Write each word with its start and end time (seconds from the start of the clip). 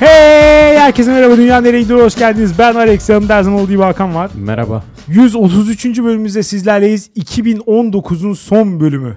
Hey 0.00 0.78
herkese 0.78 1.12
merhaba 1.12 1.36
Dünya 1.36 1.60
Nereye 1.60 1.82
Gidiyor 1.82 2.00
hoş 2.00 2.14
geldiniz. 2.14 2.58
Ben 2.58 2.74
Alex 2.74 3.08
yanımda 3.08 3.36
her 3.36 3.42
zaman 3.42 3.60
olduğu 3.60 3.70
gibi 3.70 3.82
Hakan 3.82 4.14
var. 4.14 4.30
Merhaba. 4.34 4.84
133. 5.08 5.84
bölümümüzde 5.84 6.42
sizlerleyiz. 6.42 7.10
2019'un 7.16 8.32
son 8.32 8.80
bölümü. 8.80 9.16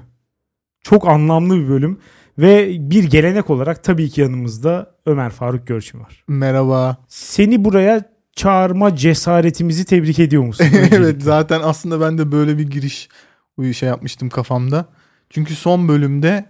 Çok 0.82 1.08
anlamlı 1.08 1.60
bir 1.60 1.70
bölüm. 1.70 2.00
Ve 2.38 2.76
bir 2.80 3.04
gelenek 3.04 3.50
olarak 3.50 3.84
tabii 3.84 4.10
ki 4.10 4.22
yanımızda 4.22 4.96
Ömer 5.06 5.30
Faruk 5.30 5.68
Görçin 5.68 6.00
var. 6.00 6.24
Merhaba. 6.28 6.98
Seni 7.08 7.66
buraya 7.66 8.04
çağırma 8.36 8.96
cesaretimizi 8.96 9.86
tebrik 9.86 10.20
ediyor 10.20 10.44
musun? 10.44 10.66
evet 10.92 11.22
zaten 11.24 11.62
aslında 11.64 12.02
ben 12.02 12.18
de 12.18 12.32
böyle 12.32 12.58
bir 12.58 12.70
giriş 12.70 13.10
bu 13.58 13.74
şey 13.74 13.90
yapmıştım 13.90 14.30
kafamda. 14.30 14.86
Çünkü 15.30 15.56
son 15.56 15.88
bölümde 15.88 16.46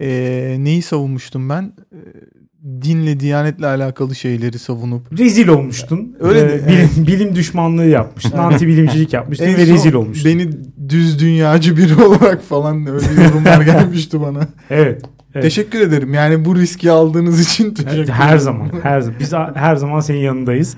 e, 0.00 0.56
neyi 0.58 0.82
savunmuştum 0.82 1.48
ben? 1.48 1.72
E, 1.92 1.98
dinle, 2.82 3.20
diyanetle 3.20 3.66
alakalı 3.66 4.14
şeyleri 4.14 4.58
savunup. 4.58 5.18
Rezil 5.18 5.48
olmuştun. 5.48 6.16
Öyle 6.20 6.40
Ee, 6.40 6.68
bilim, 6.68 7.06
bilim 7.06 7.34
düşmanlığı 7.36 7.86
yapmıştın. 7.86 8.38
Anti 8.38 8.66
bilimcilik 8.66 9.12
yapmıştın 9.12 9.44
En 9.46 9.56
ve 9.56 9.66
rezil 9.66 9.92
olmuştun. 9.92 10.30
Beni 10.32 10.50
düz 10.88 11.20
dünyacı 11.20 11.76
biri 11.76 11.94
olarak 12.04 12.42
falan 12.42 12.86
öyle 12.86 13.22
yorumlar 13.24 13.60
gelmişti 13.60 14.20
bana. 14.20 14.40
Evet. 14.70 15.02
evet. 15.34 15.42
Teşekkür 15.44 15.80
ederim. 15.80 16.14
Yani 16.14 16.44
bu 16.44 16.56
riski 16.56 16.90
aldığınız 16.90 17.40
için 17.40 17.64
teşekkür 17.74 17.96
Evet, 17.96 18.04
ederim. 18.04 18.14
her 18.20 18.38
zaman, 18.38 18.70
her 18.82 19.00
zaman. 19.00 19.20
Biz 19.20 19.32
her 19.54 19.76
zaman 19.76 20.00
senin 20.00 20.18
yanındayız. 20.18 20.76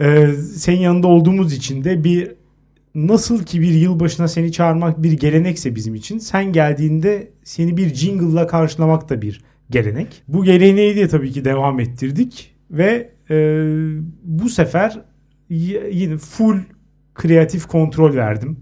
Ee, 0.00 0.26
senin 0.56 0.78
yanında 0.80 1.06
olduğumuz 1.06 1.52
için 1.52 1.84
de 1.84 2.04
bir 2.04 2.28
nasıl 2.94 3.44
ki 3.44 3.60
bir 3.60 3.72
yılbaşına 3.72 4.28
seni 4.28 4.52
çağırmak 4.52 5.02
bir 5.02 5.12
gelenekse 5.12 5.74
bizim 5.74 5.94
için 5.94 6.18
sen 6.18 6.52
geldiğinde 6.52 7.32
seni 7.44 7.76
bir 7.76 7.94
jingle'la 7.94 8.46
karşılamak 8.46 9.08
da 9.08 9.22
bir 9.22 9.40
gelenek. 9.70 10.22
Bu 10.28 10.44
geleneği 10.44 10.96
de 10.96 11.08
tabii 11.08 11.32
ki 11.32 11.44
devam 11.44 11.80
ettirdik 11.80 12.54
ve 12.70 13.10
e, 13.30 13.36
bu 14.22 14.48
sefer 14.48 15.00
yine 15.90 16.16
full 16.16 16.58
kreatif 17.14 17.66
kontrol 17.66 18.16
verdim. 18.16 18.58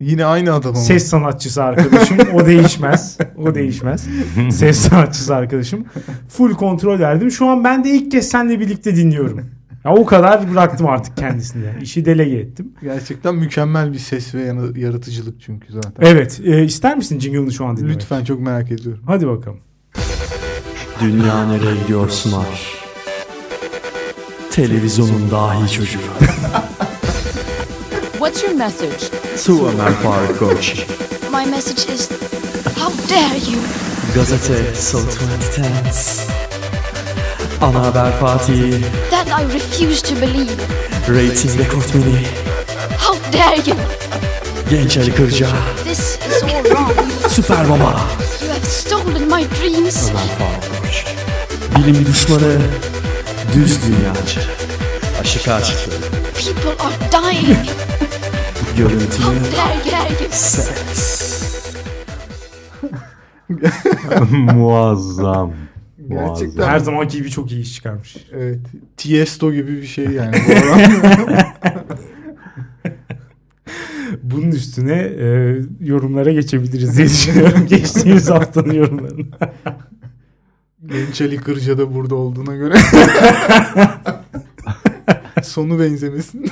Yine 0.00 0.24
aynı 0.24 0.54
adamım. 0.54 0.76
Ses 0.76 1.06
sanatçısı 1.06 1.64
arkadaşım 1.64 2.18
o 2.34 2.46
değişmez. 2.46 3.18
O 3.36 3.54
değişmez. 3.54 4.08
Ses 4.50 4.78
sanatçısı 4.78 5.34
arkadaşım. 5.34 5.84
Full 6.28 6.52
kontrol 6.52 6.98
verdim. 6.98 7.30
Şu 7.30 7.46
an 7.46 7.64
ben 7.64 7.84
de 7.84 7.90
ilk 7.90 8.10
kez 8.10 8.28
seninle 8.28 8.60
birlikte 8.60 8.96
dinliyorum. 8.96 9.50
Ya 9.86 9.92
o 9.92 10.04
kadar 10.04 10.52
bıraktım 10.52 10.86
artık 10.86 11.16
kendisine. 11.16 11.74
İşi 11.82 12.04
delege 12.04 12.36
ettim. 12.36 12.72
Gerçekten 12.82 13.34
mükemmel 13.34 13.92
bir 13.92 13.98
ses 13.98 14.34
ve 14.34 14.54
yaratıcılık 14.76 15.40
çünkü 15.40 15.72
zaten. 15.72 16.06
Evet. 16.06 16.40
E, 16.44 16.64
ister 16.64 16.96
misin 16.96 17.20
jingle'ını 17.20 17.52
şu 17.52 17.66
an 17.66 17.76
dinlemek? 17.76 17.96
Lütfen 17.96 18.24
çok 18.24 18.40
merak 18.40 18.70
ediyorum. 18.72 19.02
Hadi 19.06 19.26
bakalım. 19.26 19.58
Dünya 21.00 21.46
nereye 21.46 21.76
gidiyor 21.82 22.08
sunar. 22.08 22.74
Televizyonun 24.50 25.30
dahi 25.30 25.72
çocuğu. 25.72 25.98
What's 28.12 28.44
your 28.44 28.54
message? 28.54 29.16
Su 29.36 29.68
Ömer 29.68 29.92
Faruk 29.92 30.40
Gökçe. 30.40 30.74
My 31.32 31.50
message 31.50 31.94
is 31.94 32.10
how 32.78 33.14
dare 33.14 33.52
you? 33.52 33.60
Gazete 34.14 34.74
Salı 34.74 35.02
2010. 35.02 36.55
Ana 37.60 37.82
haber 37.86 38.12
Fatih. 38.20 38.84
That 39.10 39.26
I 39.28 39.44
refuse 39.54 40.02
to 40.02 40.14
believe. 40.14 40.60
Rating 41.08 41.58
rekortmeni. 41.58 42.26
How 42.98 43.14
dare 43.32 43.56
you? 43.66 43.76
Genç 44.70 44.96
Ali 44.96 45.14
Kırca. 45.14 45.48
This 45.84 45.98
is 46.00 46.42
all 46.42 46.64
wrong. 46.64 46.92
Süper 47.28 47.68
Baba. 47.68 48.00
You 48.42 48.50
have 48.52 48.66
stolen 48.66 49.22
my 49.22 49.44
dreams. 49.60 50.10
Ömer 50.10 50.28
Faruk. 50.38 50.64
Bilim 51.76 52.06
düşmanı. 52.06 52.58
Düz 53.54 53.78
dünyacı. 53.82 54.40
Aşık 55.20 55.48
aşıklı. 55.48 55.92
People 56.34 56.84
are 56.86 56.94
dying. 57.32 57.56
Görüntülü. 58.76 59.24
How 59.24 59.56
dare, 59.56 59.92
dare 59.92 60.12
you? 60.22 60.30
Seks. 60.30 61.26
Muazzam. 64.30 65.52
Gerçekten. 66.08 66.66
Her 66.66 66.78
zamanki 66.78 67.18
gibi 67.18 67.30
çok 67.30 67.52
iyi 67.52 67.62
iş 67.62 67.74
çıkarmış. 67.74 68.16
Evet. 68.32 68.58
Tiesto 68.96 69.52
gibi 69.52 69.72
bir 69.76 69.86
şey 69.86 70.04
yani. 70.04 70.36
Bunun 74.22 74.50
üstüne 74.50 74.92
e, 74.94 75.56
yorumlara 75.80 76.32
geçebiliriz 76.32 76.96
diye 76.96 77.06
düşünüyorum. 77.06 77.66
Geçtiğimiz 77.68 78.30
haftanın 78.30 78.72
yorumlarını. 78.74 79.26
Genç 80.86 81.20
Ali 81.20 81.36
Kırca 81.36 81.78
da 81.78 81.94
burada 81.94 82.14
olduğuna 82.14 82.56
göre. 82.56 82.74
Sonu 85.42 85.80
benzemesin. 85.80 86.46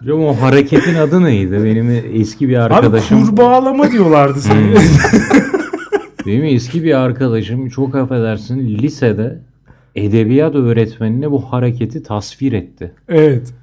Hocam 0.00 0.24
o 0.24 0.34
hareketin 0.40 0.94
adı 0.94 1.24
neydi? 1.24 1.64
Benim 1.64 1.90
eski 2.20 2.48
bir 2.48 2.54
Abi 2.56 2.74
arkadaşım. 2.74 3.26
kurbağalama 3.26 3.92
diyorlardı 3.92 4.40
sana. 4.40 4.56
Benim 6.30 6.44
eski 6.44 6.84
bir 6.84 6.94
arkadaşım 7.00 7.68
çok 7.68 7.94
affedersin 7.94 8.68
lisede 8.78 9.38
edebiyat 9.94 10.54
öğretmenine 10.54 11.30
bu 11.30 11.52
hareketi 11.52 12.02
tasvir 12.02 12.52
etti. 12.52 12.92
evet. 13.08 13.54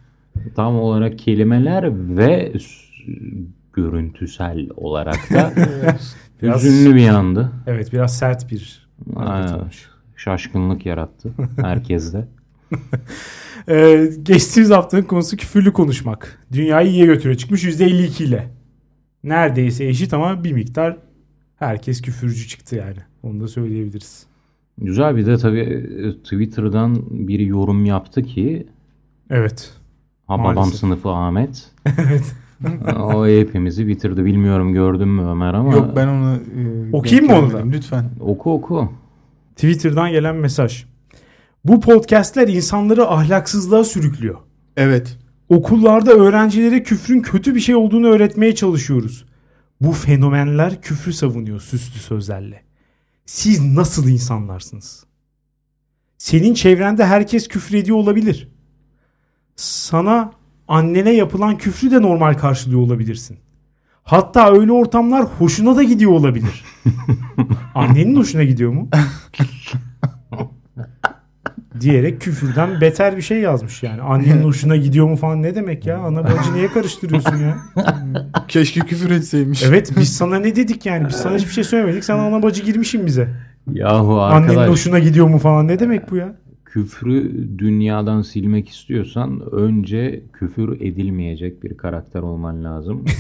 Tam 0.56 0.76
olarak 0.80 1.20
kelimeler 1.20 2.18
ve 2.18 2.52
görüntüsel 3.74 4.68
olarak 4.76 5.30
da 5.34 5.54
Biraz- 6.42 6.64
hüzünlü 6.64 6.96
bir 6.96 7.02
yandı. 7.02 7.52
Evet 7.68 7.94
biraz 7.94 8.18
sert 8.18 8.52
bir 8.52 8.88
hareket 9.16 9.52
Aa, 9.52 9.60
olmuş. 9.60 9.90
Şaşkınlık 10.16 10.86
yarattı 10.86 11.30
herkeste. 11.62 12.28
Ee, 13.70 14.10
geçtiğimiz 14.24 14.72
haftanın 14.72 15.04
konusu 15.04 15.38
küfürlü 15.38 15.74
konuşmak. 15.74 16.46
Dünyayı 16.52 16.90
iyiye 16.90 17.06
götürüyor. 17.06 17.38
Çıkmış 17.38 17.64
%52 17.64 18.24
ile. 18.24 18.48
Neredeyse 19.24 19.86
eşit 19.86 20.14
ama 20.14 20.44
bir 20.44 20.52
miktar 20.52 20.98
herkes 21.60 22.02
küfürcü 22.02 22.48
çıktı 22.48 22.76
yani. 22.76 22.98
Onu 23.24 23.40
da 23.42 23.48
söyleyebiliriz. 23.48 24.26
Güzel 24.78 25.16
bir 25.18 25.26
de 25.26 25.38
tabii 25.38 25.60
e, 25.60 26.14
Twitter'dan 26.24 27.04
bir 27.10 27.40
yorum 27.40 27.86
yaptı 27.86 28.24
ki 28.24 28.68
Evet. 29.30 29.74
ha 30.28 30.40
babam 30.40 30.56
Maalesef. 30.56 30.80
sınıfı 30.80 31.10
Ahmet. 31.10 31.72
evet. 31.86 32.36
o 33.04 33.28
hepimizi 33.28 33.88
bitirdi. 33.88 34.26
Bilmiyorum 34.26 34.74
gördün 34.74 35.08
mü 35.08 35.22
Ömer 35.22 35.54
ama 35.54 35.74
Yok 35.74 35.96
ben 35.96 36.08
onu 36.08 36.36
e, 36.36 36.92
Okuyayım 36.94 37.26
mı 37.32 37.38
onu 37.40 37.54
da? 37.54 37.64
Lütfen. 37.66 38.06
oku 38.20 38.54
oku. 38.54 38.92
Twitter'dan 39.56 40.12
gelen 40.12 40.36
mesaj. 40.36 40.86
Bu 41.66 41.82
podcastler 41.82 42.48
insanları 42.48 43.08
ahlaksızlığa 43.08 43.84
sürüklüyor. 43.84 44.36
Evet. 44.78 45.18
Okullarda 45.50 46.12
öğrencilere 46.12 46.84
küfrün 46.84 47.22
kötü 47.22 47.56
bir 47.56 47.60
şey 47.60 47.76
olduğunu 47.76 48.08
öğretmeye 48.08 48.56
çalışıyoruz. 48.56 49.26
Bu 49.82 49.92
fenomenler 49.92 50.82
küfrü 50.82 51.14
savunuyor 51.14 51.60
süslü 51.62 52.00
sözlerle. 52.00 52.64
Siz 53.26 53.62
nasıl 53.62 54.08
insanlarsınız? 54.08 55.06
Senin 56.18 56.54
çevrende 56.54 57.06
herkes 57.06 57.48
küfür 57.48 57.78
ediyor 57.78 57.98
olabilir. 57.98 58.48
Sana 59.56 60.32
annene 60.68 61.12
yapılan 61.12 61.58
küfrü 61.58 61.92
de 61.92 62.02
normal 62.02 62.34
karşılıyor 62.34 62.82
olabilirsin. 62.82 63.40
Hatta 64.04 64.52
öyle 64.52 64.72
ortamlar 64.72 65.26
hoşuna 65.26 65.76
da 65.76 65.84
gidiyor 65.84 66.12
olabilir. 66.12 66.66
Annenin 67.76 68.16
hoşuna 68.16 68.44
gidiyor 68.44 68.72
mu? 68.72 68.90
diyerek 71.82 72.22
küfürden 72.22 72.82
beter 72.82 73.18
bir 73.18 73.22
şey 73.22 73.40
yazmış 73.40 73.84
yani. 73.84 74.02
Annenin 74.02 74.44
hoşuna 74.44 74.76
gidiyor 74.76 75.08
mu 75.08 75.16
falan 75.16 75.44
ne 75.44 75.56
demek 75.56 75.86
ya? 75.86 75.98
Ana 75.98 76.24
bacı 76.24 76.54
niye 76.54 76.68
karıştırıyorsun 76.68 77.38
ya? 77.38 77.58
Keşke 78.48 78.80
küfür 78.80 79.12
etseymiş. 79.12 79.64
Evet 79.64 79.92
biz 80.00 80.18
sana 80.18 80.40
ne 80.40 80.56
dedik 80.56 80.86
yani? 80.86 81.08
Biz 81.08 81.16
sana 81.16 81.36
hiçbir 81.36 81.52
şey 81.52 81.64
söylemedik. 81.64 82.04
Sen 82.04 82.18
ana 82.18 82.44
bacı 82.44 82.64
girmişsin 82.64 83.06
bize. 83.06 83.30
Yahu 83.72 84.22
Annenin 84.22 84.48
arkadaş 84.50 84.70
hoşuna 84.70 85.00
gidiyor 85.00 85.28
mu 85.28 85.38
falan 85.38 85.68
ne 85.68 85.80
demek 85.80 86.12
bu 86.12 86.16
ya? 86.16 86.36
küfrü 86.78 87.48
dünyadan 87.58 88.22
silmek 88.22 88.70
istiyorsan 88.70 89.42
önce 89.52 90.24
küfür 90.34 90.82
edilmeyecek 90.82 91.64
bir 91.64 91.78
karakter 91.78 92.22
olman 92.22 92.64
lazım. 92.64 93.06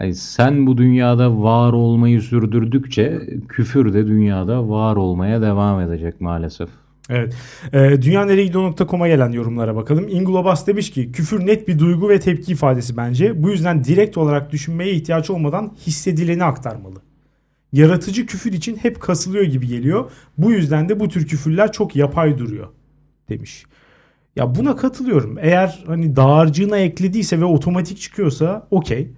Yani, 0.00 0.14
sen 0.14 0.66
bu 0.66 0.78
dünyada 0.78 1.42
var 1.42 1.72
olmayı 1.72 2.20
sürdürdükçe 2.20 3.20
küfür 3.48 3.94
de 3.94 4.06
dünyada 4.06 4.68
var 4.68 4.96
olmaya 4.96 5.42
devam 5.42 5.80
edecek 5.80 6.20
maalesef. 6.20 6.68
Evet. 7.10 7.34
Ee, 7.72 8.02
dünyaneregidiyor.com'a 8.02 9.08
gelen 9.08 9.32
yorumlara 9.32 9.76
bakalım. 9.76 10.08
Ingulabas 10.08 10.66
demiş 10.66 10.90
ki 10.90 11.12
küfür 11.12 11.46
net 11.46 11.68
bir 11.68 11.78
duygu 11.78 12.08
ve 12.08 12.20
tepki 12.20 12.52
ifadesi 12.52 12.96
bence. 12.96 13.42
Bu 13.42 13.50
yüzden 13.50 13.84
direkt 13.84 14.18
olarak 14.18 14.52
düşünmeye 14.52 14.92
ihtiyaç 14.92 15.30
olmadan 15.30 15.72
hissedileni 15.86 16.44
aktarmalı. 16.44 17.02
Yaratıcı 17.72 18.26
küfür 18.26 18.52
için 18.52 18.76
hep 18.76 19.00
kasılıyor 19.00 19.44
gibi 19.44 19.66
geliyor. 19.66 20.10
Bu 20.38 20.52
yüzden 20.52 20.88
de 20.88 21.00
bu 21.00 21.08
tür 21.08 21.26
küfürler 21.26 21.72
çok 21.72 21.96
yapay 21.96 22.38
duruyor 22.38 22.68
demiş. 23.28 23.64
Ya 24.36 24.54
buna 24.54 24.76
katılıyorum. 24.76 25.38
Eğer 25.40 25.84
hani 25.86 26.16
dağarcığına 26.16 26.78
eklediyse 26.78 27.40
ve 27.40 27.44
otomatik 27.44 28.00
çıkıyorsa 28.00 28.66
okey. 28.70 29.10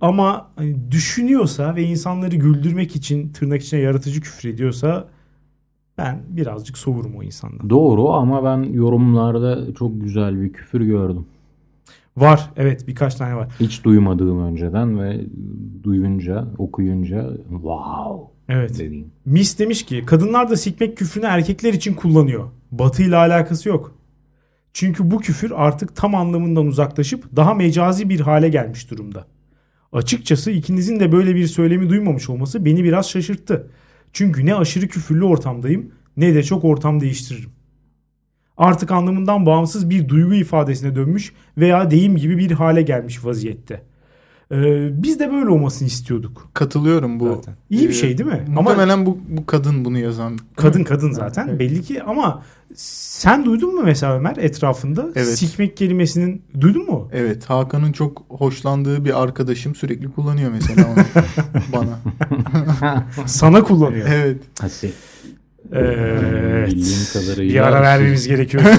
Ama 0.00 0.50
hani 0.56 0.90
düşünüyorsa 0.90 1.76
ve 1.76 1.82
insanları 1.82 2.36
güldürmek 2.36 2.96
için 2.96 3.32
tırnak 3.32 3.62
içine 3.62 3.80
yaratıcı 3.80 4.20
küfür 4.20 4.48
ediyorsa 4.48 5.08
Ben 6.00 6.22
birazcık 6.28 6.78
soğurum 6.78 7.16
o 7.16 7.22
insandan. 7.22 7.70
Doğru 7.70 8.08
ama 8.08 8.44
ben 8.44 8.72
yorumlarda 8.72 9.74
çok 9.74 10.00
güzel 10.00 10.42
bir 10.42 10.52
küfür 10.52 10.80
gördüm. 10.80 11.26
Var 12.16 12.50
evet 12.56 12.88
birkaç 12.88 13.14
tane 13.14 13.36
var. 13.36 13.48
Hiç 13.60 13.84
duymadığım 13.84 14.44
önceden 14.44 15.00
ve 15.00 15.20
duyunca, 15.82 16.46
okuyunca 16.58 17.30
wow 17.50 18.30
Evet. 18.48 18.78
dediğim. 18.78 19.06
Mis 19.24 19.58
demiş 19.58 19.86
ki 19.86 20.04
kadınlar 20.06 20.50
da 20.50 20.56
sikmek 20.56 20.96
küfrünü 20.96 21.26
erkekler 21.26 21.72
için 21.72 21.94
kullanıyor. 21.94 22.48
Batı 22.72 23.02
ile 23.02 23.16
alakası 23.16 23.68
yok. 23.68 23.94
Çünkü 24.72 25.10
bu 25.10 25.18
küfür 25.18 25.52
artık 25.54 25.96
tam 25.96 26.14
anlamından 26.14 26.66
uzaklaşıp 26.66 27.36
daha 27.36 27.54
mecazi 27.54 28.08
bir 28.08 28.20
hale 28.20 28.48
gelmiş 28.48 28.90
durumda. 28.90 29.26
Açıkçası 29.92 30.50
ikinizin 30.50 31.00
de 31.00 31.12
böyle 31.12 31.34
bir 31.34 31.46
söylemi 31.46 31.90
duymamış 31.90 32.30
olması 32.30 32.64
beni 32.64 32.84
biraz 32.84 33.08
şaşırttı. 33.10 33.70
Çünkü 34.12 34.46
ne 34.46 34.54
aşırı 34.54 34.88
küfürlü 34.88 35.24
ortamdayım 35.24 35.92
ne 36.16 36.34
de 36.34 36.42
çok 36.42 36.64
ortam 36.64 37.00
değiştiririm. 37.00 37.50
Artık 38.56 38.90
anlamından 38.90 39.46
bağımsız 39.46 39.90
bir 39.90 40.08
duygu 40.08 40.34
ifadesine 40.34 40.94
dönmüş 40.94 41.32
veya 41.58 41.90
deyim 41.90 42.16
gibi 42.16 42.38
bir 42.38 42.50
hale 42.50 42.82
gelmiş 42.82 43.24
vaziyette. 43.24 43.82
Ee, 44.52 45.02
biz 45.02 45.20
de 45.20 45.32
böyle 45.32 45.48
olmasını 45.50 45.88
istiyorduk. 45.88 46.48
Katılıyorum 46.54 47.20
bu. 47.20 47.28
Zaten. 47.34 47.54
İyi 47.70 47.84
bir 47.84 47.88
Ee, 47.88 47.92
şey 47.92 48.18
değil 48.18 48.30
mi? 48.30 48.44
Ama 48.48 48.60
Muhtemelen 48.62 49.06
bu, 49.06 49.18
bu 49.28 49.46
kadın 49.46 49.84
bunu 49.84 49.98
yazan. 49.98 50.38
Kadın 50.56 50.84
kadın 50.84 51.12
zaten 51.12 51.48
Evet. 51.48 51.60
belli 51.60 51.82
ki 51.82 52.02
ama 52.02 52.42
sen 52.74 53.44
duydun 53.44 53.74
mu 53.74 53.82
mesela 53.84 54.16
Ömer 54.16 54.36
etrafında 54.36 55.06
Evet. 55.14 55.38
sikmek 55.38 55.76
kelimesinin 55.76 56.42
duydun 56.60 56.86
mu? 56.86 57.08
Evet 57.12 57.44
Hakan'ın 57.50 57.92
çok 57.92 58.24
hoşlandığı 58.28 59.04
bir 59.04 59.22
arkadaşım 59.22 59.74
sürekli 59.74 60.12
kullanıyor 60.12 60.50
mesela 60.52 60.86
onu 60.88 61.04
bana. 61.72 61.98
Sana 63.26 63.62
kullanıyor. 63.62 64.08
Evet. 64.12 64.42
Hasi. 64.60 64.90
Evet. 65.72 66.66
Bildiğim 66.70 66.98
kadarıyla 67.12 67.54
Bir 67.54 67.66
ara 67.68 67.82
vermemiz 67.82 68.28
gerekiyor. 68.28 68.62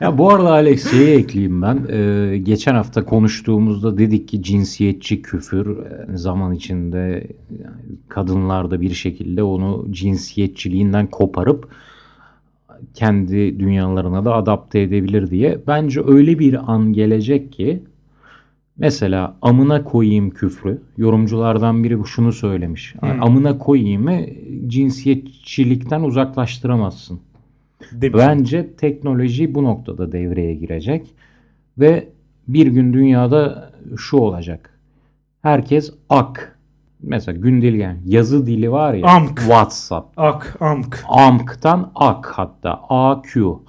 Ya 0.00 0.18
bu 0.18 0.30
arada 0.30 0.50
Alex 0.50 0.90
şeyi 0.90 1.16
ekleyeyim 1.16 1.62
ben. 1.62 1.86
Ee, 1.90 2.38
geçen 2.38 2.74
hafta 2.74 3.04
konuştuğumuzda 3.04 3.98
dedik 3.98 4.28
ki 4.28 4.42
cinsiyetçi 4.42 5.22
küfür 5.22 5.78
zaman 6.14 6.54
içinde 6.54 7.26
yani 7.62 7.98
kadınlar 8.08 8.70
da 8.70 8.80
bir 8.80 8.94
şekilde 8.94 9.42
onu 9.42 9.86
cinsiyetçiliğinden 9.90 11.06
koparıp 11.06 11.68
kendi 12.94 13.60
dünyalarına 13.60 14.24
da 14.24 14.34
adapte 14.34 14.80
edebilir 14.80 15.30
diye. 15.30 15.60
Bence 15.66 16.00
öyle 16.06 16.38
bir 16.38 16.72
an 16.72 16.92
gelecek 16.92 17.52
ki 17.52 17.82
mesela 18.78 19.36
amına 19.42 19.84
koyayım 19.84 20.30
küfrü 20.30 20.80
yorumculardan 20.96 21.84
biri 21.84 21.98
şunu 22.06 22.32
söylemiş. 22.32 22.94
Hmm. 23.00 23.22
Amına 23.22 23.58
koyayım'ı 23.58 24.20
cinsiyetçilikten 24.66 26.02
uzaklaştıramazsın. 26.02 27.20
Demiş. 27.92 28.18
Bence 28.18 28.76
teknoloji 28.76 29.54
bu 29.54 29.64
noktada 29.64 30.12
devreye 30.12 30.54
girecek 30.54 31.14
ve 31.78 32.08
bir 32.48 32.66
gün 32.66 32.92
dünyada 32.92 33.72
şu 33.96 34.16
olacak. 34.16 34.78
Herkes 35.42 35.94
ak. 36.08 36.58
Mesela 37.02 37.38
gündelik 37.38 37.80
yani 37.80 37.98
yazı 38.04 38.46
dili 38.46 38.72
var 38.72 38.94
ya. 38.94 39.06
Amk. 39.06 39.38
WhatsApp. 39.38 40.18
Ak, 40.18 40.56
amk. 40.60 41.04
Amk'tan 41.08 41.92
ak 41.94 42.26
hatta. 42.26 42.80
AQ. 42.88 43.60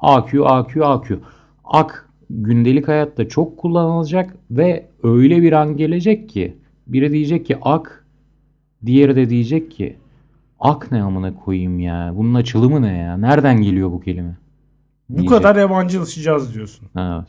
AQ, 0.00 0.46
AQ, 0.46 0.86
AQ. 0.86 1.18
Ak 1.64 2.08
gündelik 2.30 2.88
hayatta 2.88 3.28
çok 3.28 3.58
kullanılacak 3.58 4.36
ve 4.50 4.86
öyle 5.02 5.42
bir 5.42 5.52
an 5.52 5.76
gelecek 5.76 6.28
ki 6.28 6.56
biri 6.86 7.12
diyecek 7.12 7.46
ki 7.46 7.56
ak, 7.62 8.04
diğeri 8.86 9.16
de 9.16 9.30
diyecek 9.30 9.70
ki 9.70 9.96
ak 10.60 10.92
ne 10.92 11.02
amına 11.02 11.34
koyayım 11.34 11.80
ya. 11.80 12.12
Bunun 12.16 12.34
açılımı 12.34 12.82
ne 12.82 12.96
ya? 12.96 13.16
Nereden 13.16 13.62
geliyor 13.62 13.90
bu 13.92 14.00
kelime? 14.00 14.36
Bu 15.08 15.18
Diyecek. 15.18 15.38
kadar 15.38 15.56
yabancılaşacağız 15.56 16.54
diyorsun. 16.54 16.88
Evet. 16.98 17.26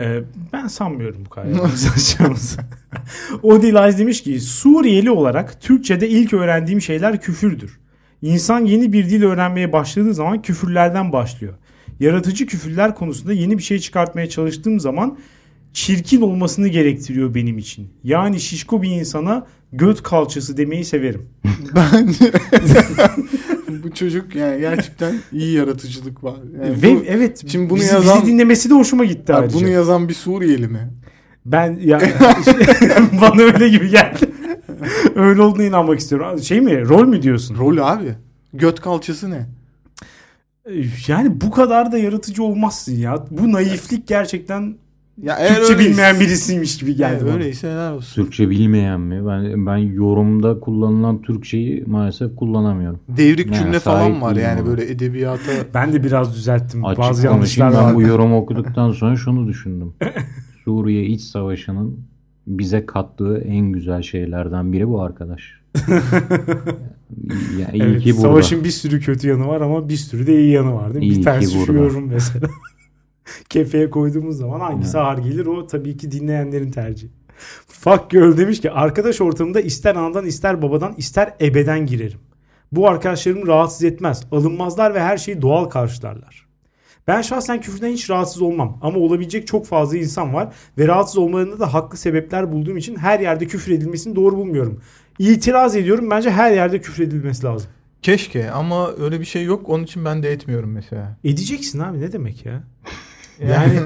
Ee, 0.00 0.22
ben 0.52 0.66
sanmıyorum 0.66 1.24
bu 1.26 1.30
kadar 1.30 1.46
yabancılaşacağımızı. 1.46 2.60
Odilaz 3.42 3.98
demiş 3.98 4.22
ki 4.22 4.40
Suriyeli 4.40 5.10
olarak 5.10 5.60
Türkçe'de 5.60 6.08
ilk 6.08 6.32
öğrendiğim 6.32 6.80
şeyler 6.80 7.20
küfürdür. 7.20 7.78
İnsan 8.22 8.64
yeni 8.64 8.92
bir 8.92 9.10
dil 9.10 9.22
öğrenmeye 9.22 9.72
başladığı 9.72 10.14
zaman 10.14 10.42
küfürlerden 10.42 11.12
başlıyor. 11.12 11.54
Yaratıcı 12.00 12.46
küfürler 12.46 12.94
konusunda 12.94 13.32
yeni 13.32 13.58
bir 13.58 13.62
şey 13.62 13.78
çıkartmaya 13.78 14.28
çalıştığım 14.28 14.80
zaman 14.80 15.18
çirkin 15.72 16.20
olmasını 16.20 16.68
gerektiriyor 16.68 17.34
benim 17.34 17.58
için. 17.58 17.88
Yani 18.04 18.40
şişko 18.40 18.82
bir 18.82 18.90
insana 18.90 19.46
göt 19.72 20.02
kalçası 20.02 20.56
demeyi 20.56 20.84
severim. 20.84 21.22
Bence 21.74 22.32
bu 23.84 23.90
çocuk 23.94 24.34
yani 24.34 24.60
gerçekten 24.60 25.14
iyi 25.32 25.52
yaratıcılık 25.56 26.24
var. 26.24 26.36
Yani 26.62 26.82
Ve 26.82 26.96
bu- 26.96 27.04
evet 27.06 27.42
şimdi 27.50 27.70
bunu 27.70 27.78
bizi, 27.78 27.94
yazan- 27.94 28.22
bizi 28.22 28.32
dinlemesi 28.32 28.70
de 28.70 28.74
hoşuma 28.74 29.04
gitti 29.04 29.32
Ya 29.32 29.38
ayrıca. 29.38 29.58
bunu 29.58 29.68
yazan 29.68 30.08
bir 30.08 30.14
Suriyeli 30.14 30.68
mi? 30.68 30.90
Ben 31.46 31.78
ya 31.84 32.00
bana 33.20 33.42
öyle 33.42 33.68
gibi 33.68 33.88
geldi. 33.90 34.18
öyle 35.14 35.42
olduğuna 35.42 35.62
inanmak 35.64 35.98
istiyorum. 35.98 36.42
Şey 36.42 36.60
mi? 36.60 36.88
Rol 36.88 37.06
mü 37.06 37.22
diyorsun? 37.22 37.56
Rol 37.56 37.78
abi. 37.78 38.14
Göt 38.54 38.80
kalçası 38.80 39.30
ne? 39.30 39.46
Yani 41.08 41.40
bu 41.40 41.50
kadar 41.50 41.92
da 41.92 41.98
yaratıcı 41.98 42.42
olmazsın 42.42 42.92
ya. 42.96 43.24
Bu 43.30 43.52
naiflik 43.52 44.06
gerçekten 44.06 44.74
Ya 45.22 45.36
eğer 45.38 45.54
Türkçe 45.56 45.72
öyleyse- 45.72 45.90
bilmeyen 45.90 46.20
birisiymiş 46.20 46.78
gibi 46.78 46.96
geldi 46.96 47.12
Evet, 47.12 47.22
bana. 47.26 47.32
öyleyse 47.34 47.70
helal 47.70 47.94
olsun. 47.94 48.22
Türkçe 48.22 48.50
bilmeyen 48.50 49.00
mi? 49.00 49.26
Ben 49.26 49.66
ben 49.66 49.76
yorumda 49.76 50.60
kullanılan 50.60 51.22
Türkçeyi 51.22 51.84
maalesef 51.86 52.36
kullanamıyorum. 52.36 53.00
Devrik 53.08 53.46
Yani 53.46 53.56
cümle 53.56 53.80
falan 53.80 54.22
var 54.22 54.36
yani 54.36 54.66
böyle 54.66 54.90
edebiyata. 54.90 55.52
Ben 55.74 55.92
de 55.92 56.04
biraz 56.04 56.34
düzelttim. 56.36 56.84
Açık 56.84 56.98
Bazı 56.98 57.26
yanlışlar 57.26 57.72
ben 57.74 57.94
bu 57.94 58.02
yorumu 58.02 58.36
okuduktan 58.36 58.92
sonra 58.92 59.16
şunu 59.16 59.48
düşündüm. 59.48 59.92
Suriye 60.64 61.04
iç 61.04 61.20
savaşının 61.20 62.00
bize 62.46 62.86
kattığı 62.86 63.38
en 63.38 63.60
güzel 63.72 64.02
şeylerden 64.02 64.72
biri 64.72 64.88
bu 64.88 65.02
arkadaş. 65.02 65.42
ya 67.58 67.68
iyi 67.72 67.82
Evet, 67.82 68.02
ki 68.02 68.10
burada. 68.12 68.22
savaşın 68.22 68.64
bir 68.64 68.70
sürü 68.70 69.00
kötü 69.00 69.28
yanı 69.28 69.46
var 69.48 69.60
ama 69.60 69.88
bir 69.88 69.96
sürü 69.96 70.26
de 70.26 70.40
iyi 70.40 70.50
yanı 70.52 70.74
var 70.74 70.94
değil 70.94 71.04
mi? 71.06 71.12
İyi 71.12 71.18
bir 71.18 71.24
tanesi 71.24 71.64
şu 71.66 71.72
yorum 71.72 72.06
mesela. 72.08 72.46
Kefeye 73.48 73.90
koyduğumuz 73.90 74.36
zaman 74.36 74.60
hangisi 74.60 74.98
ağır 74.98 75.18
gelir 75.18 75.46
o 75.46 75.66
tabii 75.66 75.96
ki 75.96 76.12
dinleyenlerin 76.12 76.70
tercihi. 76.70 77.10
Fuck 77.66 78.10
girl 78.10 78.36
demiş 78.36 78.60
ki 78.60 78.70
arkadaş 78.70 79.20
ortamında 79.20 79.60
ister 79.60 79.94
anadan 79.96 80.26
ister 80.26 80.62
babadan 80.62 80.94
ister 80.96 81.34
ebeden 81.40 81.86
girerim. 81.86 82.18
Bu 82.72 82.88
arkadaşlarımı 82.88 83.46
rahatsız 83.46 83.84
etmez. 83.84 84.26
Alınmazlar 84.32 84.94
ve 84.94 85.00
her 85.00 85.18
şeyi 85.18 85.42
doğal 85.42 85.64
karşılarlar. 85.64 86.48
Ben 87.06 87.22
şahsen 87.22 87.60
küfürden 87.60 87.92
hiç 87.92 88.10
rahatsız 88.10 88.42
olmam 88.42 88.78
ama 88.82 88.98
olabilecek 88.98 89.46
çok 89.46 89.66
fazla 89.66 89.96
insan 89.96 90.34
var 90.34 90.54
ve 90.78 90.88
rahatsız 90.88 91.18
olmalarında 91.18 91.60
da 91.60 91.74
haklı 91.74 91.98
sebepler 91.98 92.52
bulduğum 92.52 92.76
için 92.76 92.96
her 92.96 93.20
yerde 93.20 93.46
küfür 93.46 93.72
edilmesini 93.72 94.16
doğru 94.16 94.36
bulmuyorum. 94.36 94.80
İtiraz 95.18 95.76
ediyorum 95.76 96.10
bence 96.10 96.30
her 96.30 96.52
yerde 96.52 96.80
küfür 96.80 97.02
edilmesi 97.02 97.46
lazım. 97.46 97.70
Keşke 98.02 98.50
ama 98.50 98.90
öyle 98.92 99.20
bir 99.20 99.24
şey 99.24 99.44
yok. 99.44 99.68
Onun 99.68 99.84
için 99.84 100.04
ben 100.04 100.22
de 100.22 100.32
etmiyorum 100.32 100.72
mesela. 100.72 101.16
Edeceksin 101.24 101.78
abi 101.78 102.00
ne 102.00 102.12
demek 102.12 102.46
ya? 102.46 102.62
Yani 103.40 103.80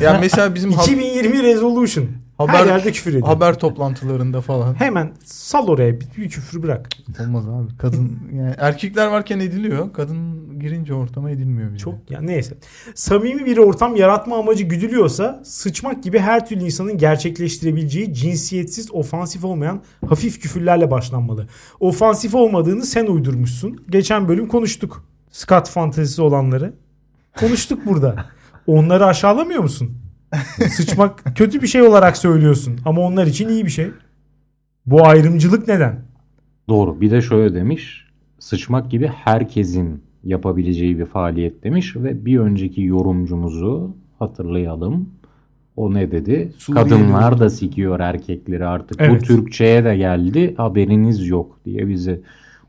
yani 0.00 0.18
mesela 0.20 0.54
bizim 0.54 0.72
ha- 0.72 0.82
2020 0.82 1.42
resolution. 1.42 2.06
Her 2.38 2.46
Haber- 2.46 2.66
yerde 2.66 2.92
küfür 2.92 3.14
edin. 3.14 3.22
haber 3.22 3.58
toplantılarında 3.58 4.40
falan. 4.40 4.74
Hemen 4.74 5.12
sal 5.24 5.68
oraya 5.68 6.00
bir, 6.00 6.06
bir 6.16 6.28
küfür 6.28 6.62
bırak. 6.62 6.88
Olmaz 7.20 7.48
abi. 7.48 7.76
Kadın 7.76 8.18
yani 8.34 8.54
erkekler 8.58 9.06
varken 9.06 9.38
ediliyor. 9.40 9.92
Kadın 9.92 10.40
girince 10.60 10.94
ortama 10.94 11.30
edilmiyor 11.30 11.68
bize. 11.68 11.78
Çok 11.78 12.10
ya 12.10 12.20
neyse. 12.20 12.54
Samimi 12.94 13.46
bir 13.46 13.56
ortam 13.58 13.96
yaratma 13.96 14.38
amacı 14.38 14.64
güdülüyorsa 14.64 15.40
sıçmak 15.44 16.02
gibi 16.02 16.18
her 16.18 16.46
türlü 16.46 16.64
insanın 16.64 16.98
gerçekleştirebileceği 16.98 18.14
cinsiyetsiz, 18.14 18.92
ofansif 18.94 19.44
olmayan 19.44 19.82
hafif 20.08 20.40
küfürlerle 20.40 20.90
başlanmalı. 20.90 21.48
Ofansif 21.80 22.34
olmadığını 22.34 22.82
sen 22.82 23.06
uydurmuşsun. 23.06 23.84
Geçen 23.90 24.28
bölüm 24.28 24.48
konuştuk. 24.48 25.04
Scott 25.30 25.68
fantezisi 25.68 26.22
olanları. 26.22 26.72
Konuştuk 27.36 27.86
burada. 27.86 28.26
Onları 28.66 29.06
aşağılamıyor 29.06 29.62
musun? 29.62 29.98
Sıçmak 30.68 31.22
kötü 31.36 31.62
bir 31.62 31.66
şey 31.66 31.82
olarak 31.82 32.16
söylüyorsun 32.16 32.78
ama 32.84 33.00
onlar 33.00 33.26
için 33.26 33.48
iyi 33.48 33.64
bir 33.64 33.70
şey. 33.70 33.90
Bu 34.86 35.06
ayrımcılık 35.06 35.68
neden? 35.68 36.00
Doğru. 36.68 37.00
Bir 37.00 37.10
de 37.10 37.22
şöyle 37.22 37.54
demiş. 37.54 38.06
Sıçmak 38.38 38.90
gibi 38.90 39.06
herkesin 39.06 40.02
yapabileceği 40.24 40.98
bir 40.98 41.06
faaliyet 41.06 41.64
demiş 41.64 41.96
ve 41.96 42.24
bir 42.24 42.38
önceki 42.38 42.82
yorumcumuzu 42.82 43.96
hatırlayalım. 44.18 45.08
O 45.76 45.94
ne 45.94 46.10
dedi? 46.10 46.52
Suriyeli 46.58 46.88
Kadınlar 46.88 47.32
oldu. 47.32 47.40
da 47.40 47.50
sikiyor 47.50 48.00
erkekleri 48.00 48.66
artık. 48.66 49.00
Evet. 49.00 49.22
Bu 49.22 49.26
Türkçe'ye 49.26 49.84
de 49.84 49.96
geldi. 49.96 50.54
Haberiniz 50.56 51.28
yok 51.28 51.60
diye 51.64 51.88
bizi 51.88 52.20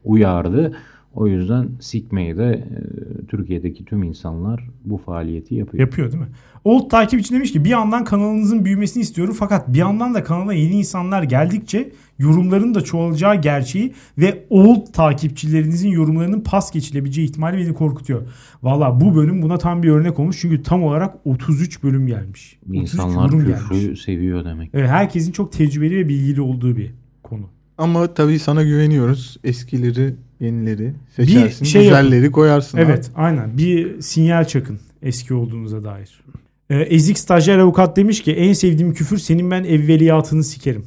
uyardı. 0.04 0.76
O 1.16 1.28
yüzden 1.28 1.70
sikmeyi 1.80 2.38
de 2.38 2.44
e, 2.44 3.26
Türkiye'deki 3.26 3.86
tüm 3.86 4.04
insanlar 4.04 4.68
bu 4.86 4.98
faaliyeti 4.98 5.56
yapıyor. 5.56 5.82
Yapıyor 5.82 6.12
değil 6.12 6.24
mi? 6.24 6.30
Old 6.64 6.90
takip 6.90 7.20
için 7.20 7.36
demiş 7.36 7.52
ki 7.52 7.66
bir 7.66 7.70
yandan 7.70 8.04
kanalınızın 8.04 8.66
büyümesini 8.66 9.04
istiyorum 9.04 9.36
fakat 9.40 9.74
bir 9.74 9.78
yandan 9.78 10.14
da 10.14 10.24
kanala 10.24 10.54
yeni 10.54 10.74
insanlar 10.74 11.24
geldikçe 11.24 11.92
yorumların 12.20 12.76
da 12.76 12.82
çoğalacağı 12.82 13.42
gerçeği 13.42 13.94
ve 14.18 14.46
old 14.50 14.86
takipçilerinizin 14.94 15.90
yorumlarının 15.90 16.42
pas 16.42 16.72
geçilebileceği 16.72 17.28
ihtimali 17.28 17.58
beni 17.58 17.74
korkutuyor. 17.74 18.22
Valla 18.64 19.02
bu 19.02 19.16
bölüm 19.16 19.42
buna 19.42 19.58
tam 19.58 19.84
bir 19.84 19.90
örnek 19.90 20.20
olmuş 20.20 20.42
çünkü 20.42 20.64
tam 20.64 20.84
olarak 20.84 21.16
33 21.26 21.84
bölüm 21.84 22.08
gelmiş. 22.08 22.60
33 22.66 22.82
İnsanlar 22.82 23.26
yorum 23.26 23.46
küfrü 23.46 23.98
seviyor 23.98 24.46
demek. 24.46 24.70
Evet, 24.74 24.90
herkesin 24.90 25.32
çok 25.32 25.52
tecrübeli 25.52 25.96
ve 25.96 26.10
bilgili 26.10 26.42
olduğu 26.42 26.78
bir 26.78 26.92
konu. 27.24 27.50
Ama 27.78 28.14
tabii 28.14 28.40
sana 28.40 28.64
güveniyoruz. 28.64 29.38
Eskileri, 29.44 30.16
yenileri 30.42 30.94
seçersin. 31.16 31.66
şey 31.66 31.84
güzelleri 31.84 32.32
koyarsın. 32.32 32.78
abi. 32.78 32.86
Evet 32.86 33.12
aynen 33.16 33.58
bir 33.58 34.02
sinyal 34.02 34.46
çakın 34.46 34.80
eski 35.02 35.34
olduğunuza 35.34 35.84
dair. 35.84 36.24
Ee, 36.70 36.76
Ezik 36.76 37.20
stajyer 37.20 37.58
avukat 37.58 37.98
demiş 37.98 38.22
ki 38.22 38.34
en 38.34 38.54
sevdiğim 38.54 38.94
küfür 38.94 39.18
senin 39.18 39.52
ben 39.52 39.64
evveliyatını 39.64 40.44
sikerim. 40.44 40.84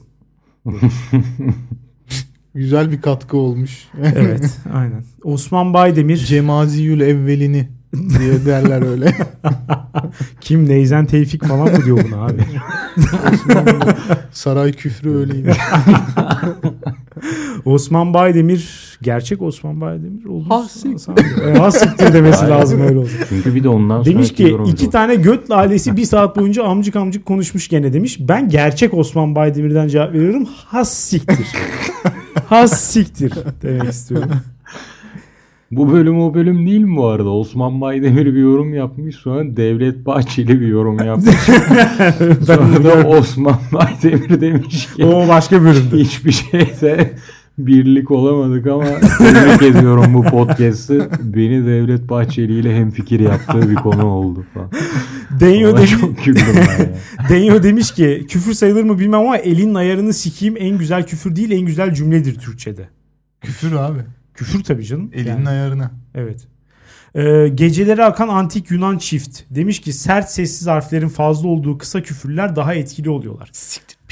Güzel 2.54 2.90
bir 2.92 3.00
katkı 3.00 3.36
olmuş. 3.36 3.88
Evet 4.16 4.58
aynen. 4.72 5.04
Osman 5.24 5.74
Baydemir 5.74 6.16
Cemaziyül 6.16 7.00
evvelini 7.00 7.68
diye 8.18 8.46
derler 8.46 8.90
öyle. 8.90 9.14
kim 10.40 10.68
Neyzen 10.68 11.06
Tevfik 11.06 11.44
falan 11.44 11.72
mı 11.72 11.84
diyor 11.84 11.98
buna 12.04 12.26
abi? 12.26 12.42
Saray 14.32 14.72
küfrü 14.72 15.16
öyleymiş. 15.16 15.56
Osman 17.64 18.14
Baydemir 18.14 18.68
gerçek 19.02 19.42
Osman 19.42 19.80
Baydemir 19.80 20.24
oldu. 20.24 20.46
Ha, 20.48 20.62
siktir. 20.68 21.54
Ha 21.58 21.70
siktir 21.70 22.12
demesi 22.12 22.48
lazım 22.48 22.80
öyle 22.80 22.98
oldu. 22.98 23.08
Çünkü 23.28 23.54
bir 23.54 23.64
de 23.64 23.68
ondan 23.68 24.04
Demiş 24.04 24.32
ki 24.32 24.56
iki 24.66 24.90
tane 24.90 25.14
göt 25.14 25.50
lalesi 25.50 25.96
bir 25.96 26.04
saat 26.04 26.36
boyunca 26.36 26.64
amcık 26.64 26.96
amcık 26.96 27.26
konuşmuş 27.26 27.68
gene 27.68 27.92
demiş. 27.92 28.16
Ben 28.20 28.48
gerçek 28.48 28.94
Osman 28.94 29.34
Baydemir'den 29.34 29.88
cevap 29.88 30.12
veriyorum. 30.12 30.48
Has 30.66 30.94
siktir. 30.94 31.46
Has 32.48 32.80
siktir 32.80 33.32
demek 33.62 33.90
istiyorum. 33.90 34.30
Bu 35.76 35.92
bölüm 35.92 36.20
o 36.20 36.34
bölüm 36.34 36.66
değil 36.66 36.80
mi 36.80 36.96
bu 36.96 37.06
arada? 37.06 37.30
Osman 37.30 37.80
Baydemir 37.80 38.26
bir 38.26 38.40
yorum 38.40 38.74
yapmış. 38.74 39.16
Sonra 39.16 39.56
Devlet 39.56 40.06
Bahçeli 40.06 40.60
bir 40.60 40.66
yorum 40.66 40.98
yapmış. 41.06 41.34
Sonra 42.46 42.84
da 42.84 43.08
Osman 43.08 43.58
Baydemir 43.72 44.40
demiş 44.40 44.88
ki 44.96 45.04
O 45.04 45.28
başka 45.28 45.62
bölümdü. 45.62 45.98
hiçbir 45.98 46.32
şeyde 46.32 47.14
birlik 47.58 48.10
olamadık 48.10 48.66
ama 48.66 48.84
tebrik 49.18 49.62
ediyorum 49.62 50.14
bu 50.14 50.22
podcast'ı. 50.22 51.08
Beni 51.22 51.66
Devlet 51.66 52.08
Bahçeli 52.08 52.52
ile 52.52 52.76
hemfikir 52.76 53.20
yaptığı 53.20 53.70
bir 53.70 53.74
konu 53.74 54.04
oldu 54.04 54.44
falan. 54.54 54.70
Denyo, 55.40 55.76
demiş. 55.76 55.94
Denyo 57.28 57.62
demiş 57.62 57.90
ki 57.90 58.26
küfür 58.28 58.54
sayılır 58.54 58.84
mı 58.84 58.98
bilmem 58.98 59.20
ama 59.20 59.36
elin 59.36 59.74
ayarını 59.74 60.12
sikeyim 60.12 60.56
en 60.58 60.78
güzel 60.78 61.06
küfür 61.06 61.36
değil 61.36 61.50
en 61.50 61.60
güzel 61.60 61.94
cümledir 61.94 62.34
Türkçe'de. 62.34 62.88
Küfür 63.40 63.72
abi. 63.72 63.98
Küfür 64.34 64.64
tabii 64.64 64.84
canım. 64.84 65.10
Elinin 65.14 65.28
Yani. 65.28 65.48
ayarına. 65.48 65.90
Evet. 66.14 66.46
Ee, 67.14 67.48
geceleri 67.54 68.04
akan 68.04 68.28
antik 68.28 68.70
Yunan 68.70 68.98
çift 68.98 69.40
demiş 69.50 69.80
ki 69.80 69.92
sert 69.92 70.30
sessiz 70.30 70.66
harflerin 70.66 71.08
fazla 71.08 71.48
olduğu 71.48 71.78
kısa 71.78 72.02
küfürler 72.02 72.56
daha 72.56 72.74
etkili 72.74 73.10
oluyorlar. 73.10 73.50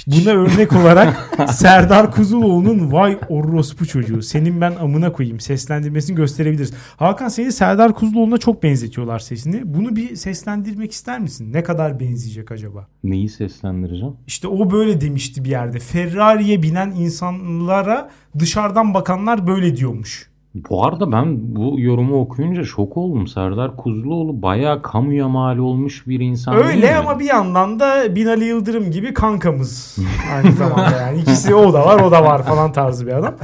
Buna 0.06 0.30
örnek 0.30 0.72
olarak 0.72 1.30
Serdar 1.52 2.12
Kuzuloğlu'nun 2.12 2.92
vay 2.92 3.18
orospu 3.28 3.86
çocuğu 3.86 4.22
senin 4.22 4.60
ben 4.60 4.74
amına 4.74 5.12
koyayım 5.12 5.40
seslendirmesini 5.40 6.16
gösterebiliriz. 6.16 6.74
Hakan 6.96 7.28
seni 7.28 7.52
Serdar 7.52 7.94
Kuzuloğlu'na 7.94 8.38
çok 8.38 8.62
benzetiyorlar 8.62 9.18
sesini. 9.18 9.74
Bunu 9.74 9.96
bir 9.96 10.16
seslendirmek 10.16 10.92
ister 10.92 11.20
misin? 11.20 11.52
Ne 11.52 11.62
kadar 11.62 12.00
benzeyecek 12.00 12.52
acaba? 12.52 12.88
Neyi 13.04 13.28
seslendireceğim? 13.28 14.14
İşte 14.26 14.48
o 14.48 14.70
böyle 14.70 15.00
demişti 15.00 15.44
bir 15.44 15.50
yerde. 15.50 15.78
Ferrari'ye 15.78 16.62
binen 16.62 16.90
insanlara 16.90 18.10
dışarıdan 18.38 18.94
bakanlar 18.94 19.46
böyle 19.46 19.76
diyormuş. 19.76 20.31
Bu 20.54 20.84
arada 20.84 21.12
ben 21.12 21.56
bu 21.56 21.80
yorumu 21.80 22.20
okuyunca 22.20 22.64
şok 22.64 22.96
oldum. 22.96 23.26
Serdar 23.26 23.76
Kuzuloğlu 23.76 24.42
bayağı 24.42 24.82
kamuya 24.82 25.28
mal 25.28 25.58
olmuş 25.58 26.06
bir 26.06 26.20
insan 26.20 26.54
değil 26.54 26.66
mi? 26.66 26.72
Öyle 26.72 26.96
ama 26.96 27.18
bir 27.18 27.24
yandan 27.24 27.80
da 27.80 28.16
Binali 28.16 28.44
Yıldırım 28.44 28.90
gibi 28.90 29.14
kankamız. 29.14 29.98
Aynı 30.34 30.52
zamanda 30.52 30.96
yani. 30.96 31.20
ikisi 31.20 31.54
o 31.54 31.72
da 31.72 31.86
var 31.86 32.00
o 32.00 32.10
da 32.10 32.24
var 32.24 32.42
falan 32.42 32.72
tarzı 32.72 33.06
bir 33.06 33.12
adam. 33.12 33.34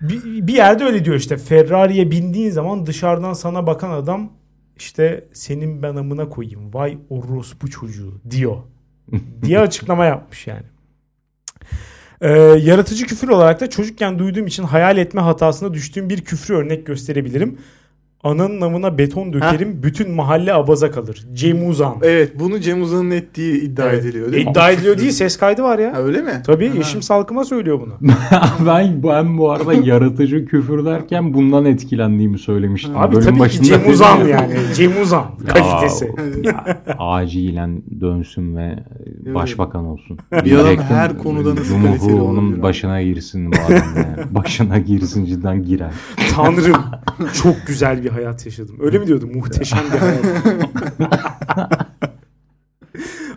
Bir, 0.00 0.46
bir 0.46 0.54
yerde 0.54 0.84
öyle 0.84 1.04
diyor 1.04 1.16
işte. 1.16 1.36
Ferrari'ye 1.36 2.10
bindiğin 2.10 2.50
zaman 2.50 2.86
dışarıdan 2.86 3.32
sana 3.32 3.66
bakan 3.66 3.90
adam 3.90 4.30
işte 4.76 5.24
senin 5.32 5.82
ben 5.82 5.96
amına 5.96 6.28
koyayım. 6.28 6.74
Vay 6.74 6.98
orospu 7.10 7.70
çocuğu 7.70 8.20
diyor. 8.30 8.56
diye 9.42 9.58
açıklama 9.58 10.04
yapmış 10.04 10.46
yani. 10.46 10.66
Ee, 12.20 12.28
yaratıcı 12.62 13.06
küfür 13.06 13.28
olarak 13.28 13.60
da 13.60 13.70
çocukken 13.70 14.18
duyduğum 14.18 14.46
için 14.46 14.62
hayal 14.64 14.98
etme 14.98 15.20
hatasına 15.20 15.74
düştüğüm 15.74 16.08
bir 16.10 16.24
küfrü 16.24 16.54
örnek 16.54 16.86
gösterebilirim. 16.86 17.58
Ananın 18.24 18.60
namına 18.60 18.98
beton 18.98 19.32
dökerim 19.32 19.82
bütün 19.82 20.10
mahalle 20.10 20.54
abaza 20.54 20.90
kalır. 20.90 21.26
Cem 21.34 21.68
Uzan. 21.68 21.94
Evet 22.02 22.32
bunu 22.40 22.60
Cem 22.60 22.82
Uzan'ın 22.82 23.10
ettiği 23.10 23.62
iddia 23.62 23.88
Evet. 23.88 24.04
ediliyor 24.04 24.32
değil 24.32 24.44
mi? 24.46 24.50
İddia 24.52 24.70
ediliyor 24.70 24.98
değil 24.98 25.10
ses 25.10 25.36
kaydı 25.36 25.62
var 25.62 25.78
ya. 25.78 25.92
Ha, 25.92 25.98
öyle 25.98 26.20
mi? 26.22 26.42
Tabii 26.46 26.68
Ha. 26.68 26.74
Yeşim 26.76 27.02
Salkım'a 27.02 27.44
söylüyor 27.44 27.80
bunu. 27.80 27.94
ben, 28.66 29.02
ben 29.02 29.38
bu 29.38 29.50
arada 29.50 29.74
yaratıcı 29.74 30.46
küfür 30.46 30.84
derken 30.84 31.34
bundan 31.34 31.64
etkilendiğimi 31.64 32.38
söylemiştim. 32.38 32.96
Abi 32.96 33.12
Bölüm 33.16 33.24
tabii 33.24 33.34
ki 33.34 33.40
başında 33.40 33.64
Cem 33.64 33.80
dedim 33.80 33.92
Uzan 33.92 34.18
ya. 34.18 34.26
yani. 34.26 34.54
Cem 34.74 35.02
Uzan 35.02 35.24
kalitesi. 35.46 36.12
ya, 36.44 36.78
acilen 36.98 37.82
dönsün 38.00 38.56
ve 38.56 38.78
başbakan 39.34 39.84
olsun. 39.84 40.18
Bir 40.44 40.56
adam 40.58 40.76
her 40.76 41.18
konuda 41.18 41.54
nasıl 41.54 41.82
kaliteli 41.82 42.20
onun 42.20 42.62
başına 42.62 43.02
girsin 43.02 43.52
bu 43.52 43.56
adam 43.66 43.82
yani. 43.96 44.34
Başına 44.34 44.78
girsin 44.78 45.24
cidden 45.24 45.64
girer. 45.64 45.90
Tanrım 46.34 46.82
çok 47.42 47.56
güzel 47.66 48.04
bir 48.04 48.07
hayat 48.08 48.46
yaşadım. 48.46 48.76
Öyle 48.80 48.98
mi 48.98 49.06
diyordu? 49.06 49.26
Muhteşem 49.26 49.78
bir 49.92 49.98
hayat. 49.98 50.24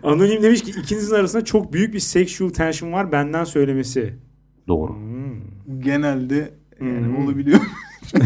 Anonim 0.04 0.44
demiş 0.44 0.62
ki 0.64 0.72
ikinizin 0.72 1.16
arasında 1.16 1.46
çok 1.46 1.74
büyük 1.74 1.94
bir 1.94 2.00
sexual 2.00 2.50
tension 2.50 2.92
var 2.94 3.12
benden 3.12 3.44
söylemesi. 3.44 4.16
Doğru. 4.68 4.96
Genelde 5.80 6.54
yani 6.82 7.06
Hmm. 7.06 7.26
olabiliyor. 7.26 7.60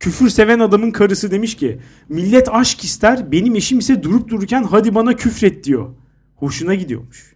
Küfür 0.00 0.28
seven 0.28 0.58
adamın 0.58 0.90
karısı 0.90 1.30
demiş 1.30 1.56
ki 1.56 1.78
millet 2.08 2.48
aşk 2.54 2.84
ister 2.84 3.32
benim 3.32 3.54
eşim 3.56 3.78
ise 3.78 4.02
durup 4.02 4.28
dururken 4.28 4.62
hadi 4.62 4.94
bana 4.94 5.16
küfret 5.16 5.64
diyor. 5.64 5.88
Hoşuna 6.36 6.74
gidiyormuş. 6.74 7.34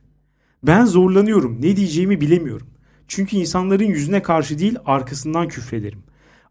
Ben 0.62 0.84
zorlanıyorum 0.84 1.62
ne 1.62 1.76
diyeceğimi 1.76 2.20
bilemiyorum. 2.20 2.66
Çünkü 3.14 3.36
insanların 3.36 3.84
yüzüne 3.84 4.22
karşı 4.22 4.58
değil 4.58 4.76
arkasından 4.86 5.48
küfrederim. 5.48 5.98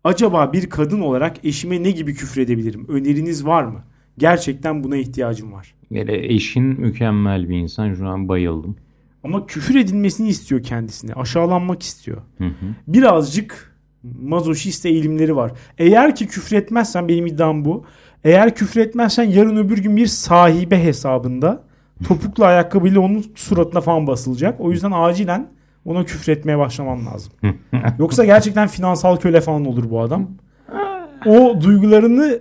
Acaba 0.04 0.54
bir 0.54 0.70
kadın 0.70 1.02
olarak 1.02 1.46
eşime 1.46 1.84
ne 1.84 1.92
gibi 1.92 2.14
küfredebilirim? 2.14 2.88
Öneriniz 2.88 3.46
var 3.46 3.64
mı? 3.64 3.84
Gerçekten 4.18 4.84
buna 4.84 4.98
ihtiyacım 4.98 5.52
var. 5.54 5.74
Böyle 5.92 6.34
eşin 6.34 6.64
mükemmel 6.64 7.50
bir 7.50 7.58
insan. 7.58 7.94
Şu 7.94 8.08
an 8.08 8.28
bayıldım. 8.28 8.76
Ama 9.24 9.46
küfür 9.46 9.76
edilmesini 9.76 10.30
istiyor 10.30 10.64
kendisine. 10.64 11.14
Aşağılanmak 11.14 11.84
istiyor. 11.84 12.18
Hı 12.38 12.46
hı. 12.46 12.66
birazcık 12.88 13.76
mazoşist 14.22 14.86
eğilimleri 14.86 15.36
var. 15.36 15.52
Eğer 15.78 16.16
ki 16.16 16.28
küfretmezsen 16.28 17.08
benim 17.08 17.28
iddiam 17.28 17.66
bu. 17.66 17.86
Eğer 18.24 18.56
küfretmezsen 18.56 19.24
yarın 19.24 19.58
öbür 19.58 19.78
gün 19.78 19.98
bir 19.98 20.08
sahibe 20.08 20.84
hesabında 20.84 21.64
topuklu 22.08 22.46
ayakkabıyla 22.46 23.02
onun 23.02 23.26
suratına 23.36 23.82
falan 23.82 24.08
basılacak. 24.08 24.62
O 24.62 24.72
yüzden 24.72 24.92
acilen 24.92 25.61
ona 25.86 26.06
küfretmeye 26.06 26.58
başlaman 26.58 27.06
lazım. 27.06 27.34
Yoksa 28.00 28.26
gerçekten 28.26 28.68
finansal 28.68 29.18
köle 29.18 29.42
falan 29.42 29.66
olur 29.66 29.90
bu 29.90 30.02
adam. 30.02 30.30
O 31.26 31.62
duygularını 31.62 32.40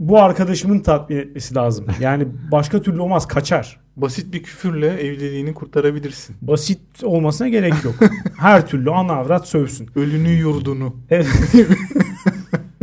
bu 0.00 0.22
arkadaşımın 0.22 0.80
tatmin 0.80 1.16
etmesi 1.16 1.54
lazım. 1.54 1.86
Yani 2.00 2.26
başka 2.52 2.82
türlü 2.82 3.00
olmaz 3.00 3.26
kaçar. 3.26 3.80
Basit 3.96 4.32
bir 4.32 4.42
küfürle 4.42 4.88
evliliğini 4.88 5.54
kurtarabilirsin. 5.54 6.36
Basit 6.42 6.80
olmasına 7.02 7.48
gerek 7.48 7.74
yok. 7.84 7.94
Her 8.38 8.66
türlü 8.66 8.90
ana 8.90 9.12
avrat 9.12 9.48
sövsün. 9.48 9.88
Ölünü 9.96 10.28
yurdunu. 10.28 10.96
Evet. 11.10 11.28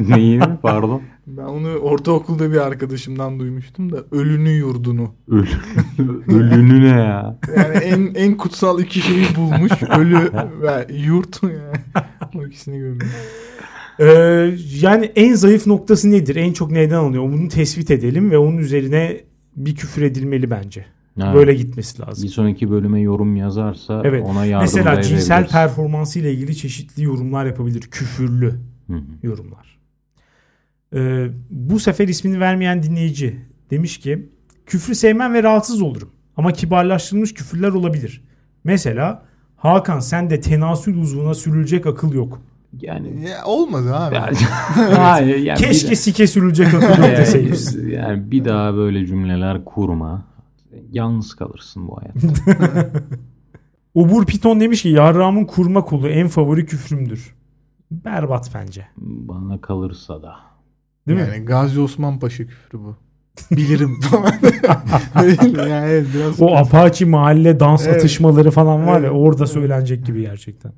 Neyi? 0.16 0.40
Pardon. 0.62 1.02
Ben 1.28 1.44
onu 1.44 1.70
ortaokulda 1.76 2.52
bir 2.52 2.58
arkadaşımdan 2.58 3.40
duymuştum 3.40 3.92
da 3.92 3.98
ölünü 4.12 4.50
yurdunu. 4.50 5.14
Ölü, 5.28 5.48
ölünü 6.28 6.84
ne 6.84 6.88
ya? 7.00 7.40
Yani 7.58 7.76
en 7.76 8.14
en 8.16 8.38
kutsal 8.38 8.80
iki 8.80 9.00
şeyi 9.00 9.26
bulmuş. 9.36 9.72
Ölü 9.98 10.32
ve 10.62 10.88
yurt. 10.94 11.44
Yani. 11.44 12.04
O 12.36 12.46
ikisini 12.48 12.78
görmüş. 12.80 13.08
Ee, 14.00 14.06
yani 14.82 15.12
en 15.16 15.34
zayıf 15.36 15.68
noktası 15.68 16.12
nedir? 16.12 16.36
En 16.36 16.54
çok 16.54 16.72
neyden 16.72 16.96
alınıyor? 16.96 17.24
Bunu 17.24 17.48
tespit 17.48 17.92
edelim 17.92 18.32
ve 18.32 18.38
onun 18.38 18.58
üzerine 18.58 19.22
bir 19.56 19.76
küfür 19.76 20.02
edilmeli 20.02 20.50
bence. 20.52 20.86
Ha, 21.20 21.34
Böyle 21.34 21.54
gitmesi 21.54 22.02
lazım. 22.02 22.24
Bir 22.24 22.30
sonraki 22.30 22.72
bölüme 22.72 23.02
yorum 23.02 23.36
yazarsa 23.36 24.02
Evet. 24.06 24.24
ona 24.26 24.46
yardım 24.46 24.64
Mesela 24.64 25.02
cinsel 25.02 25.48
performansı 25.48 26.20
ile 26.20 26.34
ilgili 26.34 26.56
çeşitli 26.56 27.04
yorumlar 27.04 27.46
yapabilir. 27.46 27.82
Küfürlü 27.82 28.52
Hı 28.88 28.94
hı. 28.94 29.02
yorumlar. 29.24 29.73
Ee, 30.94 31.28
bu 31.50 31.80
sefer 31.80 32.08
ismini 32.08 32.40
vermeyen 32.40 32.84
dinleyici 32.84 33.40
demiş 33.72 33.98
ki 34.00 34.30
küfrü 34.66 34.96
sevmem 34.96 35.34
ve 35.34 35.44
rahatsız 35.44 35.82
olurum. 35.82 36.10
Ama 36.38 36.52
kibarlaştırılmış 36.54 37.34
küfürler 37.34 37.70
olabilir. 37.70 38.24
Mesela 38.64 39.26
Hakan 39.56 40.00
sen 40.00 40.30
de 40.30 40.40
tenasül 40.40 40.98
uzvuna 40.98 41.34
sürülecek 41.34 41.86
akıl 41.88 42.14
yok. 42.14 42.42
Yani 42.82 43.30
Ya, 43.30 43.46
olmadı 43.46 43.96
abi. 43.96 44.16
Hayır, 44.96 45.38
yani 45.38 45.58
Keşke 45.60 45.96
sike 45.96 46.28
sürülecek 46.28 46.68
akıl 46.74 46.82
yok 46.88 46.98
yani, 47.00 47.18
deseydiniz. 47.18 47.76
yani 47.76 48.32
bir 48.32 48.46
daha 48.46 48.74
böyle 48.76 49.06
cümleler 49.06 49.66
kurma. 49.66 50.26
Yalnız 50.92 51.34
kalırsın 51.36 51.88
bu 51.88 51.98
hayatta. 52.02 52.90
Obur 53.94 54.26
Piton 54.26 54.60
demiş 54.60 54.82
ki 54.82 54.90
yarrağımın 54.90 55.46
kurma 55.46 55.86
kolu 55.86 56.10
en 56.10 56.28
favori 56.28 56.66
küfrümdür. 56.66 57.36
Berbat 57.92 58.52
bence. 58.54 58.88
Bana 58.98 59.62
kalırsa 59.62 60.22
da. 60.22 60.36
Değil 61.08 61.20
mi? 61.20 61.28
yani 61.34 61.46
Gazi 61.46 61.80
Osman 61.82 62.20
Paşa 62.20 62.44
küfrü 62.44 62.80
bu. 62.80 62.96
Bilirim 63.52 64.00
falan. 64.12 64.34
Yani 65.58 65.86
evet, 65.90 66.08
biraz 66.16 66.42
O 66.42 66.56
Apache 66.56 67.06
mahalle 67.06 67.60
dans 67.60 67.88
Evet. 67.88 67.98
atışmaları 67.98 68.52
falan 68.52 68.88
var 68.88 68.94
ya 69.02 69.08
Evet. 69.08 69.12
orada 69.14 69.48
söylenecek 69.48 70.06
gibi 70.06 70.22
gerçekten. 70.22 70.74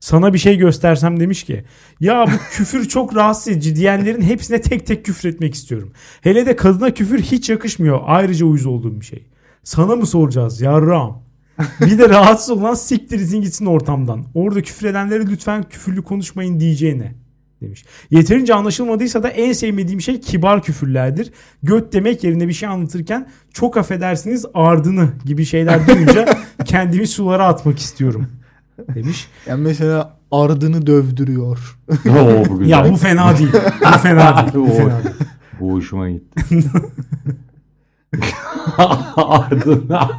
Sana 0.00 0.34
bir 0.34 0.38
şey 0.38 0.56
göstersem 0.58 1.20
demiş 1.20 1.44
ki 1.44 1.64
ya 2.00 2.24
bu 2.26 2.36
küfür 2.56 2.88
çok 2.88 3.16
rahatsız 3.16 3.48
edici 3.48 3.76
diyenlerin 3.76 4.20
hepsine 4.22 4.60
tek 4.60 4.86
tek 4.86 5.04
küfür 5.04 5.28
etmek 5.28 5.54
istiyorum. 5.54 5.92
Hele 6.20 6.46
de 6.46 6.56
kadına 6.56 6.90
küfür 6.94 7.18
hiç 7.20 7.50
yakışmıyor. 7.50 8.00
Ayrıca 8.04 8.46
uyuz 8.46 8.66
olduğum 8.66 9.00
bir 9.00 9.06
şey. 9.06 9.26
Sana 9.62 9.96
mı 9.96 10.06
soracağız 10.06 10.60
yarram? 10.60 11.22
Bir 11.80 11.98
de 11.98 12.08
rahatsız 12.08 12.50
olan 12.50 12.74
siktirizin 12.74 13.42
gitsin 13.42 13.66
ortamdan. 13.66 14.24
Orada 14.34 14.62
küfür 14.62 14.86
edenlere 14.86 15.26
lütfen 15.26 15.62
küfürlü 15.62 16.02
konuşmayın 16.02 16.60
diyeceğine 16.60 17.14
demiş. 17.64 17.84
Yeterince 18.10 18.54
anlaşılmadıysa 18.54 19.22
da 19.22 19.28
en 19.28 19.52
sevmediğim 19.52 20.00
şey 20.00 20.20
kibar 20.20 20.62
küfürlerdir. 20.62 21.32
Göt 21.62 21.92
demek 21.92 22.24
yerine 22.24 22.48
bir 22.48 22.52
şey 22.52 22.68
anlatırken 22.68 23.28
çok 23.52 23.76
affedersiniz 23.76 24.46
ardını 24.54 25.08
gibi 25.24 25.44
şeyler 25.44 25.86
duyunca 25.88 26.24
kendimi 26.64 27.06
sulara 27.06 27.46
atmak 27.46 27.78
istiyorum 27.78 28.26
demiş. 28.94 29.28
yani 29.46 29.62
mesela 29.62 30.16
ardını 30.32 30.86
dövdürüyor. 30.86 31.78
Oo, 31.90 32.44
bu 32.48 32.58
güzel. 32.58 32.70
Ya 32.72 32.90
bu 32.92 32.96
fena 32.96 33.38
değil. 33.38 33.52
Bu 33.94 33.98
fena 33.98 34.36
değil. 34.36 34.54
Bu 34.54 34.72
fena 34.76 35.04
değil. 35.04 35.14
Bu 35.60 35.72
hoşuma 35.72 36.10
gitti. 36.10 36.44
Ardına 39.16 40.10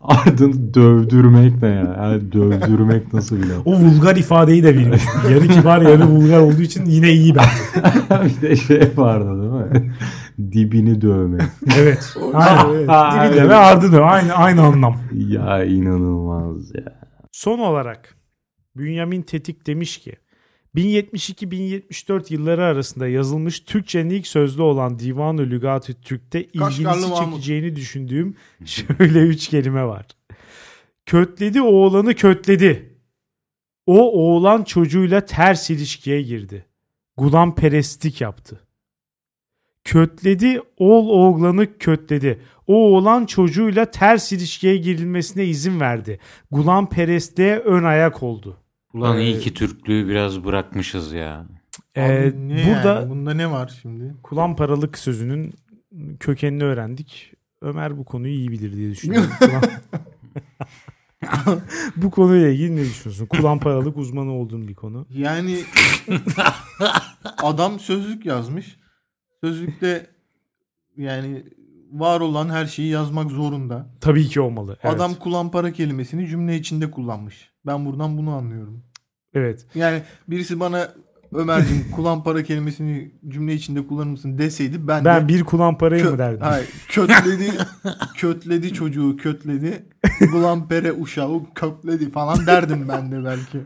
Ardını 0.00 0.74
dövdürmek 0.74 1.62
ne 1.62 1.68
ya? 1.68 1.96
Yani 2.00 2.32
dövdürmek 2.32 3.12
nasıl 3.12 3.42
bir 3.42 3.48
laf? 3.48 3.66
O 3.66 3.72
vulgar 3.72 4.16
ifadeyi 4.16 4.62
de 4.62 4.74
bilmiş. 4.74 5.02
Yarı 5.30 5.48
kibar 5.48 5.82
yarı 5.82 6.06
vulgar 6.06 6.40
olduğu 6.40 6.62
için 6.62 6.84
yine 6.84 7.10
iyi 7.10 7.34
bence. 7.34 8.24
bir 8.24 8.48
de 8.48 8.56
şey 8.56 8.90
vardı 8.96 9.42
değil 9.42 9.82
mi? 9.82 9.94
Dibini 10.52 11.00
dövmek. 11.00 11.42
Evet. 11.78 12.16
Aynen. 12.34 12.74
Evet. 12.74 12.88
Dibi 12.88 13.36
de 13.36 13.48
ve 13.48 13.54
ardı 13.54 13.92
da 13.92 14.04
aynı, 14.04 14.32
aynı 14.32 14.62
anlam. 14.62 14.96
Ya 15.12 15.64
inanılmaz 15.64 16.74
ya. 16.74 17.00
Son 17.32 17.58
olarak 17.58 18.16
Bünyamin 18.76 19.22
Tetik 19.22 19.66
demiş 19.66 19.98
ki 19.98 20.16
1072-1074 20.74 22.32
yılları 22.32 22.64
arasında 22.64 23.08
yazılmış 23.08 23.60
Türkçenin 23.60 24.10
ilk 24.10 24.26
sözlü 24.26 24.62
olan 24.62 24.98
Divan-ı 24.98 25.42
Lügat-ı 25.42 26.00
Türk'te 26.00 26.44
ilginizi 26.44 26.82
Mahmut. 26.82 27.18
çekeceğini 27.18 27.76
düşündüğüm 27.76 28.36
şöyle 28.64 29.20
üç 29.20 29.48
kelime 29.48 29.84
var. 29.84 30.06
Kötledi 31.06 31.62
oğlanı 31.62 32.14
kötledi. 32.14 32.98
O 33.86 34.12
oğlan 34.12 34.64
çocuğuyla 34.64 35.20
ters 35.20 35.70
ilişkiye 35.70 36.22
girdi. 36.22 36.66
Gulam 37.16 37.54
perestlik 37.54 38.20
yaptı. 38.20 38.60
Kötledi 39.84 40.60
oğul 40.78 41.08
oğlanı 41.08 41.78
kötledi. 41.78 42.42
O 42.66 42.74
oğlan 42.74 43.26
çocuğuyla 43.26 43.90
ters 43.90 44.32
ilişkiye 44.32 44.76
girilmesine 44.76 45.44
izin 45.44 45.80
verdi. 45.80 46.20
Gulam 46.50 46.88
perestliğe 46.88 47.58
ön 47.58 47.84
ayak 47.84 48.22
oldu. 48.22 48.59
Ulan 48.94 49.18
iyi 49.18 49.36
Ee, 49.36 49.38
ki 49.38 49.54
Türklüğü 49.54 50.08
biraz 50.08 50.44
bırakmışız 50.44 51.12
ya. 51.12 51.46
Ee, 51.94 52.32
ne 52.36 52.66
burada 52.66 52.94
yani? 52.94 53.10
Bunda 53.10 53.34
ne 53.34 53.50
var 53.50 53.78
şimdi? 53.82 54.14
kulağım 54.22 54.56
paralık 54.56 54.98
sözünün 54.98 55.54
kökenini 56.20 56.64
öğrendik. 56.64 57.32
Ömer 57.62 57.98
bu 57.98 58.04
konuyu 58.04 58.34
iyi 58.34 58.50
bilir 58.50 58.76
diye 58.76 58.90
düşünüyorum. 58.90 59.30
Bu 61.96 62.10
konuyla 62.10 62.48
ilgili 62.48 62.76
ne 62.76 62.80
düşünüyorsun? 62.80 63.26
Kulağım 63.26 63.60
paralık 63.60 63.96
uzmanı 63.96 64.32
olduğum 64.32 64.68
bir 64.68 64.74
konu. 64.74 65.06
Yani 65.10 65.58
adam 67.42 67.80
sözlük 67.80 68.26
yazmış. 68.26 68.78
Sözlükte 69.44 70.06
yani 70.96 71.44
var 71.92 72.20
olan 72.20 72.48
her 72.48 72.66
şeyi 72.66 72.88
yazmak 72.88 73.30
zorunda. 73.30 73.90
Tabii 74.00 74.28
ki 74.28 74.40
olmalı. 74.40 74.78
Evet. 74.82 74.94
Adam 74.94 75.14
kullan 75.14 75.50
para 75.50 75.72
kelimesini 75.72 76.28
cümle 76.28 76.56
içinde 76.56 76.90
kullanmış. 76.90 77.49
Ben 77.66 77.86
buradan 77.86 78.18
bunu 78.18 78.34
anlıyorum. 78.34 78.84
Evet. 79.34 79.66
Yani 79.74 80.02
birisi 80.28 80.60
bana 80.60 80.88
Ömerciğim 81.34 81.90
kullan 81.90 82.24
para 82.24 82.42
kelimesini 82.42 83.10
cümle 83.28 83.54
içinde 83.54 83.86
kullanır 83.86 84.10
mısın 84.10 84.38
deseydi 84.38 84.88
ben, 84.88 85.04
Ben 85.04 85.24
de 85.24 85.28
bir 85.28 85.44
kulağım 85.44 85.78
parayı 85.78 86.04
kö- 86.04 86.10
mı 86.10 86.18
derdim? 86.18 86.40
Hayır, 86.40 86.68
kötledi 86.88 87.50
kötledi 88.16 88.72
çocuğu 88.72 89.16
kötledi. 89.16 89.84
Kullan 90.30 90.68
pere 90.68 90.92
uşağı 90.92 91.40
kötledi 91.54 92.10
falan 92.10 92.46
derdim 92.46 92.88
ben 92.88 93.12
de 93.12 93.24
belki. 93.24 93.58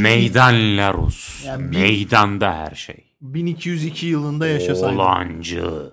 Meydan 0.00 0.76
Larus. 0.76 1.44
Yani 1.46 1.62
Meydanda 1.62 2.54
her 2.54 2.74
şey. 2.74 3.04
1202 3.20 4.06
yılında 4.06 4.46
yaşasaydım. 4.46 4.98
Oğlancı. 4.98 5.92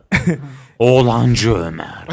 Oğlancı 0.79 1.53
Ömer. 1.53 2.07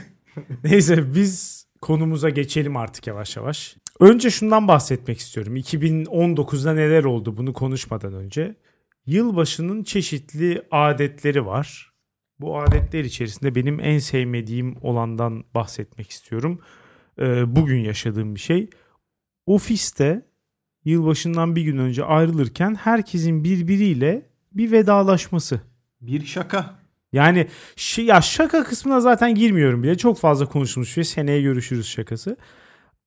Neyse 0.64 1.14
biz 1.14 1.66
konumuza 1.80 2.30
geçelim 2.30 2.76
artık 2.76 3.06
yavaş 3.06 3.36
yavaş. 3.36 3.76
Önce 4.00 4.30
şundan 4.30 4.68
bahsetmek 4.68 5.18
istiyorum. 5.18 5.56
2019'da 5.56 6.74
neler 6.74 7.04
oldu 7.04 7.36
bunu 7.36 7.52
konuşmadan 7.52 8.14
önce. 8.14 8.56
Yılbaşının 9.06 9.82
çeşitli 9.82 10.62
adetleri 10.70 11.46
var. 11.46 11.92
Bu 12.38 12.58
adetler 12.60 13.04
içerisinde 13.04 13.54
benim 13.54 13.80
en 13.80 13.98
sevmediğim 13.98 14.76
olandan 14.82 15.44
bahsetmek 15.54 16.10
istiyorum. 16.10 16.60
Ee, 17.18 17.56
bugün 17.56 17.78
yaşadığım 17.78 18.34
bir 18.34 18.40
şey. 18.40 18.70
Ofiste 19.46 20.26
yılbaşından 20.84 21.56
bir 21.56 21.62
gün 21.62 21.78
önce 21.78 22.04
ayrılırken 22.04 22.74
herkesin 22.74 23.44
birbiriyle 23.44 24.30
bir 24.52 24.72
vedalaşması. 24.72 25.60
Bir 26.00 26.24
şaka. 26.24 26.74
Yani 27.12 27.46
ya 27.96 28.20
şaka 28.20 28.64
kısmına 28.64 29.00
zaten 29.00 29.34
girmiyorum 29.34 29.82
bile. 29.82 29.96
Çok 29.96 30.18
fazla 30.18 30.46
konuşulmuş 30.46 30.98
ve 30.98 31.04
seneye 31.04 31.42
görüşürüz 31.42 31.88
şakası. 31.88 32.36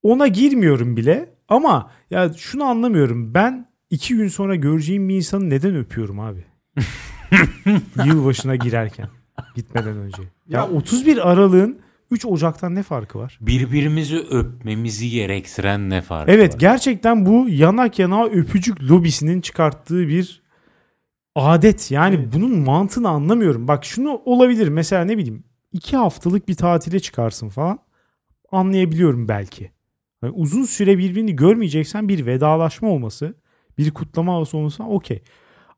Ona 0.03 0.27
girmiyorum 0.27 0.97
bile 0.97 1.29
ama 1.49 1.91
ya 2.09 2.33
şunu 2.37 2.63
anlamıyorum. 2.63 3.33
Ben 3.33 3.67
iki 3.89 4.15
gün 4.15 4.27
sonra 4.27 4.55
göreceğim 4.55 5.09
bir 5.09 5.15
insanı 5.15 5.49
neden 5.49 5.75
öpüyorum 5.75 6.19
abi? 6.19 6.45
Yılbaşına 8.05 8.55
girerken. 8.55 9.07
Gitmeden 9.55 9.97
önce. 9.97 10.21
Ya, 10.47 10.59
Ya- 10.59 10.69
31 10.69 11.31
Aralık'ın 11.31 11.79
3 12.11 12.25
Ocak'tan 12.25 12.75
ne 12.75 12.83
farkı 12.83 13.19
var? 13.19 13.37
Birbirimizi 13.41 14.17
öpmemizi 14.17 15.09
gerektiren 15.09 15.89
ne 15.89 16.01
farkı 16.01 16.31
Evet 16.31 16.53
var? 16.53 16.59
gerçekten 16.59 17.25
bu 17.25 17.49
yanak 17.49 17.99
yanağa 17.99 18.25
öpücük 18.25 18.83
lobisinin 18.83 19.41
çıkarttığı 19.41 20.07
bir 20.07 20.43
adet. 21.35 21.91
Yani 21.91 22.33
bunun 22.33 22.59
mantığını 22.59 23.09
anlamıyorum. 23.09 23.67
Bak 23.67 23.85
şunu 23.85 24.21
olabilir 24.25 24.67
mesela 24.67 25.05
ne 25.05 25.17
bileyim 25.17 25.43
iki 25.71 25.97
haftalık 25.97 26.47
bir 26.47 26.55
tatile 26.55 26.99
çıkarsın 26.99 27.49
falan 27.49 27.79
anlayabiliyorum 28.51 29.27
belki. 29.27 29.71
Yani 30.23 30.33
uzun 30.35 30.63
süre 30.63 30.97
birbirini 30.97 31.35
görmeyeceksen 31.35 32.07
bir 32.09 32.25
vedalaşma 32.25 32.89
olması 32.89 33.35
bir 33.77 33.91
kutlama 33.91 34.33
havası 34.33 34.57
olması 34.57 34.83
okey. 34.83 35.23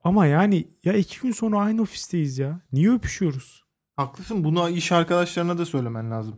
Ama 0.04 0.26
yani 0.26 0.68
ya 0.84 0.94
iki 0.94 1.22
gün 1.22 1.32
sonra 1.32 1.60
aynı 1.60 1.82
ofisteyiz 1.82 2.38
ya. 2.38 2.62
Niye 2.72 2.92
öpüşüyoruz? 2.92 3.64
Haklısın. 3.96 4.44
Bunu 4.44 4.70
iş 4.70 4.92
arkadaşlarına 4.92 5.58
da 5.58 5.66
söylemen 5.66 6.12
lazım. 6.12 6.36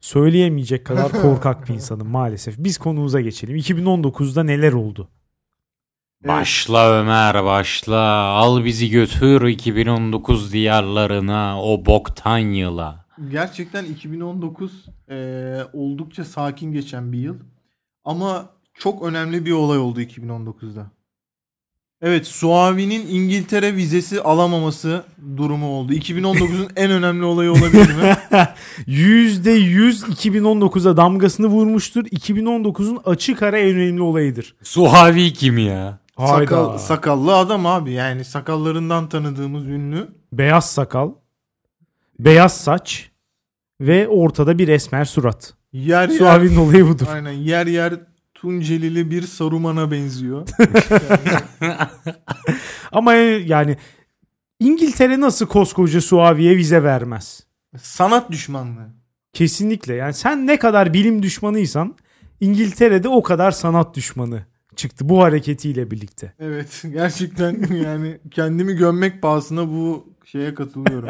Söyleyemeyecek 0.00 0.86
kadar 0.86 1.12
korkak 1.22 1.68
bir 1.68 1.74
insanım 1.74 2.08
maalesef. 2.08 2.54
Biz 2.58 2.78
konumuza 2.78 3.20
geçelim. 3.20 3.56
2019'da 3.56 4.42
neler 4.42 4.72
oldu? 4.72 5.08
Başla 6.24 6.92
Ömer 6.92 7.44
başla. 7.44 8.00
Al 8.22 8.64
bizi 8.64 8.90
götür 8.90 9.46
2019 9.46 10.52
diyarlarına 10.52 11.62
o 11.62 11.86
boktan 11.86 12.38
yıla. 12.38 13.07
Gerçekten 13.30 13.84
2019 13.84 14.86
eee, 15.10 15.64
oldukça 15.72 16.24
sakin 16.24 16.72
geçen 16.72 17.12
bir 17.12 17.18
yıl. 17.18 17.36
Ama 18.04 18.50
çok 18.74 19.02
önemli 19.02 19.46
bir 19.46 19.52
olay 19.52 19.78
oldu 19.78 20.00
2019'da. 20.00 20.90
Evet 22.02 22.26
Suavi'nin 22.26 23.06
İngiltere 23.08 23.76
vizesi 23.76 24.20
alamaması 24.22 25.04
durumu 25.36 25.66
oldu. 25.68 25.92
2019'un 25.92 26.68
en 26.76 26.90
önemli 26.90 27.24
olayı 27.24 27.52
olabilir 27.52 27.94
mi? 27.94 28.16
%100 28.86 30.04
2019'a 30.06 30.96
damgasını 30.96 31.46
vurmuştur. 31.46 32.04
2019'un 32.04 33.00
açık 33.04 33.42
ara 33.42 33.58
en 33.58 33.76
önemli 33.76 34.02
olayıdır. 34.02 34.56
Suhavi 34.62 35.32
kim 35.32 35.58
ya? 35.58 35.98
Sakal, 36.18 36.78
sakallı 36.78 37.36
adam 37.36 37.66
abi 37.66 37.92
yani 37.92 38.24
sakallarından 38.24 39.08
tanıdığımız 39.08 39.66
ünlü. 39.66 40.08
Beyaz 40.32 40.70
sakal, 40.70 41.10
beyaz 42.18 42.56
saç 42.56 43.07
ve 43.80 44.08
ortada 44.08 44.58
bir 44.58 44.68
esmer 44.68 45.04
surat. 45.04 45.54
Yer 45.72 46.08
yer, 46.08 46.18
Suavi'nin 46.18 46.56
olayı 46.56 46.88
budur. 46.88 47.06
aynen 47.12 47.32
yer 47.32 47.66
yer 47.66 47.94
Tuncelili 48.34 49.10
bir 49.10 49.22
Saruman'a 49.22 49.90
benziyor. 49.90 50.48
Ama 52.92 53.14
yani 53.14 53.76
İngiltere 54.60 55.20
nasıl 55.20 55.46
koskoca 55.46 56.00
Suavi'ye 56.00 56.56
vize 56.56 56.82
vermez? 56.82 57.46
Sanat 57.78 58.30
düşmanlığı. 58.30 58.88
Kesinlikle. 59.32 59.94
Yani 59.94 60.14
sen 60.14 60.46
ne 60.46 60.58
kadar 60.58 60.92
bilim 60.92 61.22
düşmanıysan 61.22 61.96
İngiltere'de 62.40 63.08
o 63.08 63.22
kadar 63.22 63.50
sanat 63.50 63.96
düşmanı 63.96 64.42
çıktı 64.76 65.08
bu 65.08 65.22
hareketiyle 65.22 65.90
birlikte. 65.90 66.32
Evet 66.38 66.84
gerçekten 66.92 67.74
yani 67.74 68.18
kendimi 68.30 68.74
gömmek 68.74 69.22
pahasına 69.22 69.68
bu 69.68 70.14
şeye 70.24 70.54
katılıyorum. 70.54 71.08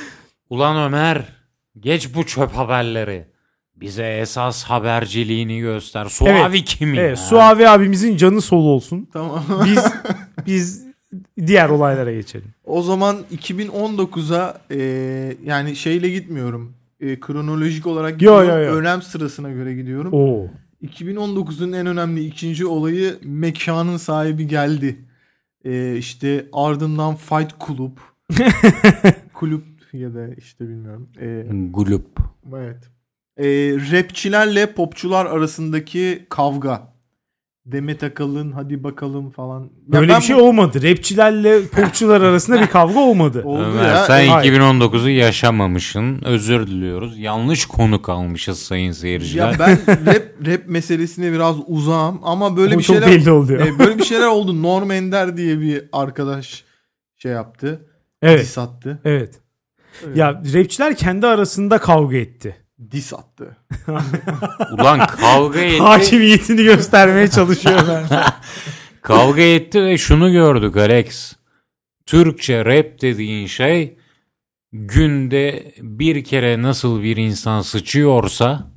Ulan 0.50 0.76
Ömer 0.76 1.43
geç 1.80 2.14
bu 2.14 2.26
çöp 2.26 2.52
haberleri. 2.52 3.26
Bize 3.76 4.06
esas 4.06 4.64
haberciliğini 4.64 5.60
göster. 5.60 6.04
Suavi 6.06 6.64
kim 6.64 6.94
ya? 6.94 7.02
Evet, 7.02 7.18
Suavi 7.18 7.68
abimizin 7.68 8.16
canı 8.16 8.40
sol 8.40 8.64
olsun. 8.64 9.08
tamam. 9.12 9.44
Biz 9.64 9.84
biz 10.46 10.84
diğer 11.46 11.68
olaylara 11.68 12.12
geçelim. 12.12 12.54
O 12.64 12.82
zaman 12.82 13.16
2019'a 13.36 14.60
e, 14.70 14.78
yani 15.44 15.76
şeyle 15.76 16.08
gitmiyorum. 16.10 16.74
E, 17.00 17.20
kronolojik 17.20 17.86
olarak 17.86 18.22
Yo, 18.22 18.42
yo, 18.44 18.58
yo. 18.58 18.74
Önem 18.74 19.02
sırasına 19.02 19.50
göre 19.50 19.74
gidiyorum. 19.74 20.12
Oo. 20.12 20.46
2019'un 20.82 21.72
en 21.72 21.86
önemli 21.86 22.24
ikinci 22.24 22.66
olayı 22.66 23.18
mekanın 23.22 23.96
sahibi 23.96 24.46
geldi. 24.48 24.96
E, 25.64 25.96
işte 25.96 26.46
ardından 26.52 27.16
Fight 27.16 27.54
Club. 27.66 27.96
Kulüp 29.34 29.73
ya 29.94 30.14
da 30.14 30.28
işte 30.38 30.68
bilmiyorum. 30.68 31.08
E, 31.20 31.46
Gulup. 31.70 32.06
evet. 32.56 32.90
E, 33.36 33.44
rapçilerle 33.92 34.72
popçular 34.72 35.26
arasındaki 35.26 36.26
kavga. 36.30 36.94
Demet 37.66 38.02
Akalın 38.02 38.52
hadi 38.52 38.84
bakalım 38.84 39.30
falan. 39.30 39.60
Ya 39.62 39.68
Böyle 39.86 40.12
ben 40.12 40.20
bir 40.20 40.24
şey 40.24 40.36
bu- 40.36 40.40
olmadı. 40.42 40.82
Rapçilerle 40.90 41.66
popçular 41.66 42.20
arasında 42.30 42.60
bir 42.60 42.66
kavga 42.66 43.00
olmadı. 43.00 43.42
oldu 43.44 43.62
Ömer 43.62 43.88
ya. 43.88 44.04
sen 44.04 44.28
hayır. 44.28 44.52
2019'u 44.52 45.08
yaşamamışsın. 45.08 46.22
Özür 46.24 46.66
diliyoruz. 46.66 47.18
Yanlış 47.18 47.66
konuk 47.66 48.08
almışız 48.08 48.58
sayın 48.58 48.92
seyirciler. 48.92 49.52
Ya 49.52 49.58
ben 49.58 49.78
rap 50.06 50.22
rap 50.46 50.60
meselesine 50.68 51.32
biraz 51.32 51.56
uzağım 51.66 52.20
ama 52.22 52.56
böyle 52.56 52.74
O 52.74 52.78
bir 52.78 52.84
çok 52.84 52.96
şeyler 52.96 53.10
belli 53.10 53.30
oluyor. 53.30 53.66
E, 53.66 53.78
böyle 53.78 53.98
bir 53.98 54.04
şeyler 54.04 54.26
oldu. 54.26 54.62
Norm 54.62 54.90
Ender 54.90 55.36
diye 55.36 55.60
bir 55.60 55.84
arkadaş 55.92 56.64
şey 57.16 57.32
yaptı. 57.32 57.86
Evet. 58.22 58.40
Dis 58.40 58.58
attı. 58.58 58.98
Evet. 59.04 59.40
Ya 60.14 60.42
rapçiler 60.54 60.96
kendi 60.96 61.26
arasında 61.26 61.78
kavga 61.78 62.16
etti. 62.16 62.56
Dis 62.90 63.12
attı. 63.14 63.56
Ulan 64.72 65.06
kavga 65.06 65.60
etti. 65.60 65.78
Hakimiyetini 65.82 66.62
göstermeye 66.64 67.28
çalışıyor 67.30 67.80
ben. 67.88 68.22
kavga 69.02 69.42
etti 69.42 69.84
ve 69.84 69.98
şunu 69.98 70.32
gördük 70.32 70.76
Alex. 70.76 71.32
Türkçe 72.06 72.64
rap 72.64 73.00
dediğin 73.00 73.46
şey 73.46 73.98
günde 74.72 75.74
bir 75.80 76.24
kere 76.24 76.62
nasıl 76.62 77.02
bir 77.02 77.16
insan 77.16 77.60
sıçıyorsa 77.60 78.70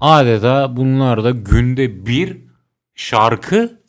adeta 0.00 0.76
bunlar 0.76 1.24
da 1.24 1.30
günde 1.30 2.06
bir 2.06 2.38
şarkı 2.94 3.81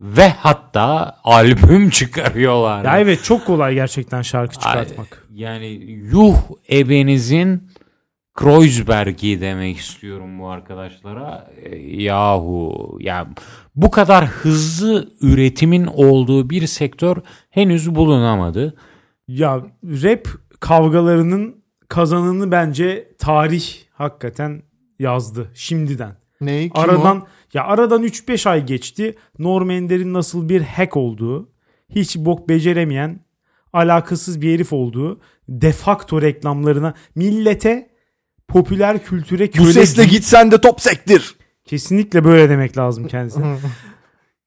ve 0.00 0.28
hatta 0.28 1.16
albüm 1.24 1.90
çıkarıyorlar. 1.98 2.84
ya 2.84 3.00
evet 3.00 3.24
çok 3.24 3.46
kolay 3.46 3.74
gerçekten 3.74 4.22
şarkı 4.22 4.54
çıkartmak. 4.54 5.26
Yani 5.34 5.66
yuh 6.12 6.36
ebenizin 6.70 7.70
Kreuzberg'i 8.34 9.40
demek 9.40 9.76
istiyorum 9.76 10.38
bu 10.38 10.48
arkadaşlara. 10.48 11.50
E, 11.62 11.76
Yahu 11.76 12.98
ya 13.00 13.26
bu 13.76 13.90
kadar 13.90 14.26
hızlı 14.26 15.08
üretimin 15.20 15.86
olduğu 15.86 16.50
bir 16.50 16.66
sektör 16.66 17.16
henüz 17.50 17.94
bulunamadı. 17.94 18.74
Ya 19.28 19.62
rap 19.84 20.28
kavgalarının 20.60 21.64
kazanını 21.88 22.50
bence 22.50 23.08
tarih 23.18 23.64
hakikaten 23.92 24.62
yazdı 24.98 25.50
şimdiden. 25.54 26.12
Ney? 26.40 26.70
Kim 26.70 26.82
aradan 26.82 27.20
o? 27.20 27.26
ya 27.54 27.64
aradan 27.64 28.04
3-5 28.04 28.48
ay 28.48 28.66
geçti. 28.66 29.16
Norm 29.38 29.70
Ender'in 29.70 30.14
nasıl 30.14 30.48
bir 30.48 30.60
hack 30.60 30.96
olduğu, 30.96 31.48
hiç 31.88 32.16
bok 32.16 32.48
beceremeyen, 32.48 33.20
alakasız 33.72 34.40
bir 34.40 34.54
herif 34.54 34.72
olduğu, 34.72 35.20
defakto 35.48 36.22
reklamlarına 36.22 36.94
millete 37.14 37.90
popüler 38.48 39.04
kültüre 39.04 39.48
Bu 39.48 39.52
köle 39.52 39.72
sesle 39.72 40.04
gitsen 40.04 40.50
de 40.50 40.60
top 40.60 40.80
sektir. 40.80 41.36
Kesinlikle 41.64 42.24
böyle 42.24 42.48
demek 42.48 42.76
lazım 42.76 43.06
kendisine. 43.06 43.56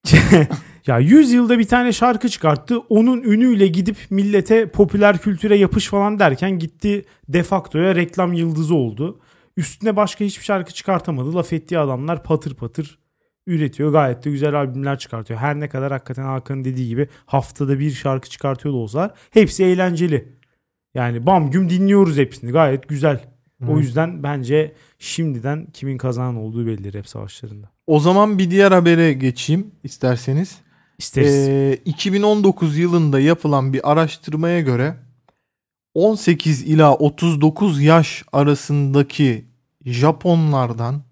ya 0.87 0.99
100 0.99 1.31
yılda 1.31 1.59
bir 1.59 1.67
tane 1.67 1.93
şarkı 1.93 2.29
çıkarttı. 2.29 2.79
Onun 2.79 3.23
ünüyle 3.23 3.67
gidip 3.67 3.97
millete 4.09 4.69
popüler 4.69 5.17
kültüre 5.17 5.57
yapış 5.57 5.87
falan 5.87 6.19
derken 6.19 6.59
gitti 6.59 7.05
defaktoya 7.29 7.95
reklam 7.95 8.33
yıldızı 8.33 8.75
oldu. 8.75 9.19
Üstüne 9.61 9.95
başka 9.95 10.25
hiçbir 10.25 10.43
şarkı 10.43 10.73
çıkartamadı. 10.73 11.35
Laf 11.35 11.53
ettiği 11.53 11.79
adamlar 11.79 12.23
patır 12.23 12.53
patır 12.53 12.99
üretiyor. 13.47 13.91
Gayet 13.91 14.25
de 14.25 14.31
güzel 14.31 14.53
albümler 14.55 14.99
çıkartıyor. 14.99 15.39
Her 15.39 15.59
ne 15.59 15.69
kadar 15.69 15.91
hakikaten 15.91 16.23
Hakan'ın 16.23 16.65
dediği 16.65 16.87
gibi 16.87 17.07
haftada 17.25 17.79
bir 17.79 17.91
şarkı 17.91 18.29
çıkartıyor 18.29 18.73
da 18.73 18.77
olsalar 18.77 19.11
hepsi 19.31 19.63
eğlenceli. 19.63 20.27
Yani 20.93 21.25
bam 21.25 21.51
güm 21.51 21.69
dinliyoruz 21.69 22.17
hepsini. 22.17 22.51
Gayet 22.51 22.87
güzel. 22.87 23.23
O 23.67 23.79
yüzden 23.79 24.23
bence 24.23 24.73
şimdiden 24.99 25.67
kimin 25.73 25.97
kazanan 25.97 26.35
olduğu 26.35 26.67
belli 26.67 26.93
rap 26.93 27.07
savaşlarında. 27.07 27.69
O 27.87 27.99
zaman 27.99 28.37
bir 28.37 28.51
diğer 28.51 28.71
habere 28.71 29.13
geçeyim 29.13 29.71
isterseniz. 29.83 30.57
İsteriz. 30.97 31.49
Ee, 31.49 31.77
2019 31.85 32.77
yılında 32.77 33.19
yapılan 33.19 33.73
bir 33.73 33.91
araştırmaya 33.91 34.61
göre 34.61 34.95
18 35.93 36.61
ila 36.61 36.95
39 36.95 37.81
yaş 37.81 38.23
arasındaki 38.31 39.50
Japonlardan 39.85 41.03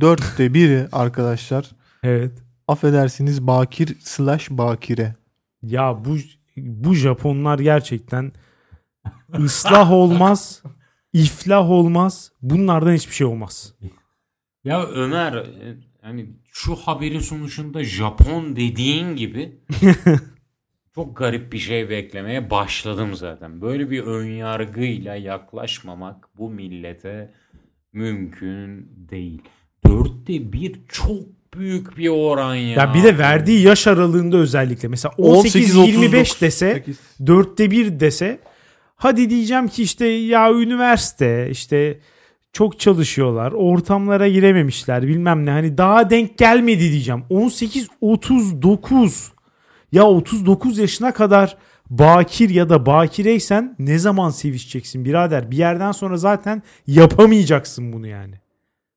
dörtte 0.00 0.54
biri 0.54 0.86
arkadaşlar 0.92 1.70
evet. 2.02 2.32
affedersiniz 2.68 3.46
bakir 3.46 3.96
slash 4.00 4.50
bakire. 4.50 5.14
Ya 5.62 6.04
bu 6.04 6.16
bu 6.56 6.94
Japonlar 6.94 7.58
gerçekten 7.58 8.32
ıslah 9.38 9.92
olmaz, 9.92 10.62
iflah 11.12 11.70
olmaz. 11.70 12.32
Bunlardan 12.42 12.92
hiçbir 12.92 13.14
şey 13.14 13.26
olmaz. 13.26 13.74
Ya 14.64 14.86
Ömer 14.86 15.46
hani 16.02 16.26
şu 16.52 16.74
haberin 16.74 17.18
sonucunda 17.18 17.84
Japon 17.84 18.56
dediğin 18.56 19.16
gibi 19.16 19.60
çok 20.94 21.16
garip 21.16 21.52
bir 21.52 21.58
şey 21.58 21.90
beklemeye 21.90 22.50
başladım 22.50 23.14
zaten. 23.14 23.60
Böyle 23.60 23.90
bir 23.90 24.02
ön 24.02 24.26
yargıyla 24.26 25.16
yaklaşmamak 25.16 26.28
bu 26.38 26.50
millete 26.50 27.34
mümkün 27.92 28.88
değil. 29.10 29.42
Dörtte 29.86 30.52
bir 30.52 30.80
çok 30.88 31.22
büyük 31.54 31.96
bir 31.96 32.08
oran 32.08 32.54
ya. 32.54 32.82
Ya 32.82 32.94
bir 32.94 33.02
de 33.02 33.18
verdiği 33.18 33.62
yaş 33.66 33.86
aralığında 33.86 34.36
özellikle 34.36 34.88
mesela 34.88 35.14
18-25 35.18 36.40
dese 36.40 36.74
8. 36.74 36.98
dörtte 37.26 37.70
bir 37.70 38.00
dese 38.00 38.38
hadi 38.96 39.30
diyeceğim 39.30 39.68
ki 39.68 39.82
işte 39.82 40.06
ya 40.06 40.52
üniversite 40.52 41.48
işte 41.50 42.00
çok 42.52 42.80
çalışıyorlar 42.80 43.52
ortamlara 43.52 44.28
girememişler 44.28 45.02
bilmem 45.02 45.46
ne 45.46 45.50
hani 45.50 45.78
daha 45.78 46.10
denk 46.10 46.38
gelmedi 46.38 46.80
diyeceğim 46.92 47.22
18 47.30 47.88
39 48.00 49.32
ya 49.92 50.04
39 50.04 50.78
yaşına 50.78 51.12
kadar 51.12 51.56
bakir 51.98 52.50
ya 52.50 52.68
da 52.68 52.86
bakireysen 52.86 53.76
ne 53.78 53.98
zaman 53.98 54.30
sevişeceksin 54.30 55.04
birader 55.04 55.50
bir 55.50 55.56
yerden 55.56 55.92
sonra 55.92 56.16
zaten 56.16 56.62
yapamayacaksın 56.86 57.92
bunu 57.92 58.06
yani 58.06 58.34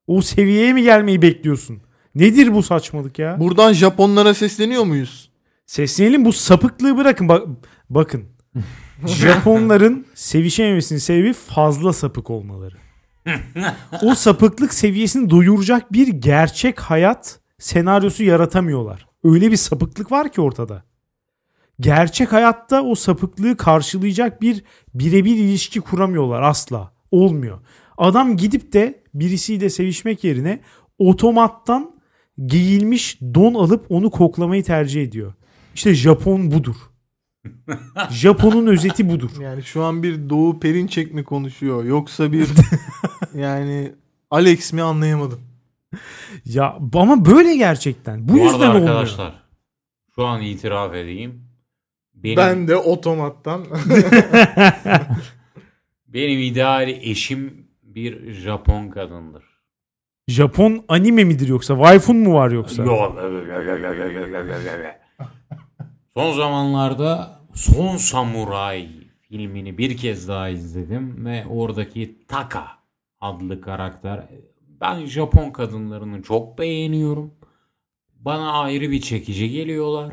o 0.06 0.22
seviyeye 0.22 0.72
mi 0.72 0.82
gelmeyi 0.82 1.22
bekliyorsun 1.22 1.80
nedir 2.14 2.54
bu 2.54 2.62
saçmalık 2.62 3.18
ya 3.18 3.40
Buradan 3.40 3.72
Japonlara 3.72 4.34
sesleniyor 4.34 4.84
muyuz? 4.84 5.30
Seslenelim 5.66 6.24
bu 6.24 6.32
sapıklığı 6.32 6.96
bırakın. 6.96 7.28
Bak, 7.28 7.42
bakın. 7.90 8.24
Japonların 9.06 10.06
sevişememesinin 10.14 10.98
sebebi 10.98 11.32
fazla 11.32 11.92
sapık 11.92 12.30
olmaları. 12.30 12.76
o 14.02 14.14
sapıklık 14.14 14.74
seviyesini 14.74 15.30
duyuracak 15.30 15.92
bir 15.92 16.08
gerçek 16.08 16.80
hayat 16.80 17.40
senaryosu 17.58 18.24
yaratamıyorlar. 18.24 19.06
Öyle 19.24 19.50
bir 19.50 19.56
sapıklık 19.56 20.12
var 20.12 20.32
ki 20.32 20.40
ortada. 20.40 20.82
Gerçek 21.80 22.32
hayatta 22.32 22.82
o 22.82 22.94
sapıklığı 22.94 23.56
karşılayacak 23.56 24.42
bir 24.42 24.64
birebir 24.94 25.36
ilişki 25.36 25.80
kuramıyorlar 25.80 26.42
asla. 26.42 26.92
Olmuyor. 27.10 27.58
Adam 27.98 28.36
gidip 28.36 28.72
de 28.72 29.02
birisiyle 29.14 29.70
sevişmek 29.70 30.24
yerine 30.24 30.60
otomattan 30.98 31.96
giyilmiş 32.46 33.20
don 33.20 33.54
alıp 33.54 33.86
onu 33.90 34.10
koklamayı 34.10 34.64
tercih 34.64 35.02
ediyor. 35.02 35.34
İşte 35.74 35.94
Japon 35.94 36.50
budur. 36.50 36.76
Japon'un 38.10 38.66
özeti 38.66 39.10
budur. 39.10 39.30
Yani 39.40 39.62
şu 39.62 39.84
an 39.84 40.02
bir 40.02 40.28
Doğu 40.30 40.60
Perinçek 40.60 41.14
mi 41.14 41.24
konuşuyor 41.24 41.84
yoksa 41.84 42.32
bir 42.32 42.48
yani 43.34 43.92
Alex 44.30 44.72
mi 44.72 44.82
anlayamadım. 44.82 45.40
Ya 46.44 46.78
ama 46.94 47.24
böyle 47.24 47.56
gerçekten. 47.56 48.28
Bu, 48.28 48.32
Bu, 48.32 48.38
yüzden 48.38 48.60
arada 48.60 48.68
olmuyor. 48.68 48.88
arkadaşlar 48.88 49.42
şu 50.14 50.24
an 50.26 50.42
itiraf 50.42 50.94
edeyim. 50.94 51.45
Benim, 52.26 52.36
Ben 52.36 52.68
de 52.68 52.76
otomattan 52.76 53.64
benim 56.08 56.40
ideal 56.40 56.88
eşim 56.88 57.68
bir 57.82 58.32
Japon 58.32 58.88
kadındır. 58.88 59.44
Japon 60.28 60.84
anime 60.88 61.24
midir 61.24 61.48
yoksa? 61.48 61.74
Waifu'n 61.74 62.16
mu 62.16 62.34
var 62.34 62.50
yoksa? 62.50 62.82
Yok. 62.84 63.18
Son 66.16 66.32
zamanlarda 66.32 67.40
Son 67.54 67.96
Samuray 67.96 68.88
filmini 69.20 69.78
bir 69.78 69.96
kez 69.96 70.28
daha 70.28 70.48
izledim 70.48 71.26
ve 71.26 71.44
oradaki 71.48 72.26
Taka 72.28 72.66
adlı 73.20 73.60
karakter 73.60 74.28
ben 74.80 75.06
Japon 75.06 75.50
kadınlarını 75.50 76.22
çok 76.22 76.58
beğeniyorum. 76.58 77.34
Bana 78.14 78.52
ayrı 78.52 78.90
bir 78.90 79.00
çekici 79.00 79.50
geliyorlar. 79.50 80.12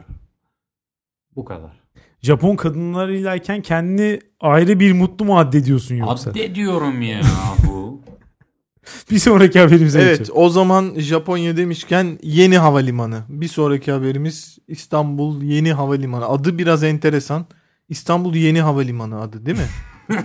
Bu 1.35 1.45
kadar. 1.45 1.82
Japon 2.23 2.55
kadınlarıylayken 2.55 3.61
kendini 3.61 4.19
ayrı 4.39 4.79
bir 4.79 4.93
mutlu 4.93 5.25
mu 5.25 5.39
addediyorsun 5.39 5.95
yoksa? 5.95 6.29
Addediyorum 6.31 7.01
ya 7.01 7.21
bu. 7.67 8.01
Bir 9.11 9.19
sonraki 9.19 9.59
haberimize 9.59 10.01
Evet 10.01 10.19
geçelim. 10.19 10.39
o 10.41 10.49
zaman 10.49 10.93
Japonya 10.97 11.57
demişken 11.57 12.19
yeni 12.23 12.57
havalimanı. 12.57 13.19
Bir 13.29 13.47
sonraki 13.47 13.91
haberimiz 13.91 14.57
İstanbul 14.67 15.41
Yeni 15.41 15.73
Havalimanı. 15.73 16.25
Adı 16.25 16.57
biraz 16.57 16.83
enteresan. 16.83 17.45
İstanbul 17.89 18.35
Yeni 18.35 18.61
Havalimanı 18.61 19.21
adı 19.21 19.45
değil 19.45 19.57
mi? 19.57 19.63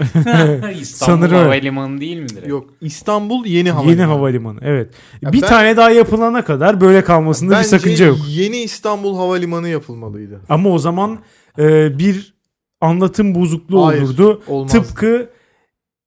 İstanbul 0.81 0.83
Sanırım. 0.85 1.37
Havalimanı 1.37 2.01
değil 2.01 2.17
midir? 2.21 2.47
Yok 2.47 2.71
İstanbul 2.81 3.47
Yeni 3.47 3.71
Havalimanı. 3.71 3.97
Yeni 4.01 4.07
havalimanı 4.07 4.59
evet. 4.63 4.95
Ya 5.23 5.33
bir 5.33 5.43
ben- 5.43 5.49
tane 5.49 5.77
daha 5.77 5.91
yapılana 5.91 6.45
kadar 6.45 6.81
böyle 6.81 7.05
kalmasında 7.05 7.59
bir 7.59 7.65
sakınca 7.65 8.07
yok. 8.07 8.19
yeni 8.29 8.57
İstanbul 8.57 9.17
Havalimanı 9.17 9.69
yapılmalıydı. 9.69 10.41
Ama 10.49 10.69
o 10.69 10.79
zaman 10.79 11.19
e, 11.59 11.99
bir 11.99 12.35
anlatım 12.81 13.35
bozukluğu 13.35 13.87
Hayır, 13.87 14.03
olurdu. 14.03 14.43
olmazdı. 14.47 14.81
Tıpkı 14.83 15.31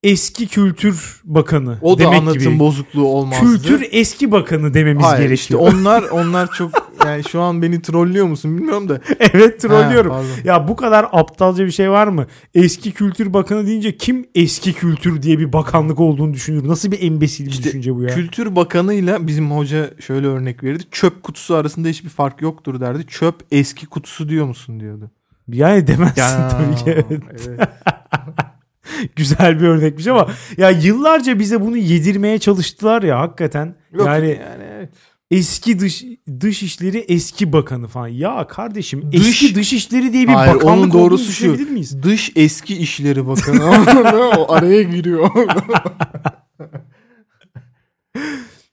eski 0.04 0.48
kültür 0.48 1.22
bakanı 1.24 1.78
O 1.82 1.96
da 1.98 2.04
demek 2.04 2.20
anlatım 2.20 2.40
gibi. 2.42 2.60
bozukluğu 2.60 3.06
olmazdı. 3.08 3.46
Kültür 3.46 3.88
eski 3.92 4.32
bakanı 4.32 4.74
dememiz 4.74 5.06
Hayır 5.06 5.30
işte 5.30 5.54
gerekiyor. 5.54 5.74
onlar 5.74 6.04
onlar 6.04 6.52
çok 6.52 6.92
yani 7.06 7.24
şu 7.24 7.42
an 7.42 7.62
beni 7.62 7.82
trollüyor 7.82 8.26
musun 8.26 8.58
bilmiyorum 8.58 8.90
da. 8.90 9.00
evet 9.20 9.62
trollüyorum. 9.62 10.12
Pardon. 10.12 10.28
ya 10.44 10.68
bu 10.68 10.76
kadar 10.76 11.08
aptalca 11.12 11.66
bir 11.66 11.72
şey 11.72 11.92
var 11.92 12.08
mı? 12.08 12.26
Eski 12.54 12.92
kültür 12.92 13.34
bakanı 13.34 13.68
deyince 13.68 13.98
kim 13.98 14.26
eski 14.36 14.74
kültür 14.74 15.22
diye 15.22 15.40
bir 15.40 15.54
bakanlık 15.54 16.00
olduğunu 16.00 16.34
düşünür? 16.34 16.68
Nasıl 16.68 16.92
bir 16.92 17.02
embesil 17.02 17.46
bir 17.46 17.52
İşte 17.52 17.64
düşünce 17.64 17.96
bu 17.96 18.02
ya? 18.04 18.10
Kültür 18.16 18.56
Bakanı'yla 18.56 19.28
bizim 19.28 19.52
hoca 19.52 19.90
şöyle 20.00 20.28
örnek 20.28 20.64
verirdi. 20.64 20.84
Çöp 20.92 21.24
kutusu 21.24 21.56
arasında 21.56 21.88
hiçbir 21.88 22.10
fark 22.10 22.42
yoktur 22.42 22.80
derdi. 22.80 23.06
Çöp 23.08 23.36
eski 23.52 23.86
kutusu 23.86 24.30
diyor 24.30 24.46
musun 24.46 24.80
diyordu. 24.80 25.12
Yani 25.54 25.88
demezsin 25.88 26.50
tabii 26.50 26.76
ki. 26.76 27.06
Evet. 27.10 27.22
evet. 27.48 27.70
Güzel 29.16 29.60
bir 29.60 29.68
örnekmiş 29.68 30.08
ama 30.08 30.28
ya 30.58 30.70
yıllarca 30.70 31.40
bize 31.40 31.62
bunu 31.62 31.78
yedirmeye 31.78 32.40
çalıştılar 32.40 33.04
ya 33.04 33.20
hakikaten. 33.20 33.76
Yok, 33.94 34.08
yani 34.08 34.28
yani 34.28 34.64
evet. 34.72 34.90
eski 35.32 35.80
dış 35.80 36.04
dış 36.40 36.64
işleri 36.64 36.98
eski 36.98 37.54
bakanı 37.54 37.88
falan. 37.88 38.08
Ya 38.08 38.48
kardeşim 38.48 39.12
Dış- 39.12 39.28
eski 39.28 39.56
dış 39.56 39.74
işleri 39.74 40.14
diye 40.14 40.28
bir 40.28 40.34
Hayır, 40.34 40.56
bakanlık 40.56 40.78
onun 40.78 40.92
doğrusu 40.92 41.32
şu. 41.32 41.72
miyiz? 41.72 42.04
Dış 42.04 42.32
eski 42.36 42.78
işleri 42.78 43.28
bakanı. 43.28 43.64
o 44.38 44.52
araya 44.54 44.84
giriyor. 44.84 45.30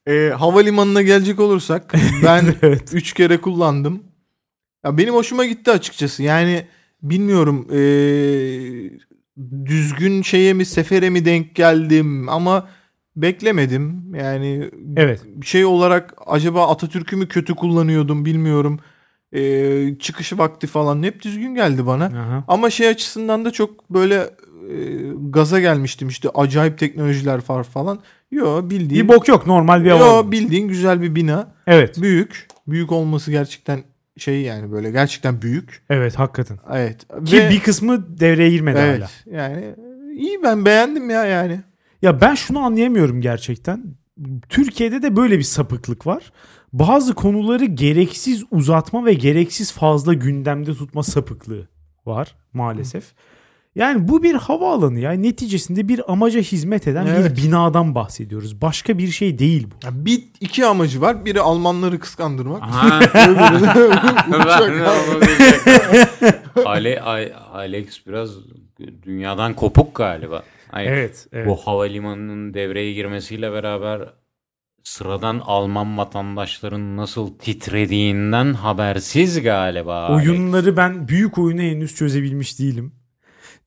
e, 0.06 0.32
havalimanına 0.36 1.02
gelecek 1.02 1.40
olursak 1.40 1.94
ben 2.24 2.54
Evet. 2.62 2.94
üç 2.94 3.12
kere 3.12 3.40
kullandım. 3.40 4.07
Ya 4.88 4.98
benim 4.98 5.14
hoşuma 5.14 5.44
gitti 5.44 5.70
açıkçası. 5.70 6.22
Yani 6.22 6.64
bilmiyorum 7.02 7.66
e, 7.72 7.80
düzgün 9.66 10.22
şeye 10.22 10.52
mi 10.52 10.64
sefere 10.64 11.10
mi 11.10 11.24
denk 11.24 11.54
geldim 11.54 12.28
ama 12.28 12.68
beklemedim. 13.16 14.14
Yani 14.14 14.70
Evet. 14.96 15.20
şey 15.42 15.64
olarak 15.64 16.14
acaba 16.26 16.68
Atatürk'ü 16.68 17.16
mü 17.16 17.28
kötü 17.28 17.54
kullanıyordum 17.54 18.24
bilmiyorum. 18.24 18.80
E, 19.32 19.98
çıkışı 19.98 20.38
vakti 20.38 20.66
falan 20.66 21.02
hep 21.02 21.22
düzgün 21.22 21.54
geldi 21.54 21.86
bana. 21.86 22.04
Aha. 22.04 22.44
Ama 22.48 22.70
şey 22.70 22.88
açısından 22.88 23.44
da 23.44 23.50
çok 23.50 23.90
böyle 23.90 24.14
e, 24.14 24.76
gaza 25.30 25.60
gelmiştim 25.60 26.08
işte 26.08 26.28
acayip 26.34 26.78
teknolojiler 26.78 27.40
var 27.48 27.64
falan. 27.64 27.98
Yo 28.30 28.70
bildiğin 28.70 29.08
Bir 29.08 29.14
bok 29.14 29.28
yok 29.28 29.46
normal 29.46 29.84
bir 29.84 29.90
hava. 29.90 30.06
Yo 30.06 30.30
bildiğin 30.30 30.68
güzel 30.68 31.02
bir 31.02 31.14
bina. 31.14 31.54
Evet. 31.66 32.02
Büyük. 32.02 32.48
Büyük 32.66 32.92
olması 32.92 33.30
gerçekten 33.30 33.82
şey 34.18 34.42
yani 34.42 34.72
böyle 34.72 34.90
gerçekten 34.90 35.42
büyük. 35.42 35.82
Evet 35.90 36.18
hakikaten. 36.18 36.58
Evet. 36.72 37.06
Ki 37.24 37.36
Ve- 37.38 37.50
bir 37.50 37.60
kısmı 37.60 38.20
devreye 38.20 38.50
girmedi 38.50 38.78
evet 38.80 39.02
hala. 39.02 39.36
yani 39.36 39.74
iyi 40.16 40.42
ben 40.42 40.64
beğendim 40.64 41.10
ya 41.10 41.24
yani. 41.24 41.60
Ya 42.02 42.20
ben 42.20 42.34
şunu 42.34 42.58
anlayamıyorum 42.58 43.20
gerçekten. 43.20 43.84
Türkiye'de 44.48 45.02
de 45.02 45.16
böyle 45.16 45.38
bir 45.38 45.42
sapıklık 45.42 46.06
var. 46.06 46.32
Bazı 46.72 47.14
konuları 47.14 47.64
gereksiz 47.64 48.44
uzatma 48.50 49.06
ve 49.06 49.14
gereksiz 49.14 49.72
fazla 49.72 50.14
gündemde 50.14 50.74
tutma 50.74 51.02
sapıklığı 51.02 51.68
var 52.06 52.36
maalesef. 52.52 53.04
Yani 53.74 54.08
bu 54.08 54.22
bir 54.22 54.34
havaalanı 54.34 54.98
ya. 55.00 55.12
Neticesinde 55.12 55.88
bir 55.88 56.12
amaca 56.12 56.40
hizmet 56.40 56.88
eden 56.88 57.06
Evet. 57.06 57.36
bir 57.36 57.42
binadan 57.42 57.94
bahsediyoruz. 57.94 58.60
Başka 58.62 58.98
bir 58.98 59.08
şey 59.08 59.38
değil 59.38 59.66
bu. 59.70 59.86
Ya 59.86 60.04
bir 60.04 60.24
iki 60.40 60.66
amacı 60.66 61.00
var. 61.00 61.24
Biri 61.24 61.40
Almanları 61.40 61.98
kıskandırmak. 61.98 62.62
Ale, 66.64 67.00
A- 67.00 67.52
Alex 67.52 68.06
biraz 68.06 68.30
dünyadan 69.02 69.54
kopuk 69.54 69.94
galiba. 69.94 70.42
Hayır, 70.70 70.90
Evet. 70.90 71.26
evet. 71.32 71.46
Bu 71.46 71.56
havalimanının 71.56 72.54
devreye 72.54 72.92
girmesiyle 72.92 73.52
beraber 73.52 74.08
sıradan 74.84 75.42
Alman 75.46 75.98
vatandaşların 75.98 76.96
nasıl 76.96 77.38
titrediğinden 77.38 78.54
habersiz 78.54 79.42
galiba. 79.42 80.04
Alex. 80.06 80.28
Oyunları 80.28 80.76
ben 80.76 81.08
büyük 81.08 81.38
oyunu 81.38 81.60
henüz 81.60 81.94
çözebilmiş 81.94 82.58
değilim. 82.60 82.92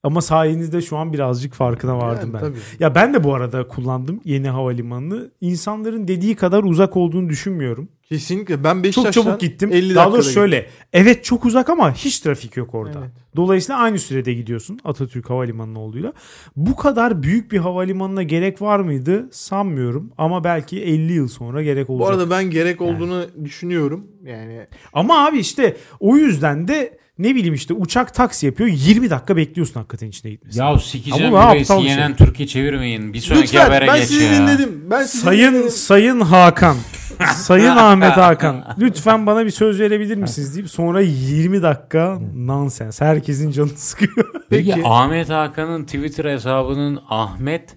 Ama 0.02 0.20
sayenizde 0.20 0.80
şu 0.82 0.96
an 0.96 1.12
birazcık 1.12 1.54
farkına 1.54 1.98
vardım 1.98 2.30
Yani 2.32 2.34
ben. 2.34 2.40
tabii. 2.40 2.58
Ya 2.78 2.94
ben 2.94 3.14
de 3.14 3.24
bu 3.24 3.34
arada 3.34 3.68
kullandım 3.68 4.20
yeni 4.24 4.48
havalimanını. 4.48 5.30
İnsanların 5.40 6.08
dediği 6.08 6.34
kadar 6.34 6.64
uzak 6.64 6.96
olduğunu 6.96 7.28
düşünmüyorum. 7.28 7.88
Kesinlikle. 8.02 8.64
Ben 8.64 8.74
Çok 8.74 8.84
Beşiktaş'tan 8.84 9.22
çabuk 9.22 9.40
gittim. 9.40 9.70
50 9.72 9.94
Daha 9.94 10.12
doğrusu 10.12 10.30
şöyle. 10.30 10.66
Evet 10.92 11.24
çok 11.24 11.44
uzak 11.44 11.70
ama 11.70 11.94
hiç 11.94 12.20
trafik 12.20 12.56
yok 12.56 12.74
orada. 12.74 12.98
Evet. 13.00 13.10
Dolayısıyla 13.36 13.80
aynı 13.80 13.98
sürede 13.98 14.32
gidiyorsun 14.34 14.78
Atatürk 14.84 15.30
Havalimanı'na 15.30 15.80
olduğuyla. 15.80 16.12
Bu 16.56 16.76
kadar 16.76 17.22
büyük 17.22 17.52
bir 17.52 17.58
havalimanına 17.58 18.22
gerek 18.22 18.62
var 18.62 18.80
mıydı 18.80 19.28
sanmıyorum. 19.32 20.12
Ama 20.18 20.44
belki 20.44 20.82
50 20.82 21.12
yıl 21.12 21.28
sonra 21.28 21.62
gerek 21.62 21.90
olacak. 21.90 22.08
Bu 22.08 22.10
arada 22.10 22.30
ben 22.30 22.50
gerek 22.50 22.80
olduğunu 22.80 23.24
düşünüyorum. 23.44 24.06
Yani 24.24 24.66
Ama 24.92 25.26
abi 25.26 25.38
işte 25.38 25.76
o 26.00 26.16
yüzden 26.16 26.68
de 26.68 26.98
ne 27.18 27.34
bileyim 27.34 27.54
işte 27.54 27.74
uçak 27.74 28.14
taksi 28.14 28.46
yapıyor 28.46 28.70
20 28.72 29.10
dakika 29.10 29.36
bekliyorsun 29.36 29.74
hakikaten 29.74 30.06
içine 30.08 30.30
gitmesi. 30.30 30.58
Ya 30.58 30.78
sikeceğim 30.78 31.32
bir 31.32 31.64
CNN 31.64 32.06
şey. 32.06 32.16
Türkiye 32.16 32.46
çevirmeyin. 32.48 33.12
Bir 33.12 33.20
sonraki 33.20 33.42
Lütfen 33.42 33.60
habere 33.60 33.86
ben 33.86 33.96
geç 33.96 34.06
sizi 34.06 34.24
ya. 34.24 34.32
dinledim. 34.32 34.86
Ben 34.90 35.02
sizi 35.02 35.24
Sayın 35.24 35.52
dinledim. 35.54 35.70
Sayın 35.70 36.20
Hakan, 36.20 36.76
Sayın 37.34 37.76
Ahmet 37.76 38.16
Hakan 38.16 38.64
lütfen 38.80 39.26
bana 39.26 39.44
bir 39.44 39.50
söz 39.50 39.80
verebilir 39.80 40.16
misiniz 40.16 40.54
deyip 40.54 40.70
sonra 40.70 41.00
20 41.00 41.62
dakika 41.62 42.18
nonsens. 42.36 43.00
Herkesin 43.00 43.50
canını 43.50 43.76
sıkıyor. 43.76 44.32
Peki, 44.50 44.70
Peki. 44.74 44.82
Ahmet 44.84 45.30
Hakan'ın 45.30 45.84
Twitter 45.84 46.24
hesabının 46.24 47.00
Ahmet 47.08 47.76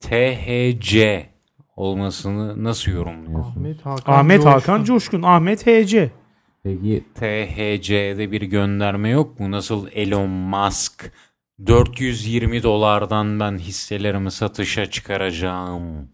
THC 0.00 1.26
olmasını 1.76 2.64
nasıl 2.64 2.92
yorumluyorsun? 2.92 3.50
Ahmet 3.50 3.86
Hakan 3.86 4.12
Ahmet 4.12 4.36
Coşkun. 4.42 4.50
Hakan 4.50 4.84
Coşkun, 4.84 5.22
Ahmet 5.22 5.66
HC. 5.66 6.10
Peki 6.62 7.04
THC'de 7.14 8.32
bir 8.32 8.42
gönderme 8.42 9.08
yok 9.08 9.40
mu? 9.40 9.50
Nasıl 9.50 9.86
Elon 9.92 10.28
Musk 10.30 11.12
420 11.66 12.62
dolardan 12.62 13.40
ben 13.40 13.58
hisselerimi 13.58 14.30
satışa 14.30 14.86
çıkaracağım 14.86 16.08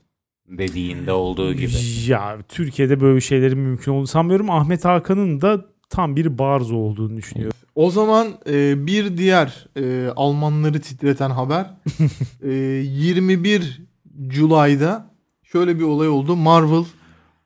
dediğinde 0.48 1.12
olduğu 1.12 1.54
gibi. 1.54 1.72
Ya 2.06 2.38
Türkiye'de 2.48 3.00
böyle 3.00 3.20
şeylerin 3.20 3.58
mümkün 3.58 3.92
olduğunu 3.92 4.06
sanmıyorum. 4.06 4.50
Ahmet 4.50 4.84
Hakan'ın 4.84 5.40
da 5.40 5.64
tam 5.90 6.16
bir 6.16 6.38
barzo 6.38 6.76
olduğunu 6.76 7.16
düşünüyorum. 7.16 7.56
O 7.74 7.90
zaman 7.90 8.28
e, 8.48 8.86
bir 8.86 9.16
diğer 9.16 9.66
e, 9.76 10.08
Almanları 10.16 10.80
titreten 10.80 11.30
haber 11.30 11.70
e, 12.42 12.50
21 12.50 13.82
Julay'da 14.30 15.10
şöyle 15.42 15.78
bir 15.78 15.84
olay 15.84 16.08
oldu. 16.08 16.36
Marvel 16.36 16.84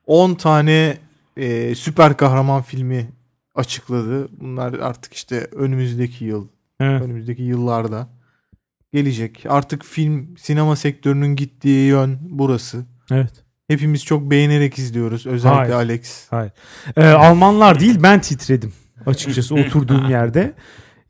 10 0.07 0.35
tane 0.35 0.99
e, 1.41 1.75
süper 1.75 2.17
kahraman 2.17 2.63
filmi 2.63 3.09
açıkladı. 3.55 4.29
Bunlar 4.41 4.73
artık 4.73 5.15
işte 5.15 5.49
önümüzdeki 5.53 6.25
yıl, 6.25 6.49
Evet. 6.81 7.03
önümüzdeki 7.03 7.43
yıllarda 7.43 8.09
gelecek. 8.93 9.45
Artık 9.49 9.85
film 9.85 10.37
sinema 10.39 10.77
sektörünün 10.77 11.37
gittiği 11.37 11.89
yön 11.89 12.19
burası. 12.23 12.85
Evet. 13.11 13.45
Hepimiz 13.69 14.05
çok 14.05 14.31
beğenerek 14.31 14.79
izliyoruz. 14.79 15.27
Özellikle 15.27 15.59
Hayır. 15.59 15.75
Alex. 15.75 16.27
Hayır. 16.31 16.53
Ee, 16.97 17.05
Almanlar 17.05 17.81
değil 17.81 18.03
ben 18.03 18.21
titredim 18.21 18.73
açıkçası 19.07 19.55
oturduğum 19.55 20.11
yerde. 20.11 20.55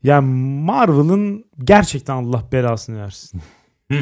Yani 0.03 0.27
Marvel'ın 0.63 1.45
gerçekten 1.63 2.15
Allah 2.15 2.43
belasını 2.51 3.01
versin. 3.01 3.41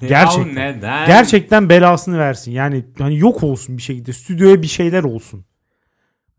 Gerçekten. 0.00 0.80
Gerçekten 1.06 1.68
belasını 1.68 2.18
versin. 2.18 2.52
Yani 2.52 2.84
hani 2.98 3.18
yok 3.18 3.42
olsun 3.42 3.76
bir 3.76 3.82
şekilde. 3.82 4.12
Stüdyoya 4.12 4.62
bir 4.62 4.66
şeyler 4.66 5.02
olsun. 5.04 5.44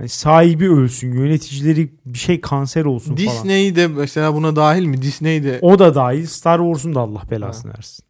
Hani 0.01 0.09
sahibi 0.09 0.69
ölsün, 0.69 1.13
yöneticileri 1.13 1.89
bir 2.05 2.17
şey 2.17 2.41
kanser 2.41 2.85
olsun 2.85 3.15
falan. 3.15 3.27
Disney 3.37 3.75
de 3.75 3.87
mesela 3.87 4.33
buna 4.33 4.55
dahil 4.55 4.85
mi? 4.85 5.01
Disney 5.01 5.43
de 5.43 5.59
O 5.61 5.79
da 5.79 5.95
dahil 5.95 6.25
Star 6.25 6.57
Wars'un 6.59 6.95
da 6.95 6.99
Allah 6.99 7.23
belasını 7.31 7.73
versin. 7.73 8.05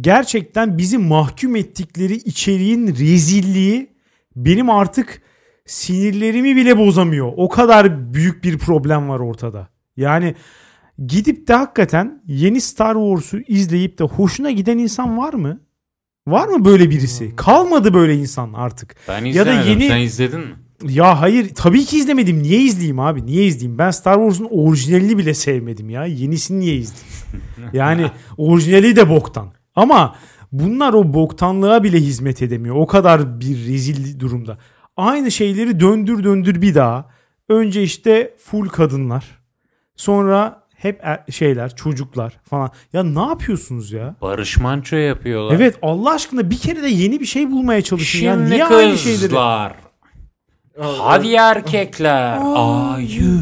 Gerçekten 0.00 0.78
bizi 0.78 0.98
mahkum 0.98 1.56
ettikleri 1.56 2.14
içeriğin 2.14 2.86
rezilliği 2.88 3.90
benim 4.36 4.70
artık 4.70 5.22
sinirlerimi 5.66 6.56
bile 6.56 6.78
bozamıyor. 6.78 7.32
O 7.36 7.48
kadar 7.48 8.14
büyük 8.14 8.44
bir 8.44 8.58
problem 8.58 9.08
var 9.08 9.20
ortada. 9.20 9.68
Yani 9.96 10.34
gidip 11.06 11.48
de 11.48 11.54
hakikaten 11.54 12.22
yeni 12.26 12.60
Star 12.60 12.94
Wars'u 12.94 13.38
izleyip 13.48 13.98
de 13.98 14.04
hoşuna 14.04 14.50
giden 14.50 14.78
insan 14.78 15.18
var 15.18 15.32
mı? 15.34 15.60
Var 16.28 16.48
mı 16.48 16.64
böyle 16.64 16.90
birisi? 16.90 17.36
Kalmadı 17.36 17.94
böyle 17.94 18.14
insan 18.16 18.52
artık. 18.52 18.96
Ben 19.08 19.24
Ya 19.24 19.46
da 19.46 19.52
izlemedim. 19.52 19.70
yeni- 19.80 19.88
Sen 19.88 20.00
izledin 20.00 20.40
mi? 20.40 20.54
Ya 20.82 21.20
hayır 21.20 21.54
tabii 21.54 21.84
ki 21.84 21.98
izlemedim. 21.98 22.42
Niye 22.42 22.60
izleyeyim 22.60 23.00
abi? 23.00 23.26
Niye 23.26 23.44
izleyeyim? 23.46 23.78
Ben 23.78 23.90
Star 23.90 24.14
Wars'un 24.14 24.48
orijinalini 24.50 25.18
bile 25.18 25.34
sevmedim 25.34 25.90
ya. 25.90 26.04
Yenisini 26.04 26.60
niye 26.60 26.74
izleyeyim? 26.74 27.08
Yani 27.72 28.10
orijinali 28.36 28.96
de 28.96 29.08
boktan. 29.08 29.52
Ama 29.74 30.16
bunlar 30.52 30.92
o 30.92 31.14
boktanlığa 31.14 31.82
bile 31.82 31.98
hizmet 32.00 32.42
edemiyor. 32.42 32.74
O 32.76 32.86
kadar 32.86 33.40
bir 33.40 33.66
rezil 33.68 34.20
durumda. 34.20 34.58
Aynı 34.96 35.30
şeyleri 35.30 35.80
döndür 35.80 36.24
döndür 36.24 36.62
bir 36.62 36.74
daha. 36.74 37.10
Önce 37.48 37.82
işte 37.82 38.34
full 38.38 38.68
kadınlar. 38.68 39.24
Sonra 39.96 40.62
hep 40.74 41.00
er- 41.02 41.24
şeyler, 41.30 41.76
çocuklar 41.76 42.40
falan. 42.50 42.70
Ya 42.92 43.02
ne 43.02 43.20
yapıyorsunuz 43.20 43.92
ya? 43.92 44.16
Barış 44.22 44.56
Manço 44.58 44.96
yapıyorlar. 44.96 45.54
Evet 45.56 45.76
Allah 45.82 46.10
aşkına 46.14 46.50
bir 46.50 46.58
kere 46.58 46.82
de 46.82 46.88
yeni 46.88 47.20
bir 47.20 47.26
şey 47.26 47.50
bulmaya 47.50 47.82
çalışın 47.82 48.24
ya. 48.26 48.34
Şimdi 48.34 48.50
Niye 48.50 48.64
aynı 48.64 48.98
şeyleri? 48.98 49.30
Hadi 50.80 51.32
erkekler. 51.34 52.38
Ayı. 52.94 53.40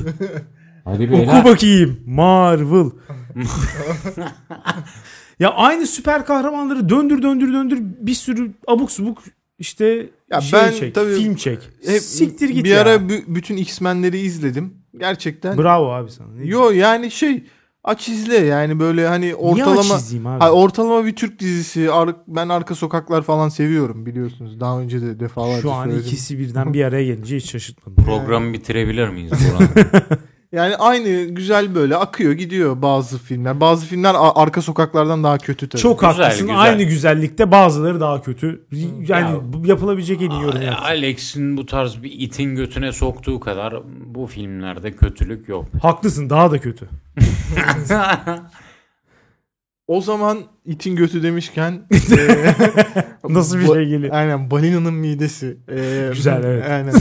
Hadi 0.85 1.03
Oku 1.05 1.12
beyler. 1.12 1.44
bakayım. 1.44 2.01
Marvel. 2.07 2.90
ya 5.38 5.51
aynı 5.55 5.87
süper 5.87 6.27
kahramanları 6.27 6.88
döndür 6.88 7.22
döndür 7.22 7.53
döndür 7.53 7.79
bir 7.81 8.14
sürü 8.14 8.51
abuk 8.66 8.90
subuk 8.90 9.18
işte 9.59 10.07
Ya 10.31 10.40
şey 10.40 10.61
ben 10.61 10.72
çek, 10.72 10.94
tabii 10.94 11.14
film 11.14 11.35
çek. 11.37 11.59
Hep 11.87 12.01
Siktir 12.03 12.49
git 12.49 12.64
bir 12.64 12.70
ya. 12.70 12.81
ara 12.83 12.94
bü- 12.94 13.25
bütün 13.35 13.57
X-Men'leri 13.57 14.18
izledim. 14.18 14.75
Gerçekten. 14.99 15.59
Bravo 15.59 15.92
abi 15.92 16.11
sana. 16.11 16.29
Ne- 16.33 16.46
Yo 16.46 16.70
yani 16.70 17.11
şey 17.11 17.44
aç 17.87 18.09
izle 18.09 18.37
yani 18.37 18.81
böyle 18.81 19.07
hani 19.07 19.20
Niye 19.25 19.35
ortalama 19.37 19.94
aç 19.94 20.01
izleyeyim 20.03 20.27
abi? 20.27 20.40
Hayır, 20.40 20.53
ortalama 20.55 21.07
bir 21.07 21.16
Türk 21.16 21.38
dizisi. 21.38 21.92
Ar- 21.92 22.16
ben 22.29 22.49
arka 22.49 22.75
sokaklar 22.75 23.22
falan 23.22 23.49
seviyorum 23.49 24.07
biliyorsunuz. 24.07 24.61
Daha 24.61 24.81
önce 24.81 25.03
de 25.03 25.20
defalarca 25.20 25.62
Şu 25.62 25.72
an 25.72 25.85
söyledim. 25.85 26.07
ikisi 26.07 26.38
birden 26.38 26.75
bir 26.75 26.85
araya 26.85 27.05
gelince 27.05 27.37
hiç 27.37 27.51
şaşırtmadım. 27.51 28.05
Programı 28.05 28.53
bitirebilir 28.53 29.09
miyiz 29.09 29.33
Burhan? 29.33 29.68
Yani 30.57 30.77
aynı 30.77 31.23
güzel 31.25 31.75
böyle 31.75 31.97
akıyor 31.97 32.33
gidiyor 32.33 32.83
bazı 32.83 33.19
filmler. 33.19 33.61
Bazı 33.61 33.87
filmler 33.87 34.14
arka 34.19 34.62
sokaklardan 34.62 35.25
daha 35.25 35.38
kötü 35.38 35.69
tabii. 35.69 35.83
Çok 35.83 36.01
Güzel, 36.01 36.14
haklısın. 36.16 36.47
güzel. 36.47 36.61
Aynı 36.61 36.83
güzellikte 36.83 37.51
bazıları 37.51 38.01
daha 38.01 38.23
kötü. 38.23 38.66
Yani 39.09 39.11
Ya- 39.11 39.40
yapılabilecek 39.64 40.23
en 40.23 40.31
iyi 40.31 40.42
yorum. 40.42 40.62
yaptın. 40.62 40.85
Alex'in 40.85 41.57
bu 41.57 41.66
tarz 41.66 42.03
bir 42.03 42.12
itin 42.12 42.57
götüne 42.57 42.92
soktuğu 42.92 43.40
kadar 43.40 43.75
bu 44.14 44.27
filmlerde 44.27 44.92
kötülük 44.92 45.49
yok. 45.49 45.64
Haklısın 45.83 46.31
daha 46.31 46.51
da 46.51 46.59
kötü. 46.61 46.88
O 49.88 50.01
zaman 50.01 50.38
itin 50.64 50.97
götü 50.97 51.23
demişken 51.23 51.83
eee, 52.11 52.55
Nasıl 53.29 53.59
bir 53.59 53.66
şey 53.66 53.87
geliyor? 53.87 54.14
Aynen 54.14 54.51
balinanın 54.51 54.95
midesi. 54.95 55.57
Eee, 55.71 56.09
Güzel, 56.12 56.45
evet. 56.45 56.64
Aynen. 56.71 56.92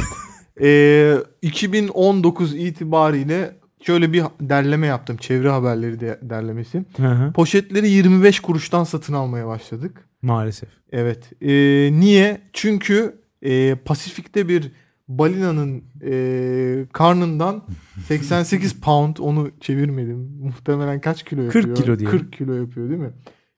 Eee, 0.59 1.17
2019 1.41 2.55
itibariyle 2.55 3.55
şöyle 3.81 4.13
bir 4.13 4.23
derleme 4.41 4.87
yaptım. 4.87 5.17
Çevre 5.17 5.49
haberleri 5.49 5.99
de 5.99 6.19
derlemesi. 6.21 6.85
Hı 6.97 7.07
hı. 7.07 7.33
Poşetleri 7.33 7.89
25 7.89 8.39
kuruştan 8.39 8.83
satın 8.83 9.13
almaya 9.13 9.47
başladık. 9.47 10.07
Maalesef. 10.21 10.69
Evet. 10.91 11.31
Eee, 11.41 11.89
niye? 11.99 12.41
Çünkü 12.53 13.15
eee, 13.41 13.75
Pasifik'te 13.85 14.47
bir 14.49 14.71
balinanın 15.07 15.83
eee, 16.01 16.85
karnından 16.93 17.63
88 18.07 18.81
pound 18.81 19.17
onu 19.19 19.51
çevirmedim. 19.61 20.17
Muhtemelen 20.41 21.01
kaç 21.01 21.23
kilo 21.23 21.41
40 21.49 21.55
yapıyor? 21.55 21.75
kilo 21.77 21.99
diyelim. 21.99 22.19
40 22.19 22.33
kilo 22.33 22.53
yapıyor 22.53 22.89
değil 22.89 23.01
mi? 23.01 23.11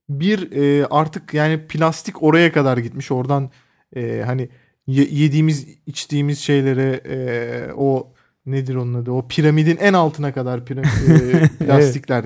Bir 0.10 0.52
eee, 0.52 0.86
artık 0.90 1.34
yani 1.34 1.68
plastik 1.68 2.24
oraya 2.24 2.52
kadar 2.52 2.78
gitmiş. 2.78 3.12
Oradan 3.12 3.52
eee, 3.96 4.22
hani 4.26 4.50
ye- 4.88 5.08
yediğimiz 5.12 5.66
içtiğimiz 5.86 6.40
şeylere 6.40 7.02
eee, 7.10 7.74
o 7.78 8.14
nedir 8.46 8.76
onun 8.76 8.94
adı? 8.94 9.12
O 9.12 9.28
piramidin 9.28 9.78
en 9.78 9.94
altına 9.94 10.34
kadar 10.34 10.60
piram- 10.60 10.86
eee, 11.08 11.50
plastikler 11.60 12.24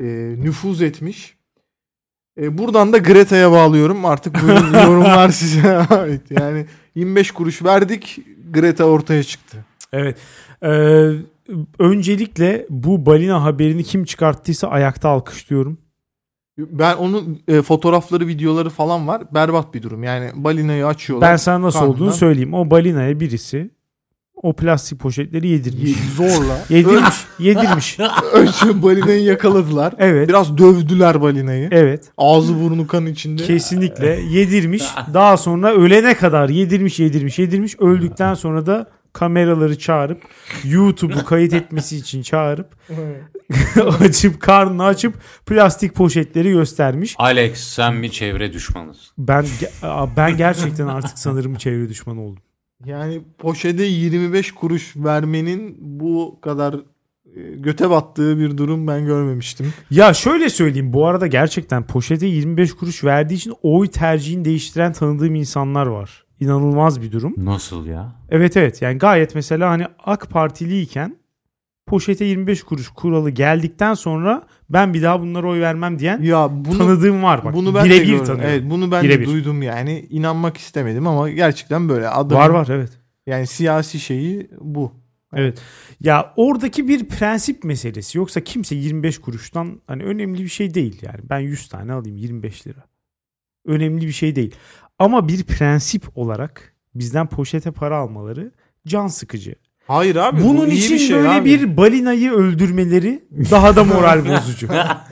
eee, 0.00 0.06
nüfuz 0.44 0.82
etmiş. 0.82 1.34
E, 2.40 2.58
buradan 2.58 2.92
da 2.92 2.98
Greta'ya 2.98 3.52
bağlıyorum. 3.52 4.04
Artık 4.04 4.42
buyurun 4.42 4.72
yorumlar 4.86 5.28
size 5.28 5.76
ait. 5.78 6.30
Yani 6.30 6.66
25 6.94 7.30
kuruş 7.30 7.62
verdik. 7.64 8.18
Greta 8.50 8.84
ortaya 8.84 9.22
çıktı. 9.22 9.56
Evet. 9.92 10.16
Ee, 10.62 11.10
öncelikle 11.78 12.66
bu 12.70 13.06
balina 13.06 13.42
haberini 13.44 13.84
kim 13.84 14.04
çıkarttıysa 14.04 14.68
ayakta 14.68 15.08
alkışlıyorum. 15.08 15.78
Ben 16.70 16.96
onun 16.96 17.42
e, 17.48 17.62
fotoğrafları, 17.62 18.26
videoları 18.26 18.70
falan 18.70 19.08
var. 19.08 19.22
Berbat 19.34 19.74
bir 19.74 19.82
durum. 19.82 20.02
Yani 20.02 20.30
balinayı 20.34 20.86
açıyorlar. 20.86 21.30
Ben 21.30 21.36
sana 21.36 21.62
nasıl 21.62 21.78
karnından. 21.78 21.96
olduğunu 21.96 22.12
söyleyeyim. 22.12 22.54
O 22.54 22.70
balinaya 22.70 23.20
birisi 23.20 23.70
o 24.42 24.52
plastik 24.52 24.98
poşetleri 25.00 25.48
yedirmiş. 25.48 25.90
Ye- 25.90 25.96
zorla. 26.16 26.58
Yedirmiş. 26.68 27.14
yedirmiş. 27.38 27.98
Önce 28.32 28.82
balinayı 28.82 29.22
yakaladılar. 29.22 29.94
Evet. 29.98 30.28
Biraz 30.28 30.58
dövdüler 30.58 31.22
balinayı. 31.22 31.68
Evet. 31.72 32.04
Ağzı 32.18 32.60
burnu 32.60 32.86
kan 32.86 33.06
içinde. 33.06 33.42
Kesinlikle 33.42 34.20
yedirmiş. 34.30 34.84
Daha 35.14 35.36
sonra 35.36 35.72
ölene 35.74 36.14
kadar 36.14 36.48
yedirmiş, 36.48 37.00
yedirmiş, 37.00 37.38
yedirmiş. 37.38 37.80
Öldükten 37.80 38.34
sonra 38.34 38.66
da 38.66 38.86
kameraları 39.12 39.78
çağırıp 39.78 40.22
YouTube'u 40.64 41.24
kayıt 41.24 41.52
etmesi 41.52 41.96
için 41.96 42.22
çağırıp 42.22 42.66
açıp 44.00 44.40
karnını 44.40 44.84
açıp 44.84 45.14
plastik 45.46 45.94
poşetleri 45.94 46.50
göstermiş. 46.50 47.14
Alex 47.18 47.58
sen 47.58 48.02
bir 48.02 48.08
çevre 48.08 48.52
düşmanısın. 48.52 49.14
Ben 49.18 49.46
ben 50.16 50.36
gerçekten 50.36 50.86
artık 50.86 51.18
sanırım 51.18 51.54
çevre 51.54 51.88
düşmanı 51.88 52.20
oldum. 52.20 52.42
Yani 52.84 53.22
poşete 53.38 53.84
25 53.84 54.52
kuruş 54.52 54.96
vermenin 54.96 55.76
bu 55.80 56.38
kadar 56.42 56.74
e, 57.36 57.40
göte 57.56 57.90
battığı 57.90 58.38
bir 58.38 58.58
durum 58.58 58.86
ben 58.86 59.06
görmemiştim. 59.06 59.74
Ya 59.90 60.14
şöyle 60.14 60.50
söyleyeyim 60.50 60.92
bu 60.92 61.06
arada 61.06 61.26
gerçekten 61.26 61.86
poşete 61.86 62.26
25 62.26 62.72
kuruş 62.72 63.04
verdiği 63.04 63.34
için 63.34 63.54
oy 63.62 63.88
tercihini 63.88 64.44
değiştiren 64.44 64.92
tanıdığım 64.92 65.34
insanlar 65.34 65.86
var. 65.86 66.24
İnanılmaz 66.40 67.02
bir 67.02 67.12
durum. 67.12 67.34
Nasıl 67.36 67.86
ya? 67.86 68.12
Evet 68.30 68.56
evet 68.56 68.82
yani 68.82 68.98
gayet 68.98 69.34
mesela 69.34 69.70
hani 69.70 69.86
AK 70.04 70.30
Partiliyken 70.30 71.16
poşete 71.92 72.24
25 72.24 72.62
kuruş 72.62 72.88
kuralı 72.88 73.30
geldikten 73.30 73.94
sonra 73.94 74.46
ben 74.70 74.94
bir 74.94 75.02
daha 75.02 75.20
bunlara 75.20 75.46
oy 75.46 75.60
vermem 75.60 75.98
diyen 75.98 76.22
Ya 76.22 76.48
bunu 76.52 76.78
tanıdığım 76.78 77.22
var 77.22 77.44
bak. 77.44 77.54
bunu 77.54 77.74
ben 77.74 77.88
gördüm. 77.88 78.18
tanıyorum. 78.24 78.44
Evet, 78.44 78.62
bunu 78.70 78.90
ben 78.90 79.04
de 79.08 79.24
duydum 79.24 79.62
yani. 79.62 80.06
inanmak 80.10 80.56
istemedim 80.56 81.06
ama 81.06 81.30
gerçekten 81.30 81.88
böyle 81.88 82.08
adam 82.08 82.38
Var 82.38 82.48
var 82.50 82.68
evet. 82.70 82.90
yani 83.26 83.46
siyasi 83.46 84.00
şeyi 84.00 84.50
bu. 84.60 84.92
Evet. 85.34 85.58
Ya 86.00 86.32
oradaki 86.36 86.88
bir 86.88 87.08
prensip 87.08 87.64
meselesi. 87.64 88.18
Yoksa 88.18 88.40
kimse 88.40 88.74
25 88.74 89.18
kuruştan 89.18 89.80
hani 89.86 90.02
önemli 90.02 90.42
bir 90.42 90.48
şey 90.48 90.74
değil 90.74 90.98
yani. 91.02 91.20
Ben 91.30 91.38
100 91.38 91.68
tane 91.68 91.92
alayım 91.92 92.16
25 92.16 92.66
lira. 92.66 92.84
Önemli 93.66 94.06
bir 94.06 94.12
şey 94.12 94.36
değil. 94.36 94.54
Ama 94.98 95.28
bir 95.28 95.44
prensip 95.44 96.18
olarak 96.18 96.74
bizden 96.94 97.26
poşete 97.26 97.70
para 97.70 97.96
almaları 97.96 98.52
can 98.86 99.06
sıkıcı. 99.06 99.54
Hayır 99.92 100.16
abi. 100.16 100.42
Bunun 100.42 100.66
bu 100.66 100.66
iyi 100.72 100.78
için 100.78 100.94
bir 100.94 100.98
şey 100.98 101.16
böyle 101.16 101.28
abi. 101.28 101.44
bir 101.44 101.76
balinayı 101.76 102.32
öldürmeleri 102.32 103.22
daha 103.50 103.76
da 103.76 103.84
moral 103.84 104.24
bozucu. 104.28 104.66
ya, 104.72 105.04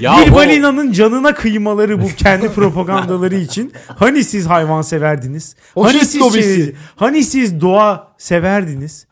ya 0.00 0.16
bir 0.26 0.30
bu- 0.30 0.34
balinanın 0.34 0.92
canına 0.92 1.34
kıymaları 1.34 2.02
bu 2.02 2.08
kendi 2.16 2.48
propagandaları 2.48 3.34
için. 3.36 3.72
Hani 3.96 4.24
siz 4.24 4.46
hayvan 4.46 4.82
severdiniz? 4.82 5.56
Hani 5.74 5.84
Poşet 5.84 6.06
siz, 6.08 6.20
lobisi. 6.20 6.60
çevre- 6.60 6.74
hani 6.96 7.24
siz 7.24 7.60
doğa 7.60 8.12
severdiniz? 8.18 9.06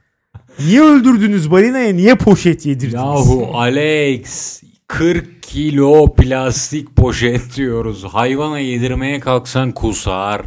Niye 0.58 0.80
öldürdünüz 0.82 1.50
balinaya? 1.50 1.92
Niye 1.92 2.14
poşet 2.14 2.66
yedirdiniz? 2.66 2.94
Yahu 2.94 3.50
Alex 3.54 4.62
40 4.88 5.42
kilo 5.42 6.14
plastik 6.14 6.96
poşet 6.96 7.56
diyoruz. 7.56 8.04
Hayvana 8.04 8.58
yedirmeye 8.58 9.20
kalksan 9.20 9.72
kusar. 9.72 10.42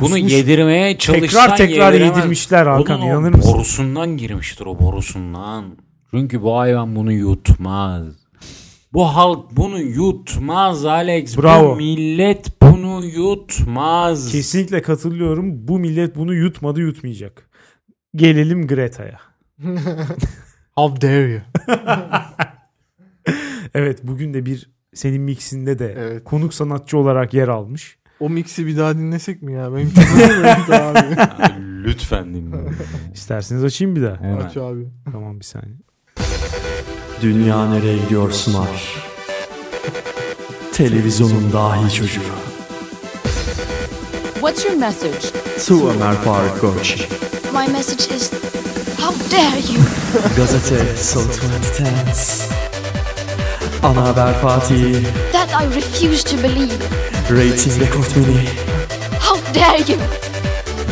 Bunu 0.00 0.10
Kusmuş. 0.12 0.32
yedirmeye 0.32 0.98
çalışsan 0.98 1.42
tekrar 1.42 1.56
tekrar 1.56 1.92
yediremez. 1.92 2.16
yedirmişler 2.16 2.66
Hakan 2.66 3.00
Bunun 3.00 3.06
inanır 3.10 3.34
mısın? 3.34 3.52
Borusundan 3.54 4.16
girmiştir 4.16 4.66
o 4.66 4.78
borusundan. 4.78 5.64
Çünkü 6.10 6.42
bu 6.42 6.58
hayvan 6.58 6.96
bunu 6.96 7.12
yutmaz. 7.12 8.04
Bu 8.92 9.04
halk 9.04 9.50
bunu 9.56 9.78
yutmaz 9.80 10.84
Alex. 10.84 11.38
Bravo. 11.38 11.70
Bu 11.72 11.76
millet 11.76 12.62
bunu 12.62 13.04
yutmaz. 13.04 14.32
Kesinlikle 14.32 14.82
katılıyorum. 14.82 15.68
Bu 15.68 15.78
millet 15.78 16.16
bunu 16.16 16.34
yutmadı 16.34 16.80
yutmayacak. 16.80 17.48
Gelelim 18.16 18.66
Greta'ya. 18.66 19.20
How 20.76 21.00
dare 21.00 21.30
you? 21.32 21.40
Evet 23.74 24.00
bugün 24.02 24.34
de 24.34 24.46
bir 24.46 24.70
senin 24.94 25.22
mixinde 25.22 25.78
de 25.78 25.94
Evet. 25.98 26.24
konuk 26.24 26.54
sanatçı 26.54 26.98
olarak 26.98 27.34
yer 27.34 27.48
almış. 27.48 27.98
O 28.20 28.28
mix'i 28.30 28.66
bir 28.66 28.76
daha 28.76 28.94
dinlesek 28.94 29.42
mi 29.42 29.52
ya? 29.52 29.74
Benim 29.74 29.90
dinlemiyorum 29.96 30.72
abi. 30.72 31.16
Lütfen 31.84 32.24
dinleyin. 32.34 32.76
İsterseniz 33.14 33.64
açayım 33.64 33.96
bir 33.96 34.02
daha. 34.02 34.20
Hemen. 34.20 34.36
Aç 34.46 34.56
abi. 34.56 34.88
Tamam 35.12 35.40
bir 35.40 35.44
saniye. 35.44 35.74
Dünya 37.22 37.66
nereye 37.68 37.98
gidiyor 37.98 38.30
sunar. 38.30 38.94
Televizyonun 40.72 41.52
dahi 41.52 41.94
çocuğu. 41.94 42.20
What's 44.34 44.64
your 44.64 44.76
message? 44.76 45.28
To 45.66 45.90
Ömer 45.90 46.14
Faruk 46.14 46.60
Göç. 46.60 47.08
My 47.52 47.72
message 47.72 48.16
is 48.16 48.30
how 48.98 49.36
dare 49.36 49.60
you? 49.74 49.82
Gazete 50.36 50.96
So 50.96 51.20
2010. 51.20 52.73
Ana 53.84 54.06
Haber 54.06 54.34
Fatih. 54.40 55.04
That 55.32 55.50
I 55.52 55.66
refuse 55.76 56.24
to 56.24 56.36
believe. 56.36 56.80
Rating 57.30 57.80
rekortmeni. 57.80 58.48
How 59.20 59.36
dare 59.54 59.78
you? 59.92 59.98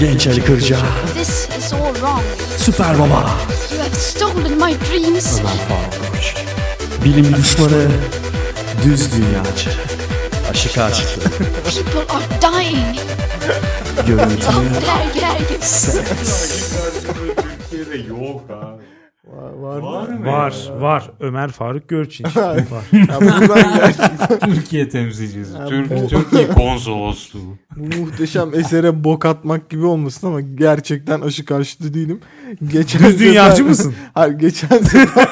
Genç 0.01 0.26
Ali 0.26 0.45
Kırca. 0.45 0.76
This 1.14 1.49
is 1.59 1.72
all 1.72 1.95
wrong. 1.95 2.22
Süper 2.59 2.99
Baba. 2.99 3.30
You 3.72 3.80
have 3.82 3.95
stolen 3.95 4.53
my 4.53 4.74
dreams. 4.90 5.40
Ömer 5.40 5.51
Faruk 5.68 6.12
Göç. 6.12 6.34
Bilim 7.05 7.36
düşmanı. 7.36 7.88
Düz 8.84 9.12
dünyacı. 9.12 9.70
Aşık 10.51 10.78
açtı. 10.78 11.20
People 11.64 12.14
are 12.16 12.24
dying. 12.43 12.97
Görüntü. 14.07 14.47
How 14.47 14.86
dare, 14.86 15.20
dare 15.20 15.43
you? 15.51 15.59
Seks. 15.61 16.72
Türkiye'de 17.70 18.09
yok 18.09 18.40
ha. 18.49 18.76
Var, 19.27 19.79
var 19.79 20.09
mı? 20.09 20.27
Var 20.27 20.55
var 20.81 21.11
Ömer 21.20 21.49
Faruk 21.51 21.89
Görçin. 21.89 22.25
var. 22.37 22.85
Ya 22.93 24.39
Türkiye 24.41 24.89
temsilcisi. 24.89 25.53
Ya 25.59 25.66
Türk, 25.66 25.91
bu- 25.91 26.09
Türkiye 26.09 26.49
konsolosluğu. 26.49 27.57
bu 27.77 27.97
muhteşem 28.01 28.55
esere 28.55 29.05
bok 29.05 29.27
atmak 29.27 29.70
gibi 29.70 29.85
olmasın 29.87 30.27
ama 30.27 30.41
gerçekten 30.41 31.20
aşı 31.20 31.45
karşıtı 31.45 31.95
değilim. 31.95 32.20
Geçen 32.73 33.03
Düz 33.05 33.20
dünyacı 33.20 33.57
sefer- 33.57 33.68
mısın? 33.68 33.95
Hayır 34.14 34.35
geçen 34.39 34.79
sefer 34.79 35.29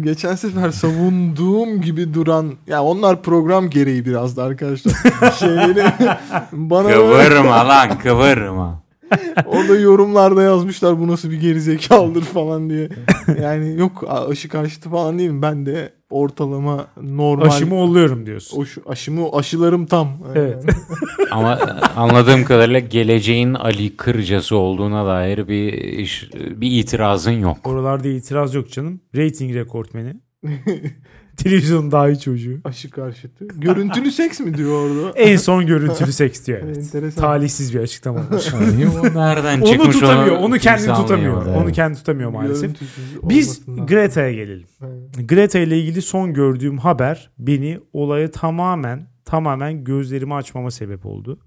geçen 0.00 0.34
sefer 0.34 0.70
savunduğum 0.70 1.80
gibi 1.80 2.14
duran 2.14 2.52
ya 2.66 2.82
onlar 2.82 3.22
program 3.22 3.70
gereği 3.70 4.04
biraz 4.06 4.36
da 4.36 4.42
arkadaşlar. 4.44 4.92
Şeyleri 5.38 5.84
bana 6.52 6.88
Kıvırma 6.92 7.68
lan 7.68 7.98
kıvırma. 7.98 8.82
orada 9.46 9.76
yorumlarda 9.80 10.42
yazmışlar 10.42 10.98
bu 11.00 11.08
nasıl 11.08 11.30
bir 11.30 11.40
gerizekalıdır 11.40 12.22
falan 12.22 12.70
diye. 12.70 12.88
Yani 13.42 13.78
yok 13.78 14.04
aşı 14.30 14.48
karşıtı 14.48 14.90
falan 14.90 15.18
değilim. 15.18 15.42
Ben 15.42 15.66
de 15.66 15.92
ortalama 16.10 16.86
normal 17.02 17.46
Aşımı 17.46 17.74
oluyorum 17.74 18.26
diyorsun. 18.26 18.60
o 18.60 18.64
şu- 18.64 18.82
aşımı 18.86 19.28
aşılarım 19.32 19.86
tam. 19.86 20.08
Evet. 20.34 20.64
Ama 21.30 21.58
anladığım 21.96 22.44
kadarıyla 22.44 22.80
geleceğin 22.80 23.54
Ali 23.54 23.96
Kırcası 23.96 24.56
olduğuna 24.56 25.06
dair 25.06 25.48
bir 25.48 25.72
iş- 25.72 26.30
bir 26.34 26.70
itirazın 26.80 27.30
yok. 27.32 27.56
Oralarda 27.64 28.08
itiraz 28.08 28.54
yok 28.54 28.70
canım. 28.72 29.00
Rating 29.16 29.54
rekortmeni. 29.54 30.14
Televizyonun 31.42 31.92
daha 31.92 32.08
iyi 32.08 32.20
çocuğu. 32.20 32.60
Aşı 32.64 32.90
karşıtı. 32.90 33.48
Görüntülü 33.48 34.10
seks 34.10 34.40
mi 34.40 34.56
diyor 34.56 34.72
orada? 34.72 35.12
En 35.18 35.36
son 35.36 35.66
görüntülü 35.66 36.12
seks 36.12 36.46
diyor 36.46 36.60
evet. 36.64 36.78
Enteresan. 36.78 37.20
Talihsiz 37.20 37.74
bir 37.74 37.80
açıklama 37.80 38.18
olmuş. 38.18 38.54
o 38.54 39.18
nereden 39.18 39.60
onu 39.60 39.66
çıkmış 39.66 39.96
tutamıyor. 39.96 40.36
Onu 40.36 40.58
kendi 40.58 40.86
tutamıyor. 40.86 41.36
anlayamadı, 41.36 41.64
Onu 41.64 41.72
kendi 41.72 41.98
tutamıyor 41.98 42.30
maalesef. 42.30 42.70
Biz. 43.22 43.62
Greta'ya 43.66 44.32
gelelim. 44.32 44.66
Evet. 44.82 45.28
Greta 45.28 45.58
ile 45.58 45.78
ilgili 45.78 46.02
son 46.02 46.34
gördüğüm 46.34 46.78
haber 46.78 47.30
beni 47.38 47.78
olaya 47.92 48.30
tamamen 48.30 49.06
tamamen 49.24 49.84
gözlerimi 49.84 50.34
açmama 50.34 50.70
sebep 50.70 51.06
oldu. 51.06 51.40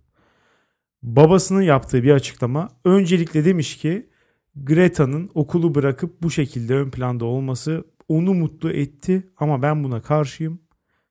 Babasının 1.03 1.61
yaptığı 1.61 2.03
bir 2.03 2.11
açıklama 2.11 2.69
öncelikle 2.85 3.45
demiş 3.45 3.77
ki 3.77 4.09
Greta'nın 4.55 5.29
okulu 5.33 5.75
bırakıp 5.75 6.23
bu 6.23 6.31
şekilde 6.31 6.75
ön 6.75 6.89
planda 6.91 7.25
olması 7.25 7.83
onu 8.07 8.33
mutlu 8.33 8.71
etti 8.71 9.29
ama 9.37 9.61
ben 9.61 9.83
buna 9.83 10.01
karşıyım. 10.01 10.61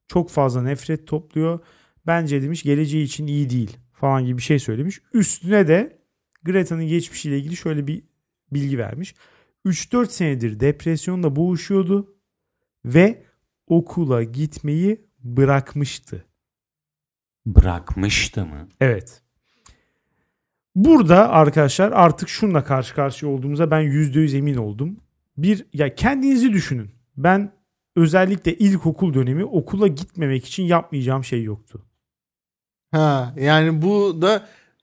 Çok 0.09 0.31
fazla 0.31 0.63
nefret 0.63 1.07
topluyor. 1.07 1.59
Bence 2.07 2.43
demiş 2.43 2.63
geleceği 2.63 3.05
için 3.05 3.27
iyi 3.27 3.51
değil 3.51 3.77
falan 3.93 4.25
gibi 4.25 4.39
bir 4.39 4.43
şey 4.43 4.59
söylemiş. 4.59 5.03
Üstüne 5.13 5.69
de 5.69 5.99
Greta'nın 6.43 6.87
geçmişiyle 6.87 7.39
ilgili 7.39 7.57
şöyle 7.57 7.87
bir 7.87 8.03
bilgi 8.53 8.79
vermiş. 8.79 9.15
3-4 9.67 10.07
senedir 10.07 10.61
depresyonla 10.61 11.37
boğuşuyordu 11.37 12.17
ve 12.85 13.23
okula 13.67 14.23
gitmeyi 14.23 15.07
bırakmıştı. 15.19 16.25
Bırakmıştı 17.47 18.47
mı? 18.47 18.69
Evet. 18.81 19.23
Burada 20.75 21.31
arkadaşlar 21.31 21.93
artık 21.93 22.29
şunla 22.29 22.65
karşı 22.65 22.95
karşıya 22.95 23.33
olduğumuza 23.33 23.71
ben 23.71 23.83
%100 23.83 24.37
emin 24.37 24.55
oldum. 24.55 25.01
Bir 25.37 25.67
ya 25.73 25.95
kendinizi 25.95 26.53
düşünün. 26.53 26.91
Ben 27.17 27.53
özellikle 27.97 28.55
ilkokul 28.55 29.15
dönemi 29.15 29.45
okula 29.45 29.87
gitmemek 29.87 30.47
için 30.47 30.63
yapmayacağım 30.63 31.25
şey 31.25 31.43
yoktu. 31.43 31.87
Ha 32.93 33.35
yani 33.41 33.83
bu 33.83 34.23
da 34.23 34.37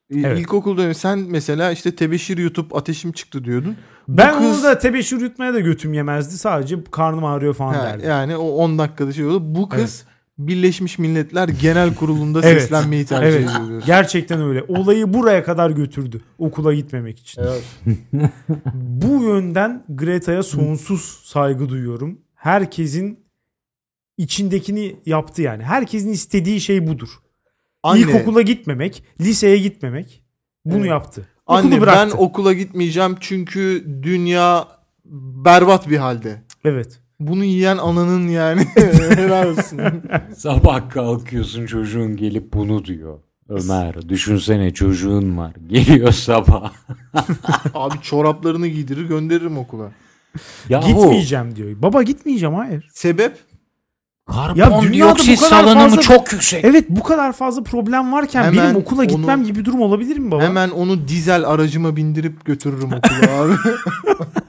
e, 0.10 0.20
Evet. 0.20 0.40
ilkokul 0.40 0.78
dönemi 0.78 0.96
sen 0.96 1.20
mesela 1.20 1.72
işte 1.72 1.96
tebeşir 1.96 2.38
YouTube 2.38 2.76
ateşim 2.78 3.12
çıktı 3.12 3.46
diyordun. 3.46 3.78
Bu 4.08 4.18
Ben 4.18 4.38
kız- 4.38 4.46
onu 4.46 4.64
da 4.64 4.80
tebeşir 4.80 5.20
yutmaya 5.22 5.54
da 5.54 5.60
götüm 5.60 5.94
yemezdi. 5.94 6.38
Sadece 6.38 6.84
karnım 6.84 7.26
ağrıyor 7.26 7.54
falan 7.54 7.74
Ha, 7.74 7.84
derdi. 7.84 8.06
yani 8.06 8.38
o 8.38 8.48
10 8.50 8.78
dakikada 8.80 9.14
şey 9.14 9.26
oldu. 9.26 9.56
Bu 9.56 9.70
kız 9.70 10.04
Evet. 10.06 10.11
Birleşmiş 10.48 11.00
Milletler 11.00 11.48
Genel 11.50 11.96
Kurulu'nda 11.96 12.42
Evet. 12.44 12.62
seslenmeyi 12.62 13.06
tercih 13.06 13.38
Evet. 13.40 13.50
ediyor. 13.66 13.84
Gerçekten 13.86 14.42
öyle. 14.42 14.64
Olayı 14.68 15.14
buraya 15.14 15.44
kadar 15.44 15.70
götürdü. 15.72 16.22
Okula 16.38 16.74
gitmemek 16.74 17.20
için. 17.20 17.42
Evet. 17.42 17.64
Bu 18.74 19.24
yönden 19.24 19.84
Greta'ya 19.90 20.44
sonsuz 20.44 21.02
saygı 21.24 21.70
duyuyorum. 21.70 22.20
Herkesin 22.36 23.20
içindekini 24.18 24.96
yaptı 25.06 25.42
yani. 25.42 25.64
Herkesin 25.64 26.10
istediği 26.10 26.62
şey 26.62 26.88
budur. 26.88 27.10
Anne, 27.84 28.00
İlkokula 28.00 28.42
gitmemek, 28.42 29.04
liseye 29.22 29.58
gitmemek. 29.58 30.24
Bunu 30.66 30.78
Evet. 30.80 30.90
yaptı. 30.90 31.28
Okulu 31.46 31.58
anne 31.58 31.72
ben 31.72 31.82
bıraktı. 31.82 32.18
okula 32.18 32.54
gitmeyeceğim 32.54 33.16
çünkü 33.20 33.86
dünya 34.04 34.68
berbat 35.46 35.90
bir 35.90 35.98
halde. 35.98 36.42
Evet. 36.66 37.00
Bunu 37.28 37.44
yiyen 37.44 37.78
ananın 37.78 38.28
yani 38.28 38.66
helal 39.16 39.48
olsun. 39.48 39.80
Sabah 40.38 40.90
kalkıyorsun 40.90 41.66
çocuğun 41.66 42.16
gelip 42.18 42.54
bunu 42.54 42.86
diyor. 42.86 43.20
Ömer 43.50 44.10
düşünsene 44.10 44.74
çocuğun 44.74 45.38
var. 45.38 45.52
Geliyor 45.68 46.12
sabah. 46.12 46.72
Abi 47.74 47.96
çoraplarını 48.02 48.68
giydirir 48.68 49.06
gönderirim 49.06 49.58
okula. 49.58 49.92
Yahu 50.70 50.88
Gitmeyeceğim 50.88 51.56
diyor. 51.56 51.82
Baba 51.82 52.04
gitmeyeceğim 52.04 52.56
hayır. 52.56 52.88
Sebep? 52.94 53.38
Ya 54.56 54.68
bu 54.68 54.72
karbondioksit 54.72 55.40
kadar 55.40 55.50
salınımı 55.50 55.90
fazla- 55.90 56.02
çok 56.02 56.32
yüksek. 56.34 56.66
Evet 56.66 56.86
bu 56.90 57.04
kadar 57.04 57.34
fazla 57.34 57.64
problem 57.64 58.12
varken 58.14 58.44
Hemen 58.44 58.64
benim 58.66 58.76
okula 58.76 59.04
gitmem 59.06 59.40
onu- 59.40 59.48
gibi 59.48 59.60
bir 59.60 59.66
durum 59.66 59.82
olabilir 59.82 60.18
mi 60.18 60.32
baba? 60.32 60.44
Hemen 60.44 60.70
onu 60.70 61.08
dizel 61.08 61.48
aracıma 61.48 61.96
bindirip 61.96 62.46
götürürüm 62.46 62.90
okula 62.94 63.42
abi. 63.42 63.54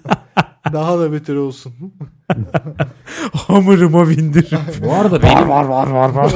Daha 0.73 0.99
da 0.99 1.12
beter 1.12 1.35
olsun. 1.35 1.73
Hamurıma 3.33 4.09
bindir. 4.09 4.51
Bu 4.87 4.93
arada 4.93 5.23
benim 5.23 5.49
var 5.49 5.64
var 5.64 5.87
var 5.87 6.09
var. 6.11 6.33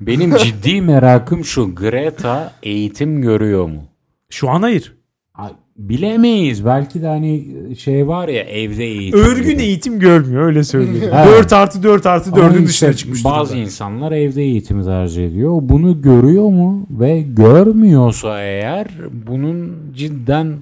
benim 0.00 0.36
ciddi 0.36 0.82
merakım 0.82 1.44
şu 1.44 1.74
Greta 1.74 2.52
eğitim 2.62 3.22
görüyor 3.22 3.66
mu? 3.66 3.82
Şu 4.30 4.50
an 4.50 4.62
hayır. 4.62 4.96
Ay, 5.34 5.50
bilemeyiz. 5.76 6.64
Belki 6.64 7.02
de 7.02 7.06
hani 7.06 7.46
şey 7.78 8.08
var 8.08 8.28
ya 8.28 8.42
evde 8.42 8.84
eğitim. 8.84 9.20
Örgün 9.20 9.50
gibi. 9.50 9.62
eğitim 9.62 9.98
görmüyor 9.98 10.42
öyle 10.46 10.64
söyleyeyim. 10.64 11.10
Evet. 11.14 11.26
4 11.26 11.52
artı 11.52 11.82
4 11.82 12.06
artı 12.06 12.30
Ama 12.32 12.42
4'ün 12.42 12.52
işte 12.54 12.66
dışına 12.66 12.92
çıkmış 12.92 13.24
Bazı 13.24 13.50
durumda. 13.50 13.64
insanlar 13.64 14.12
evde 14.12 14.42
eğitimi 14.42 14.84
tercih 14.84 15.26
ediyor. 15.26 15.58
Bunu 15.62 16.02
görüyor 16.02 16.48
mu 16.48 16.86
ve 16.90 17.20
görmüyorsa 17.20 18.40
eğer 18.42 18.86
bunun 19.26 19.72
cidden 19.94 20.52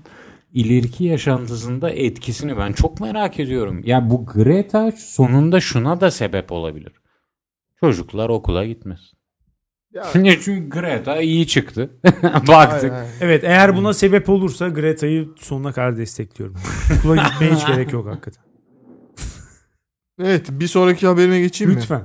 ileriki 0.53 1.05
yaşantısında 1.05 1.91
etkisini 1.91 2.57
ben 2.57 2.73
çok 2.73 3.01
merak 3.01 3.41
ediyorum. 3.41 3.83
Ya 3.85 4.11
bu 4.11 4.27
Greta 4.27 4.93
sonunda 4.93 5.61
şuna 5.61 6.01
da 6.01 6.11
sebep 6.11 6.53
olabilir. 6.53 6.93
Çocuklar 7.81 8.29
okula 8.29 8.67
gitmesin. 8.67 9.19
Ya, 9.95 10.05
Çünkü 10.13 10.69
Greta 10.69 11.21
iyi 11.21 11.47
çıktı. 11.47 11.91
Baktık. 12.49 12.93
hayır, 12.93 12.93
hayır. 12.93 13.11
Evet 13.21 13.45
eğer 13.45 13.77
buna 13.77 13.93
sebep 13.93 14.29
olursa 14.29 14.69
Greta'yı 14.69 15.29
sonuna 15.39 15.73
kadar 15.73 15.97
destekliyorum. 15.97 16.57
Okula 16.99 17.17
gitmeye 17.17 17.55
hiç 17.55 17.67
gerek 17.67 17.93
yok 17.93 18.07
hakikaten. 18.09 18.45
Evet 20.23 20.47
bir 20.51 20.67
sonraki 20.67 21.07
haberime 21.07 21.41
geçeyim 21.41 21.73
mi? 21.73 21.79
Lütfen. 21.81 22.03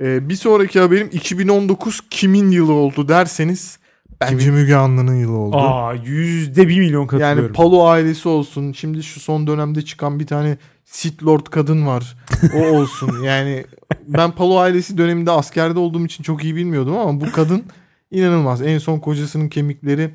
Ee, 0.00 0.28
bir 0.28 0.34
sonraki 0.34 0.80
haberim 0.80 1.08
2019 1.12 2.00
kimin 2.10 2.50
yılı 2.50 2.72
oldu 2.72 3.08
derseniz 3.08 3.78
bence 4.20 4.50
Müge 4.50 4.74
Anlı'nın 4.74 5.14
yılı 5.14 5.36
oldu. 5.36 5.56
Aa 5.56 5.94
yüzde 5.94 6.68
bir 6.68 6.78
milyon 6.78 7.06
katılıyorum. 7.06 7.42
yani 7.42 7.52
Palo 7.52 7.86
ailesi 7.86 8.28
olsun. 8.28 8.72
Şimdi 8.72 9.02
şu 9.02 9.20
son 9.20 9.46
dönemde 9.46 9.82
çıkan 9.82 10.20
bir 10.20 10.26
tane 10.26 10.58
Sith 10.84 11.24
Lord 11.24 11.46
kadın 11.46 11.86
var. 11.86 12.16
O 12.54 12.58
olsun. 12.58 13.22
yani 13.24 13.64
ben 14.08 14.30
Palo 14.30 14.56
ailesi 14.58 14.98
döneminde 14.98 15.30
askerde 15.30 15.78
olduğum 15.78 16.06
için 16.06 16.24
çok 16.24 16.44
iyi 16.44 16.56
bilmiyordum 16.56 16.96
ama 16.98 17.20
bu 17.20 17.32
kadın 17.32 17.62
inanılmaz. 18.10 18.62
En 18.62 18.78
son 18.78 18.98
kocasının 18.98 19.48
kemikleri 19.48 20.10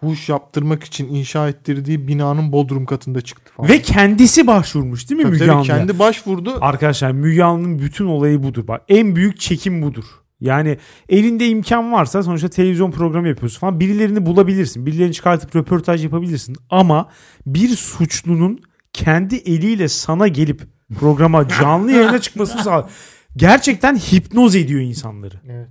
fuhuş 0.00 0.28
yaptırmak 0.28 0.84
için 0.84 1.14
inşa 1.14 1.48
ettirdiği 1.48 2.08
binanın 2.08 2.52
bodrum 2.52 2.86
katında 2.86 3.20
çıktı 3.20 3.52
falan. 3.56 3.68
Ve 3.70 3.82
kendisi 3.82 4.46
başvurmuş 4.46 5.10
değil 5.10 5.18
mi 5.18 5.22
Tabii 5.22 5.32
Müge 5.32 5.50
Anlı'ya? 5.50 5.76
kendi 5.76 5.98
başvurdu. 5.98 6.58
Arkadaşlar 6.60 7.10
Müge 7.12 7.42
Anlı'nın 7.42 7.78
bütün 7.78 8.06
olayı 8.06 8.42
budur. 8.42 8.68
Bak 8.68 8.82
en 8.88 9.16
büyük 9.16 9.40
çekim 9.40 9.82
budur. 9.82 10.04
Yani 10.40 10.78
elinde 11.08 11.48
imkan 11.48 11.92
varsa 11.92 12.22
sonuçta 12.22 12.48
televizyon 12.48 12.90
programı 12.90 13.28
yapıyorsun 13.28 13.60
falan 13.60 13.80
birilerini 13.80 14.26
bulabilirsin. 14.26 14.86
Birilerini 14.86 15.14
çıkartıp 15.14 15.56
röportaj 15.56 16.04
yapabilirsin. 16.04 16.56
Ama 16.70 17.08
bir 17.46 17.68
suçlunun 17.68 18.60
kendi 18.92 19.36
eliyle 19.36 19.88
sana 19.88 20.28
gelip 20.28 20.62
programa 21.00 21.48
canlı 21.60 21.92
yayına 21.92 22.20
çıkmasını 22.20 22.62
sağ 22.62 22.88
Gerçekten 23.36 23.96
hipnoz 23.96 24.54
ediyor 24.56 24.80
insanları. 24.80 25.40
Evet. 25.50 25.68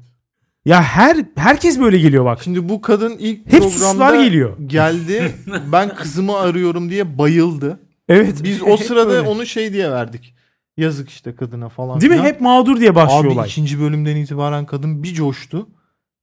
Ya 0.66 0.84
her 0.84 1.18
herkes 1.36 1.80
böyle 1.80 1.98
geliyor 2.00 2.26
bak. 2.26 2.44
Şimdi 2.44 2.70
bu 2.70 2.82
kadın 2.82 3.16
ilk 3.20 3.54
Hep 3.54 3.62
programda 3.62 4.24
geliyor. 4.24 4.58
geldi. 4.66 5.36
Ben 5.72 5.96
kızımı 5.96 6.38
arıyorum 6.38 6.90
diye 6.90 7.18
bayıldı. 7.18 7.80
Evet. 8.10 8.44
Biz 8.44 8.62
o 8.62 8.78
sırada 8.78 9.24
onu 9.30 9.46
şey 9.46 9.74
diye 9.74 9.92
verdik. 9.92 10.37
Yazık 10.78 11.10
işte 11.10 11.36
kadına 11.36 11.70
falan. 11.70 12.02
Değil 12.02 12.12
mi? 12.12 12.18
filan. 12.18 12.30
Hep 12.30 12.42
mağdur 12.42 12.80
diye 12.80 12.96
başlıyor 12.96 13.26
Abi 13.26 13.30
olay. 13.34 13.48
ikinci 13.48 13.80
bölümden 13.80 14.16
itibaren 14.16 14.66
kadın 14.66 15.04
bir 15.04 15.14
coştu. 15.14 15.68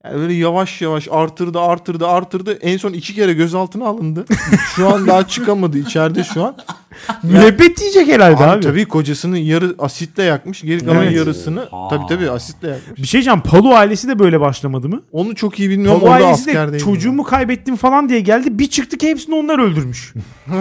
Yani 0.05 0.16
böyle 0.16 0.34
yavaş 0.34 0.82
yavaş 0.82 1.09
artırdı 1.11 1.61
artırdı 1.61 2.07
artırdı. 2.09 2.52
En 2.52 2.76
son 2.76 2.92
iki 2.92 3.14
kere 3.14 3.32
gözaltına 3.32 3.86
alındı. 3.86 4.24
şu 4.76 4.94
an 4.94 5.07
daha 5.07 5.26
çıkamadı 5.28 5.78
içeride 5.78 6.24
şu 6.24 6.44
an. 6.44 6.57
Müebbet 7.22 7.80
diyecek 7.80 8.09
herhalde 8.09 8.36
Abi, 8.45 8.51
abi. 8.51 8.61
tabii 8.61 8.84
kocasını 8.84 9.38
yarı 9.38 9.74
asitle 9.78 10.22
yakmış. 10.22 10.62
Geri 10.62 10.84
kalan 10.84 11.03
Evet. 11.03 11.16
yarısını 11.16 11.62
Oha. 11.72 11.88
tabii 11.88 12.07
tabii 12.09 12.30
asitle 12.30 12.68
yakmış. 12.68 13.03
Bir 13.03 13.07
şey 13.07 13.18
diyeceğim. 13.18 13.40
Palu 13.40 13.74
ailesi 13.74 14.09
de 14.09 14.18
böyle 14.18 14.40
başlamadı 14.40 14.88
mı? 14.88 15.03
Onu 15.12 15.34
çok 15.34 15.61
iyi 15.61 15.70
bilmiyorum. 15.70 16.01
Palu 16.01 16.11
Orada 16.12 16.24
ailesi 16.24 16.47
de 16.47 16.51
askerdeydim. 16.51 16.86
çocuğumu 16.86 17.22
kaybettim 17.24 17.76
falan 17.76 18.09
diye 18.09 18.20
geldi. 18.20 18.59
Bir 18.59 18.66
çıktık 18.66 19.03
hepsini 19.03 19.34
onlar 19.34 19.59
öldürmüş. 19.59 20.14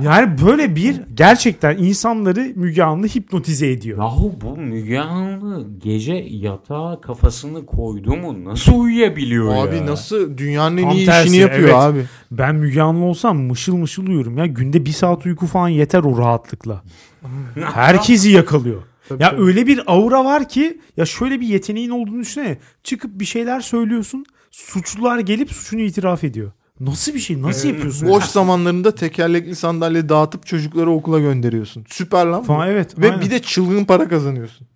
yani 0.00 0.36
böyle 0.46 0.76
bir 0.76 1.00
gerçekten 1.14 1.76
insanları 1.76 2.52
Müge 2.54 2.82
Anlı 2.82 3.06
hipnotize 3.06 3.70
ediyor. 3.70 3.98
Yahu 3.98 4.32
bu 4.40 4.56
Müge 4.56 4.98
Anlı 4.98 5.66
gece 5.82 6.14
yatağa 6.30 7.00
kafasını 7.00 7.66
koydu 7.66 8.16
mu 8.16 8.44
nasıl 8.44 8.74
uyuyabiliyor 8.74 9.54
ya? 9.54 9.62
Abi 9.62 9.86
nasıl 9.86 10.38
dünyanın 10.38 10.76
en 10.76 10.82
Tam 10.82 10.92
iyi 10.96 11.06
tersi, 11.06 11.24
işini 11.28 11.36
yapıyor 11.40 11.68
evet. 11.68 11.74
abi. 11.74 12.04
Ben 12.30 12.54
Müge 12.54 12.82
Anlı 12.82 13.04
olsam 13.04 13.38
mışıl 13.38 13.76
mışıl 13.76 14.06
uyurum 14.06 14.38
ya. 14.38 14.46
Günde 14.46 14.86
bir 14.86 14.92
saat 14.94 15.26
uyku 15.26 15.46
falan 15.46 15.68
yeter 15.68 16.02
o 16.04 16.18
rahatlıkla. 16.18 16.82
Herkesi 17.74 18.30
yakalıyor. 18.30 18.82
Tabii, 19.08 19.22
ya 19.22 19.30
tabii. 19.30 19.42
öyle 19.42 19.66
bir 19.66 19.82
aura 19.86 20.24
var 20.24 20.48
ki 20.48 20.80
ya 20.96 21.06
şöyle 21.06 21.40
bir 21.40 21.46
yeteneğin 21.46 21.90
olduğunu 21.90 22.20
düşünsene. 22.20 22.58
Çıkıp 22.82 23.20
bir 23.20 23.24
şeyler 23.24 23.60
söylüyorsun. 23.60 24.24
Suçlular 24.50 25.18
gelip 25.18 25.52
suçunu 25.52 25.80
itiraf 25.80 26.24
ediyor. 26.24 26.52
Nasıl 26.80 27.14
bir 27.14 27.18
şey? 27.18 27.42
Nasıl 27.42 27.68
yapıyorsun? 27.68 28.08
Boş 28.08 28.24
zamanlarında 28.24 28.94
tekerlekli 28.94 29.56
sandalye 29.56 30.08
dağıtıp 30.08 30.46
çocukları 30.46 30.90
okula 30.90 31.20
gönderiyorsun. 31.20 31.84
Süper 31.88 32.26
lan. 32.26 32.42
falan 32.42 32.68
evet. 32.68 32.98
Ve 32.98 33.10
aynen. 33.10 33.20
bir 33.20 33.30
de 33.30 33.42
çılgın 33.42 33.84
para 33.84 34.08
kazanıyorsun. 34.08 34.66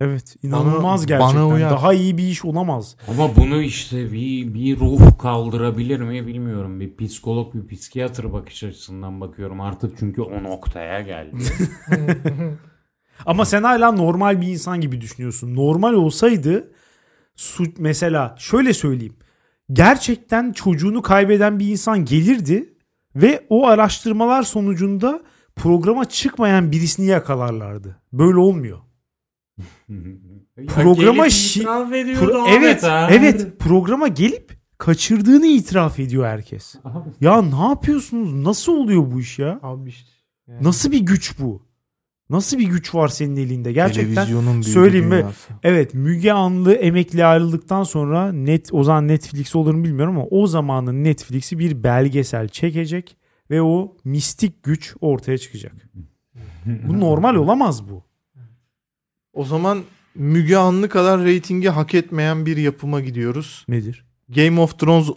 Evet 0.00 0.36
inanılmaz 0.42 1.00
Bana- 1.00 1.06
gerçekten. 1.06 1.36
bana 1.36 1.54
uyar. 1.54 1.70
Daha 1.70 1.92
iyi 1.94 2.18
bir 2.18 2.22
iş 2.22 2.44
olamaz. 2.44 2.96
Ama 3.08 3.36
bunu 3.36 3.62
işte 3.62 4.12
bir, 4.12 4.54
bir 4.54 4.78
ruh 4.78 5.18
kaldırabilir 5.18 6.00
mi 6.00 6.26
bilmiyorum. 6.26 6.80
Bir 6.80 6.96
psikolog, 6.96 7.54
bir 7.54 7.76
psikiyatr 7.76 8.32
bakış 8.32 8.64
açısından 8.64 9.20
bakıyorum 9.20 9.60
artık 9.60 9.98
çünkü 9.98 10.22
o 10.22 10.42
noktaya 10.42 11.00
geldi. 11.00 11.36
Ama 13.26 13.44
sen 13.44 13.62
hala 13.62 13.92
normal 13.92 14.40
bir 14.40 14.46
insan 14.46 14.80
gibi 14.80 15.00
düşünüyorsun. 15.00 15.56
Normal 15.56 15.92
olsaydı 15.94 16.72
su- 17.36 17.72
mesela 17.78 18.34
şöyle 18.38 18.72
söyleyeyim. 18.72 19.16
Gerçekten 19.72 20.52
çocuğunu 20.52 21.02
kaybeden 21.02 21.58
bir 21.58 21.68
insan 21.68 22.04
gelirdi 22.04 22.74
ve 23.16 23.46
o 23.48 23.66
araştırmalar 23.66 24.42
sonucunda 24.42 25.22
programa 25.56 26.04
çıkmayan 26.04 26.72
birisini 26.72 27.06
yakalarlardı. 27.06 27.96
Böyle 28.12 28.38
olmuyor. 28.38 28.78
Programa 30.66 31.26
şi- 31.26 31.58
Pro- 32.20 32.48
evet, 32.58 32.82
ha. 32.82 33.08
evet. 33.12 33.58
Programa 33.58 34.08
gelip 34.08 34.58
kaçırdığını 34.78 35.46
itiraf 35.46 35.98
ediyor 36.00 36.26
herkes. 36.26 36.74
Abi, 36.84 37.08
Ya 37.20 37.42
ne 37.42 37.68
yapıyorsunuz? 37.68 38.34
Nasıl 38.34 38.72
oluyor 38.72 39.10
bu 39.12 39.20
iş 39.20 39.38
ya? 39.38 39.58
Abi 39.62 39.88
işte. 39.88 40.10
yani 40.48 40.64
Nasıl 40.64 40.92
bir 40.92 41.00
güç 41.00 41.38
bu? 41.40 41.68
Nasıl 42.30 42.58
bir 42.58 42.66
güç 42.68 42.94
var 42.94 43.08
senin 43.08 43.36
elinde? 43.36 43.72
Gerçekten 43.72 44.26
söyleyeyim 44.72 45.06
mi? 45.08 45.14
Evet 45.62 45.94
Müge 45.94 46.32
Anlı 46.32 46.72
emekli 46.74 47.24
ayrıldıktan 47.24 47.82
sonra 47.82 48.32
net 48.32 48.68
o 48.72 48.84
zaman 48.84 49.08
Netflix 49.08 49.56
olur 49.56 49.74
mu 49.74 49.84
bilmiyorum 49.84 50.16
ama 50.16 50.26
o 50.30 50.46
zamanın 50.46 51.04
Netflix'i 51.04 51.58
bir 51.58 51.82
belgesel 51.82 52.48
çekecek 52.48 53.16
ve 53.50 53.62
o 53.62 53.96
mistik 54.04 54.62
güç 54.62 54.94
ortaya 55.00 55.38
çıkacak. 55.38 55.72
Bu 56.66 57.00
normal 57.00 57.34
olamaz 57.34 57.88
bu. 57.90 58.07
O 59.38 59.44
zaman 59.44 59.82
Müge 60.14 60.56
Anlı 60.56 60.88
kadar 60.88 61.24
reytingi 61.24 61.68
hak 61.68 61.94
etmeyen 61.94 62.46
bir 62.46 62.56
yapıma 62.56 63.00
gidiyoruz. 63.00 63.64
Nedir? 63.68 64.04
Game 64.28 64.60
of 64.60 64.78
Thrones 64.78 65.08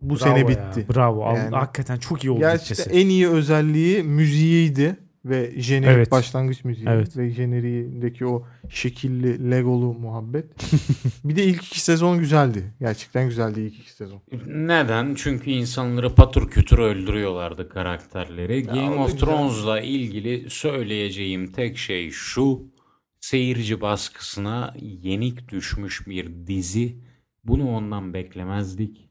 bu 0.00 0.08
Bravo 0.10 0.16
sene 0.18 0.38
ya, 0.38 0.48
bitti. 0.48 0.86
Bravo. 0.94 1.24
Al- 1.24 1.36
Yani- 1.36 1.56
Hakikaten 1.56 1.96
çok 1.96 2.24
iyi 2.24 2.30
oldu 2.30 2.40
Gerçekten 2.40 2.92
en 2.92 3.06
iyi 3.08 3.28
özelliği 3.28 4.02
müziğiydi 4.02 4.96
ve 5.24 5.52
jenerik 5.56 5.96
Evet. 5.96 6.10
başlangıç 6.10 6.64
müziği 6.64 6.88
Evet. 6.88 7.16
ve 7.16 7.30
jeneriğindeki 7.30 8.26
o 8.26 8.46
şekilli 8.68 9.50
legolu 9.50 9.94
muhabbet. 9.94 10.44
bir 11.24 11.36
de 11.36 11.44
ilk 11.44 11.64
iki 11.64 11.80
sezon 11.80 12.18
güzeldi. 12.18 12.62
Gerçekten 12.80 13.28
güzeldi 13.28 13.60
ilk 13.60 13.78
iki 13.78 13.92
sezon. 13.92 14.22
Neden? 14.46 15.14
Çünkü 15.14 15.50
insanları 15.50 16.14
patır 16.14 16.48
kütür 16.48 16.78
öldürüyorlardı 16.78 17.68
karakterleri. 17.68 18.62
Game 18.62 18.90
o 18.90 18.98
da 18.98 19.02
of. 19.02 19.20
Thrones'la 19.20 19.80
ilgili 19.80 20.50
söyleyeceğim 20.50 21.52
tek 21.52 21.78
şey 21.78 22.10
şu. 22.10 22.73
Seyirci 23.24 23.80
baskısına 23.80 24.74
yenik 24.80 25.48
düşmüş 25.48 26.06
bir 26.06 26.46
dizi. 26.46 26.96
Bunu 27.44 27.76
ondan 27.76 28.14
beklemezdik. 28.14 29.08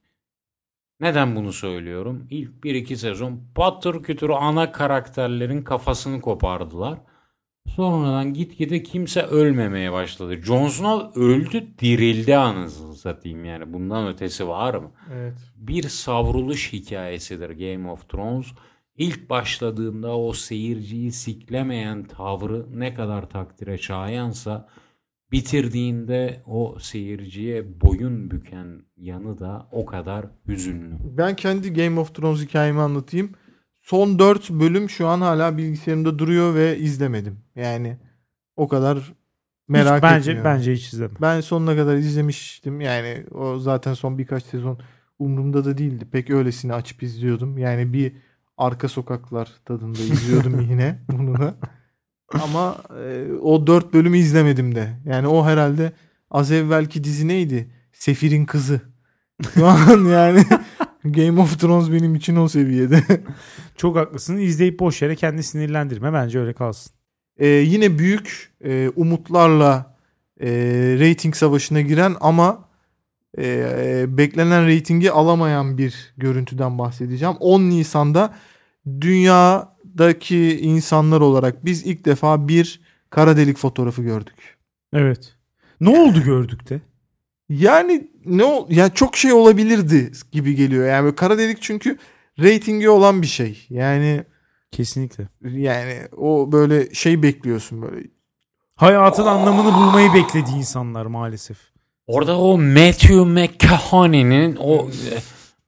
Neden 0.99 1.35
bunu 1.35 1.53
söylüyorum? 1.53 2.27
İlk 2.29 2.49
1-2 2.63 2.95
sezon 2.95 3.41
patır 3.55 4.03
kütür 4.03 4.29
ana 4.29 4.71
karakterlerin 4.71 5.61
kafasını 5.61 6.21
kopardılar. 6.21 6.99
Sonradan 7.67 8.33
gitgide 8.33 8.83
kimse 8.83 9.21
ölmemeye 9.21 9.91
başladı. 9.91 10.41
Jon 10.41 10.67
Snow 10.67 11.21
öldü 11.21 11.67
dirildi 11.79 12.37
anasını 12.37 12.95
satayım 12.95 13.45
yani. 13.45 13.73
Bundan 13.73 14.07
ötesi 14.07 14.47
var 14.47 14.73
mı? 14.73 14.91
Evet. 15.13 15.37
bir 15.55 15.83
savruluş 15.83 16.73
hikayesidir 16.73 17.49
Game 17.49 17.91
of 17.91 18.09
Thrones. 18.09 18.47
İlk 18.97 19.29
başladığında 19.29 20.17
o 20.17 20.33
seyirciyi 20.33 21.11
siklemeyen 21.11 22.03
tavrı 22.03 22.79
ne 22.79 22.93
kadar 22.93 23.29
takdire 23.29 23.77
şayansa 23.77 24.69
bitirdiğinde 25.31 26.43
o 26.45 26.77
seyirciye 26.79 27.81
boyun 27.81 28.31
büken 28.31 28.81
yanı 28.97 29.39
da 29.39 29.67
o 29.71 29.85
kadar 29.85 30.25
hüzünlü. 30.47 30.95
Ben 31.17 31.35
kendi 31.35 31.73
Game 31.73 31.99
of 31.99 32.15
Thrones 32.15 32.41
hikayemi 32.41 32.79
anlatayım. 32.79 33.31
Son 33.81 34.19
4 34.19 34.49
bölüm 34.49 34.89
şu 34.89 35.07
an 35.07 35.21
hala 35.21 35.57
bilgisayarımda 35.57 36.19
duruyor 36.19 36.55
ve 36.55 36.77
izlemedim. 36.77 37.39
Yani 37.55 37.97
o 38.55 38.67
kadar 38.67 39.13
merak 39.67 39.97
hiç, 39.97 40.03
bence 40.03 40.31
etmiyorum. 40.31 40.51
bence 40.51 40.73
hiç 40.73 40.93
izlemem. 40.93 41.17
Ben 41.21 41.41
sonuna 41.41 41.75
kadar 41.75 41.95
izlemiştim. 41.95 42.81
Yani 42.81 43.25
o 43.31 43.59
zaten 43.59 43.93
son 43.93 44.17
birkaç 44.17 44.43
sezon 44.43 44.79
umurumda 45.19 45.65
da 45.65 45.77
değildi. 45.77 46.05
Pek 46.11 46.29
öylesine 46.29 46.73
açıp 46.73 47.03
izliyordum. 47.03 47.57
Yani 47.57 47.93
bir 47.93 48.13
arka 48.57 48.87
sokaklar 48.87 49.49
tadında 49.65 49.99
izliyordum 49.99 50.61
yine 50.61 50.99
bunu 51.11 51.39
da. 51.39 51.55
Ama 52.43 52.77
e, 53.05 53.31
o 53.41 53.67
dört 53.67 53.93
bölümü 53.93 54.17
izlemedim 54.17 54.75
de. 54.75 54.89
Yani 55.05 55.27
o 55.27 55.45
herhalde 55.45 55.91
az 56.31 56.51
evvelki 56.51 57.03
dizi 57.03 57.27
neydi? 57.27 57.71
Sefir'in 57.91 58.45
kızı. 58.45 58.81
Şu 59.53 59.67
an 59.67 60.05
yani 60.05 60.43
Game 61.03 61.41
of 61.41 61.59
Thrones 61.59 61.91
benim 61.91 62.15
için 62.15 62.35
o 62.35 62.47
seviyede. 62.47 63.03
Çok 63.77 63.95
haklısın. 63.95 64.37
İzleyip 64.37 64.79
boş 64.79 65.01
yere 65.01 65.15
kendini 65.15 65.43
sinirlendirme. 65.43 66.13
Bence 66.13 66.39
öyle 66.39 66.53
kalsın. 66.53 66.93
Ee, 67.37 67.47
yine 67.47 67.99
büyük 67.99 68.51
e, 68.63 68.89
umutlarla 68.95 69.95
e, 70.41 70.49
rating 70.99 71.35
savaşına 71.35 71.81
giren 71.81 72.15
ama 72.21 72.69
e, 73.37 74.05
beklenen 74.17 74.67
reytingi 74.67 75.11
alamayan 75.11 75.77
bir 75.77 76.13
görüntüden 76.17 76.77
bahsedeceğim. 76.77 77.35
10 77.39 77.61
Nisan'da 77.61 78.33
dünyadaki 79.01 80.59
insanlar 80.59 81.21
olarak 81.21 81.65
biz 81.65 81.85
ilk 81.85 82.05
defa 82.05 82.47
bir 82.47 82.81
kara 83.09 83.37
delik 83.37 83.57
fotoğrafı 83.57 84.01
gördük. 84.01 84.57
Evet. 84.93 85.35
Ne 85.81 85.99
oldu 85.99 86.23
gördük 86.23 86.69
de? 86.69 86.81
Yani 87.49 88.07
ne 88.25 88.43
ol 88.43 88.69
ya 88.69 88.93
çok 88.93 89.17
şey 89.17 89.33
olabilirdi 89.33 90.11
gibi 90.31 90.55
geliyor. 90.55 90.87
Yani 90.87 91.15
kara 91.15 91.37
delik 91.37 91.61
çünkü 91.61 91.97
reytingi 92.39 92.89
olan 92.89 93.21
bir 93.21 93.27
şey. 93.27 93.65
Yani 93.69 94.23
Kesinlikle. 94.71 95.27
yani 95.41 96.07
o 96.17 96.51
böyle 96.51 96.93
şey 96.93 97.23
bekliyorsun 97.23 97.81
böyle. 97.81 98.07
Hayatın 98.75 99.25
anlamını 99.25 99.73
bulmayı 99.73 100.13
bekledi 100.13 100.49
insanlar 100.57 101.05
maalesef. 101.05 101.72
Orada 102.07 102.37
o 102.39 102.57
Matthew 102.57 103.15
McConaughey'nin 103.25 104.57
o 104.59 104.89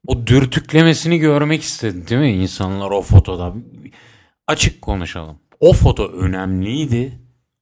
o 0.07 0.27
dürtüklemesini 0.27 1.17
görmek 1.17 1.61
istedi 1.61 2.07
değil 2.07 2.21
mi 2.21 2.31
insanlar 2.43 2.91
o 2.91 3.01
fotoda? 3.01 3.53
Açık 4.47 4.81
konuşalım. 4.81 5.35
O 5.59 5.73
foto 5.73 6.07
önemliydi 6.07 7.19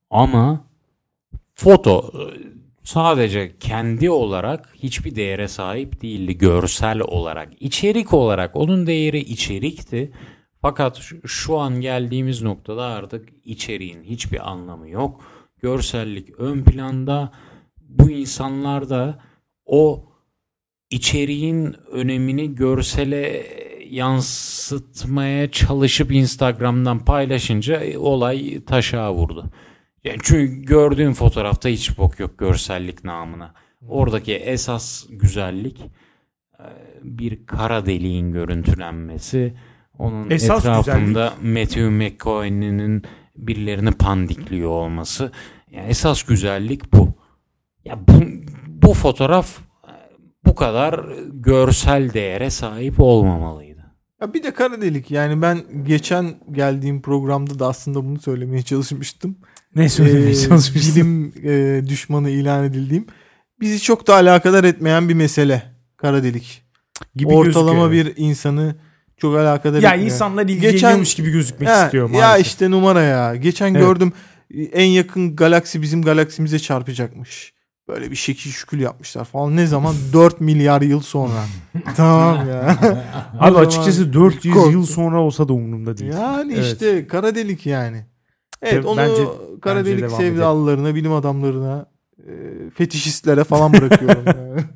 ama 0.09 0.65
foto 1.55 2.11
e, 2.13 2.23
sadece 2.83 3.57
kendi 3.59 4.09
olarak 4.09 4.69
hiçbir 4.83 5.15
değere 5.15 5.47
sahip 5.47 6.01
değildi 6.01 6.37
görsel 6.37 6.99
olarak. 6.99 7.49
içerik 7.59 8.13
olarak 8.13 8.55
onun 8.55 8.87
değeri 8.87 9.19
içerikti. 9.19 10.11
Fakat 10.61 10.97
şu- 10.97 11.27
şu 11.27 11.57
an 11.59 11.81
geldiğimiz 11.81 12.41
noktada 12.41 12.83
artık 12.85 13.29
içeriğin 13.45 14.03
hiçbir 14.03 14.51
anlamı 14.51 14.89
yok. 14.89 15.21
Görsellik 15.61 16.39
ön 16.39 16.63
planda. 16.63 17.31
Bu 17.99 18.09
insanlar 18.11 18.89
da 18.89 19.19
o 19.65 20.05
içeriğin 20.89 21.75
önemini 21.91 22.55
görsele 22.55 23.45
yansıtmaya 23.89 25.51
çalışıp 25.51 26.11
Instagram'dan 26.11 27.05
paylaşınca 27.05 27.83
e, 27.83 27.97
olay 27.97 28.63
taşa 28.65 29.13
vurdu. 29.13 29.45
Yani 30.03 30.17
çünkü 30.23 30.61
gördüğün 30.61 31.13
fotoğrafta 31.13 31.69
hiç 31.69 31.97
bok 31.97 32.19
yok 32.19 32.37
görsellik 32.37 33.03
namına. 33.03 33.53
Oradaki 33.87 34.35
esas 34.35 35.05
güzellik 35.09 35.79
e, 36.59 36.65
bir 37.03 37.45
kara 37.45 37.85
deliğin 37.85 38.31
görüntülenmesi. 38.31 39.53
Onun 39.99 40.29
Esas 40.29 40.59
etrafında 40.59 41.33
Matthew 41.41 41.89
McConaughey'nin 41.89 43.03
birilerini 43.35 43.91
pandikliyor 43.91 44.69
olması. 44.69 45.31
Yani 45.71 45.87
esas 45.87 46.23
güzellik 46.23 46.93
bu. 46.93 47.12
Ya 47.85 47.99
bu, 48.07 48.13
bu 48.67 48.93
fotoğraf 48.93 49.57
e, 49.87 49.91
bu 50.45 50.55
kadar 50.55 51.05
görsel 51.33 52.13
değere 52.13 52.49
sahip 52.49 52.99
olmamalıydı. 52.99 53.83
Ya 54.21 54.33
bir 54.33 54.43
de 54.43 54.53
kara 54.53 54.81
delik 54.81 55.11
yani 55.11 55.41
ben 55.41 55.63
geçen 55.83 56.35
geldiğim 56.51 57.01
programda 57.01 57.59
da 57.59 57.67
aslında 57.67 58.05
bunu 58.05 58.19
söylemeye 58.19 58.61
çalışmıştım. 58.61 59.37
Ne 59.75 59.89
söylemeye 59.89 60.29
Ee, 60.29 60.35
çalışmışsın? 60.35 60.95
bilim 60.95 61.33
e, 61.49 61.81
düşmanı 61.89 62.29
ilan 62.29 62.63
edildiğim 62.63 63.07
bizi 63.59 63.81
çok 63.81 64.07
da 64.07 64.13
alakadar 64.13 64.63
etmeyen 64.63 65.09
bir 65.09 65.13
mesele 65.13 65.63
kara 65.97 66.23
delik. 66.23 66.63
gibi 67.15 67.33
Ortalama 67.33 67.87
gözüküyor. 67.87 68.15
bir 68.17 68.21
insanı 68.23 68.75
çok 69.17 69.35
alakadar 69.37 69.81
Ya 69.81 69.89
etmiyor. 69.89 70.05
insanlar 70.11 70.43
ilgileniyormuş 70.45 71.15
gibi 71.15 71.31
gözükmek 71.31 71.69
Ha, 71.69 71.85
istiyor 71.85 72.09
Ya 72.09 72.19
maalesef. 72.19 72.47
işte 72.47 72.71
numara 72.71 73.01
ya. 73.01 73.35
Geçen 73.35 73.73
Evet. 73.73 73.85
gördüm 73.85 74.13
en 74.73 74.85
yakın 74.85 75.35
galaksi 75.35 75.81
bizim 75.81 76.01
galaksimize 76.01 76.59
çarpacakmış. 76.59 77.53
Böyle 77.87 78.11
bir 78.11 78.15
şekil 78.15 78.51
şükül 78.51 78.79
yapmışlar 78.79 79.25
falan. 79.25 79.55
Ne 79.55 79.67
zaman? 79.67 79.95
4 80.13 80.41
milyar 80.41 80.81
yıl 80.81 81.01
sonra. 81.01 81.45
tamam 81.95 82.49
ya. 82.49 82.77
Abi 83.39 83.57
açıkçası 83.57 84.13
400 84.13 84.53
kork- 84.53 84.71
yıl 84.73 84.85
sonra 84.85 85.21
olsa 85.21 85.47
da 85.47 85.53
umurumda 85.53 85.97
değil. 85.97 86.13
Yani 86.13 86.53
Evet. 86.53 86.65
işte 86.65 87.07
kara 87.07 87.35
delik 87.35 87.65
yani. 87.65 88.05
Evet 88.61 88.85
onu 88.85 88.97
bence- 88.97 89.27
kara 89.61 89.79
bence 89.79 89.97
delik 89.97 90.11
sevdalılarına, 90.11 90.95
bilim 90.95 91.13
adamlarına, 91.13 91.85
e, 92.19 92.31
fetişistlere 92.75 93.43
falan 93.43 93.73
bırakıyorum. 93.73 94.23
yani. 94.25 94.61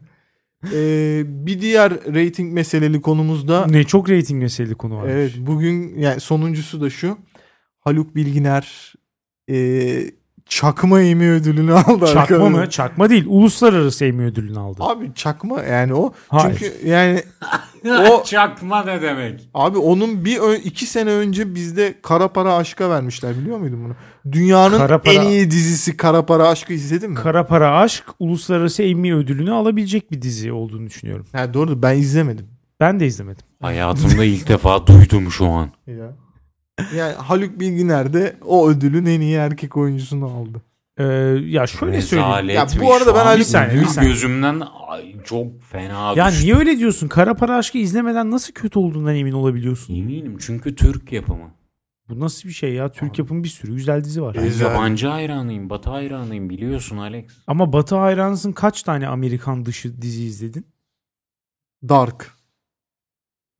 E, 0.73 1.23
bir 1.25 1.61
diğer 1.61 1.91
rating 1.91 2.53
meseleli 2.53 3.01
konumuzda 3.01 3.65
Ne 3.67 3.83
çok 3.83 4.09
reyting 4.09 4.41
meseleli 4.43 4.75
konu 4.75 4.97
var. 4.97 5.07
evet 5.07 5.33
bugün 5.39 5.97
yani 5.99 6.19
sonuncusu 6.19 6.81
da 6.81 6.89
şu. 6.89 7.17
Haluk 7.79 8.15
Bilginer 8.15 8.93
e, 9.49 9.55
çakma 10.49 11.01
Emmy 11.01 11.29
ödülünü 11.29 11.73
aldı. 11.87 12.05
Çakma 12.05 12.21
arkadaşlar. 12.21 12.49
mı? 12.49 12.69
Çakma 12.69 13.09
değil. 13.09 13.25
Uluslararası 13.27 14.05
Emmy 14.05 14.25
ödülünü 14.25 14.59
aldı. 14.59 14.83
Abi 14.83 15.11
çakma 15.15 15.61
yani 15.61 15.93
o. 15.93 16.13
Hayır. 16.27 16.57
Çünkü 16.59 16.87
yani 16.87 17.23
o 18.11 18.23
Çakma 18.23 18.83
ne 18.83 19.01
demek? 19.01 19.49
Abi 19.53 19.77
onun 19.77 20.25
bir 20.25 20.39
iki 20.63 20.85
sene 20.85 21.09
önce 21.11 21.55
bizde 21.55 21.95
Kara 22.01 22.27
Para 22.27 22.55
Aşk'a 22.55 22.89
vermişler 22.89 23.37
biliyor 23.37 23.57
muydun 23.57 23.83
bunu? 23.85 23.93
Dünyanın 24.33 24.77
Kara 24.77 24.95
Para- 24.97 25.13
en 25.13 25.21
iyi 25.21 25.51
dizisi 25.51 25.97
Kara 25.97 26.25
Para 26.25 26.47
Aşk'ı 26.47 26.73
izledin 26.73 27.09
mi? 27.09 27.15
Kara 27.15 27.45
Para 27.47 27.77
Aşk 27.79 28.03
Uluslararası 28.19 28.83
Emmy 28.83 29.13
ödülünü 29.13 29.51
alabilecek 29.51 30.11
bir 30.11 30.21
dizi 30.21 30.51
olduğunu 30.51 30.85
düşünüyorum. 30.87 31.25
ha, 31.31 31.53
doğru 31.53 31.81
ben 31.81 31.97
izlemedim. 31.97 32.47
Ben 32.79 32.99
de 32.99 33.05
izlemedim. 33.07 33.45
Hayatımda 33.61 34.23
ilk 34.25 34.47
defa 34.49 34.87
duydum 34.87 35.31
şu 35.31 35.45
an. 35.47 35.69
Ya. 35.87 36.15
Yani 36.95 37.13
Haluk 37.13 37.59
Bilginer 37.59 38.13
de 38.13 38.35
o 38.45 38.69
ödülün 38.69 39.05
en 39.05 39.21
iyi 39.21 39.35
erkek 39.35 39.77
oyuncusunu 39.77 40.25
aldı. 40.25 40.61
Ee, 40.97 41.03
ya 41.45 41.67
şöyle 41.67 42.01
söyleyeyim. 42.01 42.49
Ya 42.49 42.67
bu 42.81 42.93
arada 42.93 43.15
ben 43.15 43.25
Haluk- 43.25 43.39
Bir 43.39 43.43
saniye, 43.43 43.81
bir 43.81 43.85
saniye. 43.85 44.11
Gözümden 44.13 44.63
ay, 44.87 45.15
çok 45.23 45.63
fena 45.63 46.13
Ya 46.15 46.27
düştü. 46.29 46.43
niye 46.45 46.55
öyle 46.55 46.77
diyorsun? 46.77 47.07
Kara 47.07 47.33
Para 47.33 47.55
Aşk'ı 47.57 47.77
izlemeden 47.77 48.31
nasıl 48.31 48.53
kötü 48.53 48.79
olduğundan 48.79 49.15
emin 49.15 49.31
olabiliyorsun? 49.31 49.95
Eminim 49.95 50.37
çünkü 50.39 50.75
Türk 50.75 51.11
yapımı. 51.11 51.51
Bu 52.09 52.19
nasıl 52.19 52.49
bir 52.49 52.53
şey 52.53 52.73
ya? 52.73 52.91
Türk 52.91 53.19
yapımı 53.19 53.43
bir 53.43 53.49
sürü 53.49 53.75
güzel 53.75 54.03
dizi 54.03 54.21
var. 54.21 54.35
Ben 54.35 54.43
Güzel. 54.43 54.65
yabancı 54.65 55.07
hayranıyım, 55.07 55.69
batı 55.69 55.89
hayranıyım 55.89 56.49
biliyorsun 56.49 56.97
Alex. 56.97 57.25
Ama 57.47 57.73
Batı 57.73 57.95
hayranısın 57.95 58.51
kaç 58.51 58.83
tane 58.83 59.07
Amerikan 59.07 59.65
dışı 59.65 60.01
dizi 60.01 60.23
izledin? 60.23 60.65
Dark. 61.89 62.31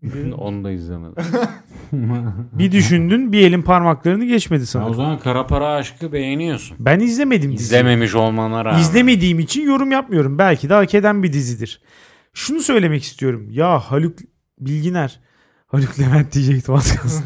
Onu 0.38 0.64
da 0.64 0.72
izlemedim. 0.72 1.24
Bir 2.54 2.72
düşündün 2.72 3.32
bir 3.32 3.48
elin 3.48 3.62
parmaklarını 3.62 4.26
geçmedi 4.26 4.68
Sen 4.68 4.80
o 4.80 4.82
sanırım. 4.82 4.96
zaman 4.96 5.20
Kara 5.20 5.48
Para 5.48 5.68
Aşk'ı 5.68 6.12
beğeniyorsun. 6.14 6.78
Ben 6.80 7.00
izlemedim 7.00 7.52
diziyi. 7.52 7.66
İzlememiş 7.66 8.16
olmana 8.16 8.66
rağmen. 8.66 8.80
İzlemediğim 8.80 9.40
için 9.40 9.66
yorum 9.66 9.92
yapmıyorum. 9.92 10.38
Belki 10.38 10.70
de 10.70 10.74
hak 10.74 10.96
eden 10.96 11.24
bir 11.24 11.34
dizidir. 11.34 11.82
Şunu 12.34 12.60
söylemek 12.60 13.04
istiyorum. 13.04 13.48
Ya 13.52 13.80
Haluk 13.80 14.20
Bilginer. 14.60 15.20
Haluk 15.68 16.00
Levent 16.00 16.34
diyecektim 16.34 16.74
az 16.74 16.96
kalsın. 16.96 17.26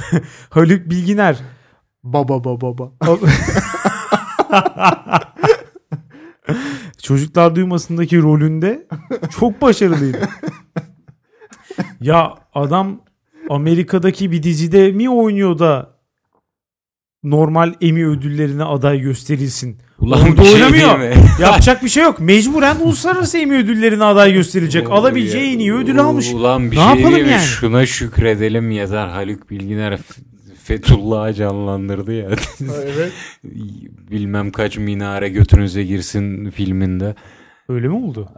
Haluk 0.50 0.90
Bilginer. 0.90 1.36
Baba 2.02 2.44
baba 2.44 2.78
baba. 2.78 2.92
Çocuklar 7.02 7.54
duymasındaki 7.56 8.22
rolünde 8.22 8.86
çok 9.40 9.62
başarılıydı. 9.62 10.28
ya 12.00 12.34
adam 12.54 13.00
Amerika'daki 13.54 14.30
bir 14.32 14.42
dizide 14.42 14.92
mi 14.92 15.10
oynuyor 15.10 15.58
da 15.58 15.90
normal 17.24 17.74
Emmy 17.80 18.04
ödüllerine 18.06 18.64
aday 18.64 19.00
gösterilsin. 19.00 19.78
Ulan 19.98 20.20
Orada 20.22 20.38
bir 20.42 20.44
şey 20.44 20.54
oynamıyor. 20.54 21.00
değil 21.00 21.16
mi? 21.16 21.22
Yapacak 21.42 21.84
bir 21.84 21.88
şey 21.88 22.02
yok. 22.02 22.20
Mecburen 22.20 22.76
uluslararası 22.76 23.38
Emmy 23.38 23.56
ödüllerine 23.56 24.04
aday 24.04 24.32
gösterilecek. 24.32 24.90
Alabileceği 24.90 25.54
en 25.54 25.58
iyi 25.58 25.74
ödülü 25.74 26.00
almış. 26.00 26.32
Ulan 26.32 26.70
bir 26.70 26.76
Ne 26.76 26.80
şey 26.94 27.02
yapalım 27.02 27.30
yani? 27.30 27.42
Şuna 27.42 27.86
şükredelim 27.86 28.70
yeter. 28.70 29.08
Haluk 29.08 29.50
Bilginer 29.50 29.98
Fethullah'ı 30.64 31.34
canlandırdı 31.34 32.12
ya. 32.12 32.28
evet. 32.84 33.12
Bilmem 34.10 34.50
kaç 34.52 34.76
minare 34.76 35.28
götünüze 35.28 35.84
girsin 35.84 36.50
filminde. 36.50 37.14
Öyle 37.70 37.88
mi 37.88 37.94
oldu? 37.94 38.28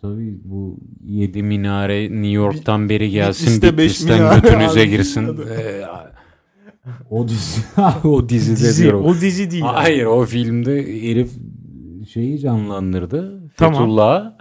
Tabii 0.00 0.38
bu 0.44 0.78
7 1.04 1.42
minare 1.42 2.02
New 2.10 2.28
York'tan 2.28 2.88
beri 2.88 3.10
gelsin. 3.10 3.46
Bitlis'te 3.46 3.78
beş 3.78 3.84
Bitlis'ten 3.92 4.18
minare 4.18 4.40
götünüze 4.40 4.80
abi. 4.80 4.90
girsin. 4.90 5.38
Ee, 5.50 5.82
o 7.10 7.28
dizi 7.28 7.60
o 8.04 8.28
dizide 8.28 8.56
Dizi, 8.56 8.82
diyorum. 8.82 9.04
o 9.04 9.14
dizi 9.14 9.50
değil. 9.50 9.62
Hayır 9.62 10.04
o 10.04 10.24
filmde 10.26 10.82
herif 11.02 11.30
şeyi 12.12 12.38
canlandırdı. 12.38 13.50
Tamam. 13.56 13.74
Fethullah. 13.74 14.32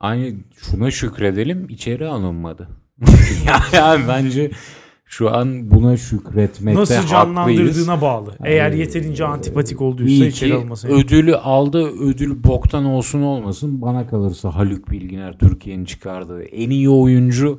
Aynı 0.00 0.34
şuna 0.56 0.90
şükredelim 0.90 1.66
içeri 1.68 2.06
alınmadı. 2.06 2.68
ya, 3.46 3.60
ya 3.72 3.98
bence 4.08 4.50
şu 5.08 5.34
an 5.36 5.70
buna 5.70 5.96
şükretmekte 5.96 6.80
Nasıl 6.80 6.94
haklıyız. 6.94 7.10
canlandırdığına 7.10 8.00
bağlı. 8.00 8.34
Eğer 8.44 8.72
Ee, 8.72 8.76
yeterince 8.76 9.24
antipatik 9.24 9.80
olduysa 9.80 10.24
İyi 10.24 10.28
içeri 10.28 10.54
almasın. 10.54 10.88
ödülü 10.88 11.36
aldı. 11.36 11.86
Ödül 12.00 12.44
boktan 12.44 12.84
olsun 12.84 13.22
olmasın. 13.22 13.82
Bana 13.82 14.06
kalırsa 14.06 14.54
Haluk 14.54 14.90
Bilginer 14.90 15.38
Türkiye'nin 15.38 15.84
çıkardığı 15.84 16.42
en 16.42 16.70
iyi 16.70 16.88
oyuncu 16.90 17.58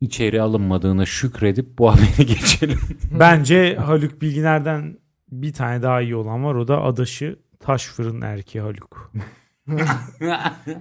içeri 0.00 0.42
alınmadığına 0.42 1.06
şükredip 1.06 1.78
bu 1.78 1.90
haberi 1.90 2.26
geçelim. 2.34 2.78
Bence 3.20 3.76
Haluk 3.76 4.22
Bilginer'den 4.22 4.98
bir 5.32 5.52
tane 5.52 5.82
daha 5.82 6.00
iyi 6.00 6.16
olan 6.16 6.44
var. 6.44 6.54
O 6.54 6.68
da 6.68 6.82
adaşı 6.82 7.36
Taş 7.60 7.86
Fırın 7.86 8.20
Erkeği 8.20 8.62
Haluk. 8.64 9.12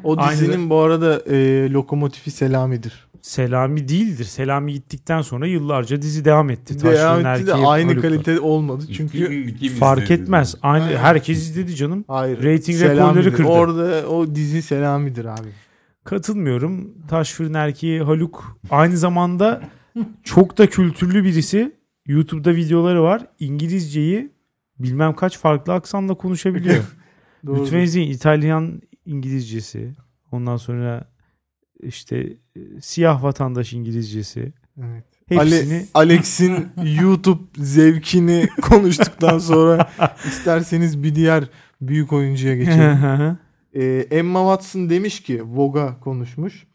O 0.04 0.16
Aynı- 0.18 0.32
dizinin 0.32 0.70
bu 0.70 0.78
arada 0.80 1.20
e, 1.36 1.70
lokomotifi 1.72 2.32
Selami'dir. 2.32 3.05
Selami 3.26 3.88
değildir. 3.88 4.24
Selami 4.24 4.74
gittikten 4.74 5.22
sonra 5.22 5.48
yıllarca 5.48 6.02
dizi 6.02 6.26
devam 6.26 6.50
etti. 6.50 6.84
Devam 6.84 7.20
etti 7.20 7.48
de 7.48 7.52
Erkeği 7.52 7.68
aynı 7.68 7.88
Haluk'la. 7.92 8.10
kalite 8.10 8.40
olmadı. 8.40 8.84
Çünkü 8.94 9.70
Fark 9.80 10.12
etmez. 10.12 10.56
Aynı 10.62 10.98
herkes 10.98 11.38
izledi 11.38 11.76
canım. 11.76 12.06
hayır. 12.08 12.38
Rating 12.38 12.78
Selami'dir. 12.78 13.26
rekorları 13.26 13.36
kırdı. 13.36 13.48
Orada 13.48 14.10
o 14.10 14.36
dizi 14.36 14.62
Selami'dir 14.62 15.26
abi. 15.26 15.48
Katılmıyorum. 16.04 16.94
Taş 17.08 17.32
Fırın 17.34 17.54
Erkeği 17.54 18.02
Haluk 18.02 18.60
aynı 18.70 18.98
zamanda 18.98 19.62
çok 20.24 20.58
da 20.58 20.68
kültürlü 20.70 21.24
birisi. 21.24 21.72
YouTube'da 22.08 22.56
videoları 22.56 23.04
var. 23.04 23.22
İngilizceyi 23.40 24.32
bilmem 24.80 25.14
kaç 25.14 25.38
farklı 25.38 25.74
aksanla 25.74 26.14
konuşabiliyor. 26.14 26.84
Doğru. 27.46 27.62
Lütfen 27.62 27.80
izleyin. 27.80 28.12
İtalyan 28.12 28.82
İngilizcesi. 29.06 29.94
Ondan 30.32 30.58
sonra 30.58 31.15
işte 31.84 32.18
e, 32.56 32.60
siyah 32.82 33.24
vatandaş 33.24 33.74
İngilizcesi. 33.74 34.54
Evet. 34.84 35.04
Hepsini 35.28 35.76
Ale- 35.76 35.86
Alex'in 35.94 36.68
YouTube 37.02 37.44
zevkini 37.58 38.48
konuştuktan 38.62 39.38
sonra 39.40 39.92
isterseniz 40.28 41.04
bir 41.04 41.16
diğer 41.16 41.50
büyük 41.82 42.14
oyuncuya 42.14 42.56
geçelim. 42.56 43.38
Ee, 43.76 44.08
Emma 44.12 44.40
Watson 44.40 44.90
demiş 44.90 45.20
ki 45.24 45.44
Vogue'a 45.44 46.00
konuşmuş. 46.00 46.68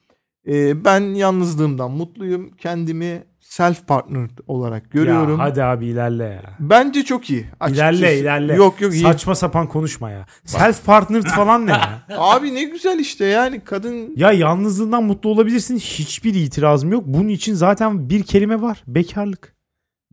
Ee, 0.48 0.84
ben 0.84 1.00
yalnızlığımdan 1.00 1.90
mutluyum. 1.90 2.50
Kendimi 2.58 3.22
self 3.50 3.86
partnered 3.86 4.38
olarak 4.46 4.90
görüyorum. 4.90 5.38
Ya 5.38 5.44
hadi 5.44 5.62
abi 5.64 5.86
ilerle 5.86 6.24
ya. 6.24 6.56
Bence 6.60 7.04
çok 7.04 7.30
iyi. 7.30 7.46
açıkçası. 7.60 7.96
İlerle 7.98 8.18
ilerle. 8.18 8.54
Yok 8.54 8.80
yok 8.80 8.92
iyi. 8.94 9.02
Saçma 9.02 9.34
sapan 9.34 9.66
konuşma 9.68 10.10
ya. 10.10 10.26
Self 10.44 10.86
partnered 10.86 11.24
falan 11.26 11.66
ne 11.66 11.70
ya? 11.70 12.02
Abi 12.18 12.54
ne 12.54 12.64
güzel 12.64 12.98
işte 12.98 13.24
yani 13.24 13.60
kadın 13.64 14.12
Ya 14.16 14.32
yalnızlığından 14.32 15.04
mutlu 15.04 15.30
olabilirsin. 15.30 15.76
Hiçbir 15.78 16.34
itirazım 16.34 16.92
yok. 16.92 17.04
Bunun 17.06 17.28
için 17.28 17.54
zaten 17.54 18.10
bir 18.10 18.22
kelime 18.22 18.62
var. 18.62 18.82
Bekarlık. 18.86 19.54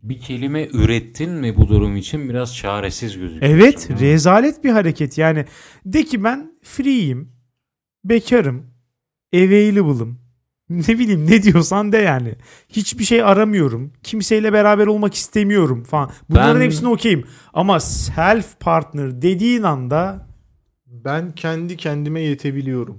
Bir 0.02 0.20
kelime 0.20 0.68
ürettin 0.72 1.30
mi 1.30 1.56
bu 1.56 1.68
durum 1.68 1.96
için 1.96 2.28
biraz 2.28 2.56
çaresiz 2.56 3.18
gözüküyorsun. 3.18 3.56
Evet, 3.58 3.90
Ha. 3.90 3.94
rezalet 4.00 4.64
bir 4.64 4.70
hareket. 4.70 5.18
Yani 5.18 5.44
de 5.84 6.04
ki 6.04 6.24
ben 6.24 6.52
free'yim, 6.62 7.32
bekarım, 8.04 8.66
available'ım. 9.34 10.27
Ne 10.70 10.88
bileyim 10.98 11.26
ne 11.26 11.42
diyorsan 11.42 11.92
de 11.92 11.96
yani. 11.98 12.34
Hiçbir 12.68 13.04
şey 13.04 13.22
aramıyorum. 13.22 13.92
Kimseyle 14.02 14.52
beraber 14.52 14.86
olmak 14.86 15.14
istemiyorum 15.14 15.84
falan. 15.84 16.10
Bunların 16.30 16.60
Ben- 16.60 16.64
hepsine 16.64 16.88
okeyim. 16.88 17.24
Ama 17.54 17.80
self 17.80 18.60
partner 18.60 19.22
dediğin 19.22 19.62
anda 19.62 20.26
ben 20.86 21.32
kendi 21.32 21.76
kendime 21.76 22.20
yetebiliyorum. 22.20 22.98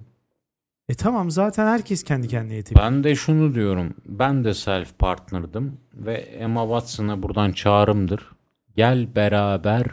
e 0.90 0.94
tamam 0.94 1.32
zaten 1.32 1.68
herkes 1.68 2.04
kendi 2.04 2.28
kendine 2.28 2.56
yetebilir. 2.56 2.84
Ben 2.86 3.04
de 3.04 3.16
şunu 3.16 3.56
diyorum. 3.56 3.94
Ben 4.06 4.44
de 4.44 4.54
self 4.54 5.00
partner'dım 5.00 5.78
ve 5.94 6.14
Emma 6.14 6.62
Watson'a 6.64 7.24
buradan 7.24 7.52
çağrımdır. 7.52 8.30
Gel 8.76 9.16
beraber 9.16 9.86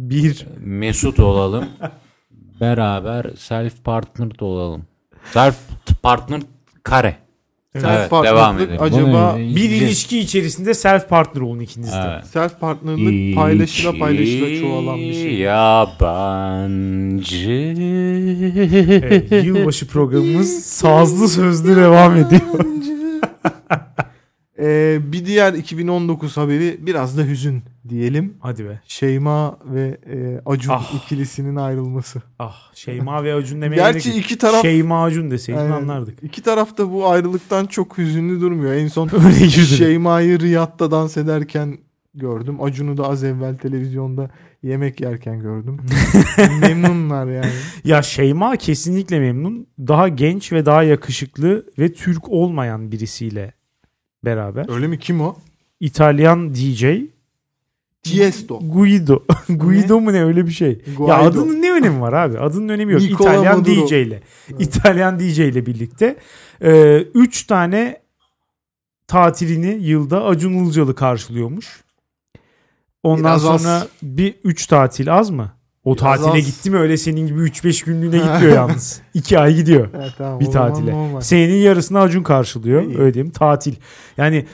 Bir. 0.00 0.46
mesut 0.60 1.20
olalım. 1.20 1.64
beraber 2.60 3.26
self 3.36 3.84
partner 3.84 4.38
da 4.38 4.44
olalım. 4.44 4.84
Self 5.32 5.56
partner 6.02 6.42
kare. 6.88 7.16
Evet. 7.74 7.84
Self 7.84 8.10
partnerlık 8.10 8.82
acaba 8.82 9.34
Bunu 9.34 9.56
Bir 9.56 9.70
ilişki 9.70 10.18
içerisinde 10.18 10.74
self 10.74 11.08
partner 11.08 11.42
olun 11.42 11.60
ikiniz 11.60 11.92
de. 11.92 12.12
Evet. 12.14 12.26
Self 12.26 12.60
partnerlık 12.60 13.36
paylaşıla 13.36 13.98
paylaşıla 13.98 14.60
çoğalan 14.60 14.98
bir 14.98 15.12
şey. 15.12 15.34
Yabancı. 15.34 16.68
Evet, 19.04 19.32
yılbaşı 19.44 19.88
programımız 19.88 20.64
sazlı 20.64 21.28
sözlü 21.28 21.76
devam 21.76 22.16
ediyor. 22.16 22.42
Ee, 24.60 24.98
bir 25.02 25.26
diğer 25.26 25.52
2019 25.52 26.36
haberi 26.36 26.76
biraz 26.80 27.18
da 27.18 27.22
hüzün 27.22 27.62
diyelim. 27.88 28.34
Hadi 28.40 28.64
be. 28.64 28.80
Şeyma 28.86 29.58
ve 29.64 29.98
e, 30.06 30.40
Acun 30.46 30.72
Ah. 30.72 30.94
ikilisinin 31.04 31.56
ayrılması. 31.56 32.22
Ah 32.38 32.74
Şeyma 32.74 33.24
ve 33.24 33.34
Acun 33.34 33.62
demeye 33.62 33.76
Gerçi 33.76 34.10
gerek 34.12 34.24
iki 34.24 34.38
taraf 34.38 34.62
Şeyma 34.62 35.04
Acun 35.04 35.30
deseydin 35.30 35.60
Aynen. 35.60 35.72
anlardık. 35.72 36.22
İki 36.22 36.42
taraf 36.42 36.78
da 36.78 36.92
bu 36.92 37.08
ayrılıktan 37.08 37.66
çok 37.66 37.98
hüzünlü 37.98 38.40
durmuyor. 38.40 38.72
En 38.72 38.88
son 38.88 39.08
Öyle. 39.12 39.48
Şeyma'yı 39.50 40.40
Riyad'da 40.40 40.90
dans 40.90 41.16
ederken 41.16 41.78
gördüm. 42.14 42.62
Acun'u 42.62 42.96
da 42.96 43.08
az 43.08 43.24
evvel 43.24 43.56
televizyonda 43.58 44.30
yemek 44.62 45.00
yerken 45.00 45.40
gördüm. 45.40 45.76
Memnunlar 46.60 47.26
yani. 47.26 47.50
Ya 47.84 48.02
Şeyma 48.02 48.56
kesinlikle 48.56 49.20
memnun. 49.20 49.66
Daha 49.78 50.08
genç 50.08 50.52
ve 50.52 50.66
daha 50.66 50.82
yakışıklı 50.82 51.66
ve 51.78 51.92
Türk 51.92 52.28
olmayan 52.28 52.92
birisiyle 52.92 53.52
beraber. 54.24 54.66
Öyle 54.74 54.86
mi? 54.86 54.98
Kim 54.98 55.20
o? 55.20 55.36
İtalyan 55.80 56.54
DJ 56.54 56.84
Tiesto. 58.16 58.58
Guido. 58.62 59.22
Guido 59.48 60.00
mu 60.00 60.12
ne 60.12 60.24
öyle 60.24 60.46
bir 60.46 60.52
şey. 60.52 60.68
Ya 60.68 60.94
Guaido. 60.96 61.28
adının 61.28 61.62
ne 61.62 61.72
önemi 61.72 62.00
var 62.00 62.12
abi? 62.12 62.38
Adının 62.38 62.68
önemi 62.68 62.92
yok. 62.92 63.02
Nicola 63.02 63.30
İtalyan 63.34 63.58
Maduro. 63.58 63.86
DJ 63.86 63.92
ile. 63.92 64.22
İtalyan 64.58 65.18
DJ 65.20 65.38
ile 65.38 65.66
birlikte. 65.66 66.16
Ee, 66.62 66.96
üç 67.14 67.46
tane 67.46 68.00
tatilini 69.06 69.78
yılda 69.84 70.24
Acun 70.24 70.52
Ilıcalı 70.52 70.94
karşılıyormuş. 70.94 71.84
Ondan 73.02 73.24
Biraz 73.24 73.46
az. 73.46 73.62
sonra 73.62 73.86
bir 74.02 74.34
üç 74.44 74.66
tatil 74.66 75.14
az 75.14 75.30
mı? 75.30 75.52
O 75.84 75.96
Biraz 75.96 76.00
tatile 76.22 76.38
az. 76.40 76.46
gitti 76.46 76.70
mi 76.70 76.78
öyle 76.78 76.96
senin 76.96 77.26
gibi 77.26 77.40
3-5 77.40 77.84
günlüğüne 77.86 78.16
gitmiyor 78.32 78.54
yalnız. 78.54 79.00
2 79.14 79.38
ay 79.38 79.54
gidiyor 79.54 79.88
Evet, 79.96 80.12
tamam, 80.18 80.40
bir 80.40 80.46
tatile. 80.46 80.92
normal. 80.92 81.20
Senenin 81.20 81.54
yarısını 81.62 82.00
Acun 82.00 82.22
karşılıyor. 82.22 82.82
İyi. 82.82 82.98
Öyle 82.98 83.14
diyeyim. 83.14 83.32
Tatil. 83.32 83.74
Yani 84.16 84.46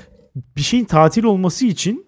bir 0.57 0.63
şeyin 0.63 0.85
tatil 0.85 1.25
olması 1.25 1.67
için 1.67 2.07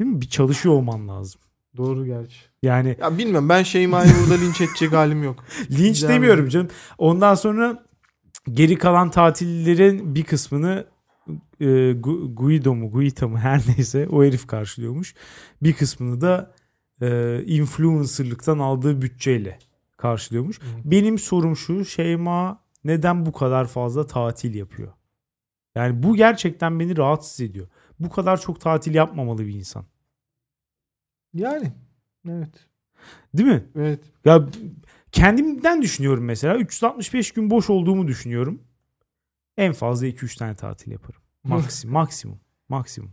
değil 0.00 0.10
mi? 0.10 0.20
bir 0.20 0.28
çalışıyor 0.28 0.74
olman 0.74 1.08
lazım. 1.08 1.40
Doğru 1.76 2.06
gerçi. 2.06 2.36
Yani 2.62 2.96
Ya 3.00 3.18
bilmiyorum 3.18 3.48
ben 3.48 3.62
Şeyma'yı 3.62 4.10
burada 4.22 4.34
linç 4.40 4.60
edecek 4.60 4.92
halim 4.92 5.22
yok. 5.22 5.44
linç 5.70 6.02
Devam 6.02 6.14
demiyorum 6.14 6.48
canım. 6.48 6.68
Ondan 6.98 7.34
sonra 7.34 7.84
geri 8.50 8.78
kalan 8.78 9.10
tatillerin 9.10 10.14
bir 10.14 10.24
kısmını 10.24 10.86
e, 11.60 11.64
Gu- 11.92 12.34
Guido 12.34 12.74
mu 12.74 12.90
Guita 12.90 13.28
mı 13.28 13.38
her 13.38 13.60
neyse 13.76 14.08
o 14.10 14.24
herif 14.24 14.46
karşılıyormuş. 14.46 15.14
Bir 15.62 15.72
kısmını 15.72 16.20
da 16.20 16.54
e, 17.02 17.40
influencerlıktan 17.46 18.58
aldığı 18.58 19.02
bütçeyle 19.02 19.58
karşılıyormuş. 19.96 20.60
Benim 20.84 21.18
sorum 21.18 21.56
şu 21.56 21.84
Şeyma 21.84 22.60
neden 22.84 23.26
bu 23.26 23.32
kadar 23.32 23.66
fazla 23.66 24.06
tatil 24.06 24.54
yapıyor? 24.54 24.92
Yani 25.74 26.02
bu 26.02 26.16
gerçekten 26.16 26.80
beni 26.80 26.96
rahatsız 26.96 27.40
ediyor. 27.40 27.66
Bu 28.00 28.10
kadar 28.10 28.40
çok 28.40 28.60
tatil 28.60 28.94
yapmamalı 28.94 29.46
bir 29.46 29.54
insan. 29.54 29.84
Yani 31.34 31.72
evet. 32.28 32.66
Değil 33.34 33.48
mi? 33.48 33.64
Evet. 33.76 34.00
Ya 34.24 34.46
kendimden 35.12 35.82
düşünüyorum 35.82 36.24
mesela. 36.24 36.56
365 36.56 37.32
gün 37.32 37.50
boş 37.50 37.70
olduğumu 37.70 38.08
düşünüyorum. 38.08 38.62
En 39.56 39.72
fazla 39.72 40.06
2-3 40.06 40.38
tane 40.38 40.54
tatil 40.54 40.92
yaparım. 40.92 41.20
Maksim, 41.44 41.90
maksimum. 41.90 42.40
Maksimum. 42.68 43.10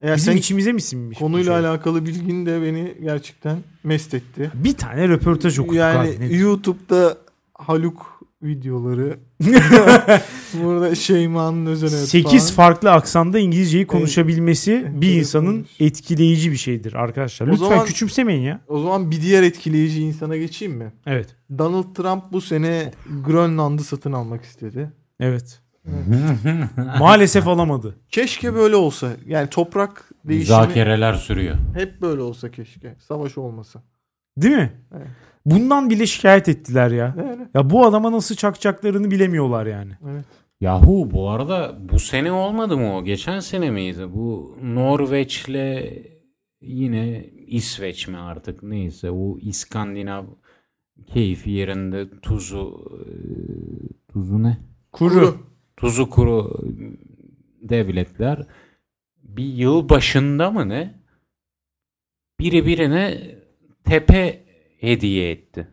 Eğer 0.00 0.16
Bizim 0.16 0.32
sen 0.32 0.38
içimize 0.38 0.72
mi 0.72 0.80
sinmiş? 0.80 1.20
bu 1.20 1.24
konuyla 1.24 1.60
şey? 1.60 1.68
alakalı 1.68 2.06
bilgin 2.06 2.46
de 2.46 2.62
beni 2.62 2.96
gerçekten 3.02 3.58
mest 3.84 4.14
etti. 4.14 4.50
Bir 4.54 4.76
tane 4.76 5.08
röportaj 5.08 5.58
okuduk 5.58 5.74
Yani 5.74 6.16
abi. 6.18 6.34
YouTube'da 6.36 7.18
Haluk 7.54 8.17
videoları 8.42 9.18
burada 10.62 10.94
Şeyma'nın 10.94 11.66
hayatı 11.66 11.88
8 12.06 12.52
falan. 12.52 12.70
farklı 12.70 12.92
aksanda 12.92 13.38
İngilizceyi 13.38 13.86
konuşabilmesi 13.86 14.72
bir 14.72 14.80
enteresan 14.86 15.18
insanın 15.18 15.66
etkileyici 15.80 16.52
bir 16.52 16.56
şeydir 16.56 16.92
arkadaşlar. 16.94 17.46
O 17.48 17.50
Lütfen 17.52 17.68
zaman- 17.68 17.84
küçümsemeyin 17.86 18.42
ya. 18.42 18.60
O 18.68 18.80
zaman 18.80 19.10
bir 19.10 19.22
diğer 19.22 19.42
etkileyici 19.42 20.02
insana 20.02 20.36
geçeyim 20.36 20.74
mi? 20.74 20.92
Evet. 21.06 21.36
Donald 21.58 21.94
Trump 21.94 22.32
bu 22.32 22.40
sene 22.40 22.92
Grönland'ı 23.26 23.82
satın 23.84 24.12
almak 24.12 24.44
istedi. 24.44 24.92
Evet. 25.20 25.60
Maalesef 26.98 27.48
alamadı. 27.48 27.96
Keşke 28.10 28.54
böyle 28.54 28.76
olsa. 28.76 29.08
Yani 29.26 29.48
toprak 29.50 30.10
değişimi 30.24 30.46
Zakereler 30.46 31.14
sürüyor. 31.14 31.56
hep 31.74 32.00
böyle 32.02 32.20
olsa 32.22 32.50
keşke. 32.50 32.96
Savaş 33.08 33.38
olmasa. 33.38 33.82
Değil 34.38 34.54
mi? 34.56 34.72
Evet. 34.96 35.06
Bundan 35.50 35.90
bile 35.90 36.06
şikayet 36.06 36.48
ettiler 36.48 36.90
ya. 36.90 37.14
Öyle. 37.18 37.48
Ya 37.54 37.70
bu 37.70 37.86
adama 37.86 38.12
nasıl 38.12 38.34
çakacaklarını 38.34 39.10
bilemiyorlar 39.10 39.66
yani. 39.66 39.92
Yahu 40.60 41.10
bu 41.10 41.30
arada 41.30 41.76
bu 41.92 41.98
sene 41.98 42.32
olmadı 42.32 42.76
mı 42.76 42.96
o? 42.96 43.04
Geçen 43.04 43.40
sene 43.40 43.70
miydi? 43.70 44.06
Bu 44.14 44.56
Norveç'le 44.62 45.92
yine 46.60 47.26
İsveç 47.46 48.08
mi 48.08 48.16
artık 48.18 48.62
neyse 48.62 49.10
o 49.10 49.38
İskandinav 49.38 50.24
keyfi 51.06 51.50
yerinde 51.50 52.20
tuzu 52.20 52.90
e, 53.00 53.08
tuzu 54.12 54.42
ne? 54.42 54.58
Kuru. 54.92 55.36
Tuzu 55.76 56.10
kuru 56.10 56.58
devletler 57.62 58.46
bir 59.22 59.44
yıl 59.44 59.88
başında 59.88 60.50
mı 60.50 60.68
ne? 60.68 60.94
Biri 62.40 62.66
birine 62.66 63.20
tepe 63.84 64.47
hediye 64.80 65.30
etti. 65.30 65.68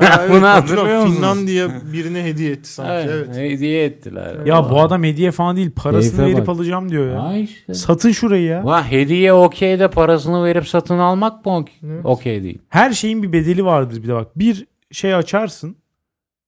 Ha, 0.00 0.16
evet, 0.20 0.30
Bunu 0.30 0.46
hatırlıyor 0.48 0.96
musunuz? 1.00 1.16
Finlandiya 1.16 1.68
birine 1.92 2.24
hediye 2.24 2.50
etti 2.52 2.68
sanki. 2.68 2.92
Evet, 3.12 3.26
Evet. 3.34 3.36
Hediye 3.36 3.84
ettiler. 3.84 4.46
Ya 4.46 4.70
bu 4.70 4.80
adam 4.80 5.04
hediye 5.04 5.30
falan 5.30 5.56
değil. 5.56 5.70
Parasını 5.76 6.16
Keyfe 6.16 6.32
verip 6.34 6.46
bak. 6.46 6.48
alacağım 6.48 6.88
diyor 6.90 7.10
ya. 7.14 7.22
Ha 7.22 7.36
işte. 7.36 7.74
Satın 7.74 8.10
şurayı 8.10 8.44
ya. 8.44 8.64
Va 8.64 8.90
hediye 8.90 9.32
okey 9.32 9.78
de 9.78 9.90
parasını 9.90 10.44
verip 10.44 10.68
satın 10.68 10.98
almak 10.98 11.46
mı 11.46 11.64
okey 12.04 12.42
değil? 12.42 12.58
Her 12.68 12.92
şeyin 12.92 13.22
bir 13.22 13.32
bedeli 13.32 13.64
vardır 13.64 14.02
bir 14.02 14.08
de 14.08 14.14
bak. 14.14 14.38
Bir 14.38 14.66
şey 14.92 15.14
açarsın. 15.14 15.76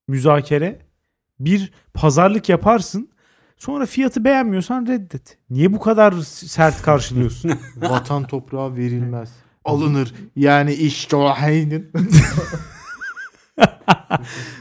Müzakere. 0.07 0.79
Bir 1.39 1.71
pazarlık 1.93 2.49
yaparsın. 2.49 3.09
Sonra 3.57 3.85
fiyatı 3.85 4.23
beğenmiyorsan 4.23 4.87
reddet. 4.87 5.37
Niye 5.49 5.73
bu 5.73 5.79
kadar 5.79 6.11
sert 6.23 6.81
karşılıyorsun? 6.81 7.51
Vatan 7.89 8.27
toprağı 8.27 8.75
verilmez. 8.75 9.29
Alınır. 9.65 10.13
Yani 10.35 10.73
işte 10.73 11.15
o 11.15 11.25
haynin. 11.25 11.91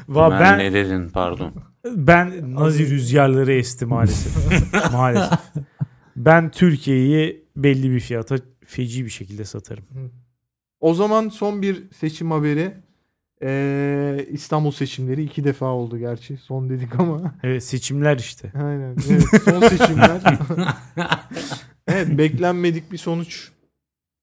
Va 0.09 0.31
ben, 0.31 0.41
ben 0.41 0.59
ne 0.59 0.73
dedin 0.73 1.09
pardon. 1.09 1.53
ben 1.85 2.55
Nazi 2.55 2.91
rüzgarları 2.91 3.53
esti 3.53 3.87
maalesef. 3.87 4.33
maalesef. 4.93 5.39
Ben 6.17 6.51
Türkiye'yi 6.51 7.45
belli 7.57 7.91
bir 7.91 8.01
fiyata 8.01 8.37
feci 8.67 9.05
bir 9.05 9.11
şekilde 9.11 9.45
satarım. 9.45 9.85
O 10.81 10.95
zaman 10.95 11.29
son 11.29 11.63
bir 11.63 11.91
seçim 12.01 12.31
haberi. 12.31 12.75
Ee, 13.45 14.27
İstanbul 14.31 14.71
seçimleri 14.71 15.23
iki 15.25 15.45
defa 15.45 15.67
oldu 15.67 15.99
gerçi. 15.99 16.37
Son 16.37 16.71
dedik 16.71 17.01
ama. 17.01 17.35
Evet 17.43 17.65
seçimler 17.65 18.19
işte. 18.19 18.53
Aynen. 18.55 18.97
Evet, 19.11 19.25
son 19.45 19.61
seçimler. 19.61 20.21
evet 21.89 22.19
beklenmedik 22.19 22.93
bir 22.93 22.99
sonuç. 22.99 23.53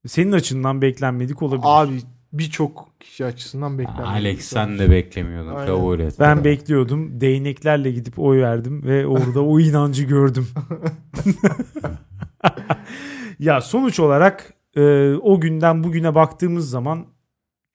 Senin 0.08 0.32
açından 0.32 0.82
beklenmedik 0.82 1.42
olabilir. 1.42 1.64
Abi 1.66 2.02
birçok 2.34 2.94
kişi 3.00 3.26
açısından 3.26 3.80
beklenmedik. 3.80 4.08
Alex 4.08 4.46
sen 4.46 4.80
de 4.80 4.92
beklemiyordun 4.92 5.56
Aynen. 5.56 5.66
kabul 5.66 6.00
et. 6.00 6.16
Ben 6.20 6.44
bekliyordum. 6.44 7.22
Değneklerle 7.22 7.92
gidip 7.92 8.20
oy 8.20 8.42
verdim 8.42 8.84
ve 8.84 9.08
orada 9.08 9.44
o 9.44 9.60
inancı 9.60 10.04
gördüm. 10.04 10.48
ya 13.40 13.62
sonuç 13.62 14.00
olarak 14.00 14.54
e, 14.76 15.14
o 15.14 15.42
günden 15.42 15.84
bugüne 15.84 16.16
baktığımız 16.16 16.70
zaman 16.70 17.06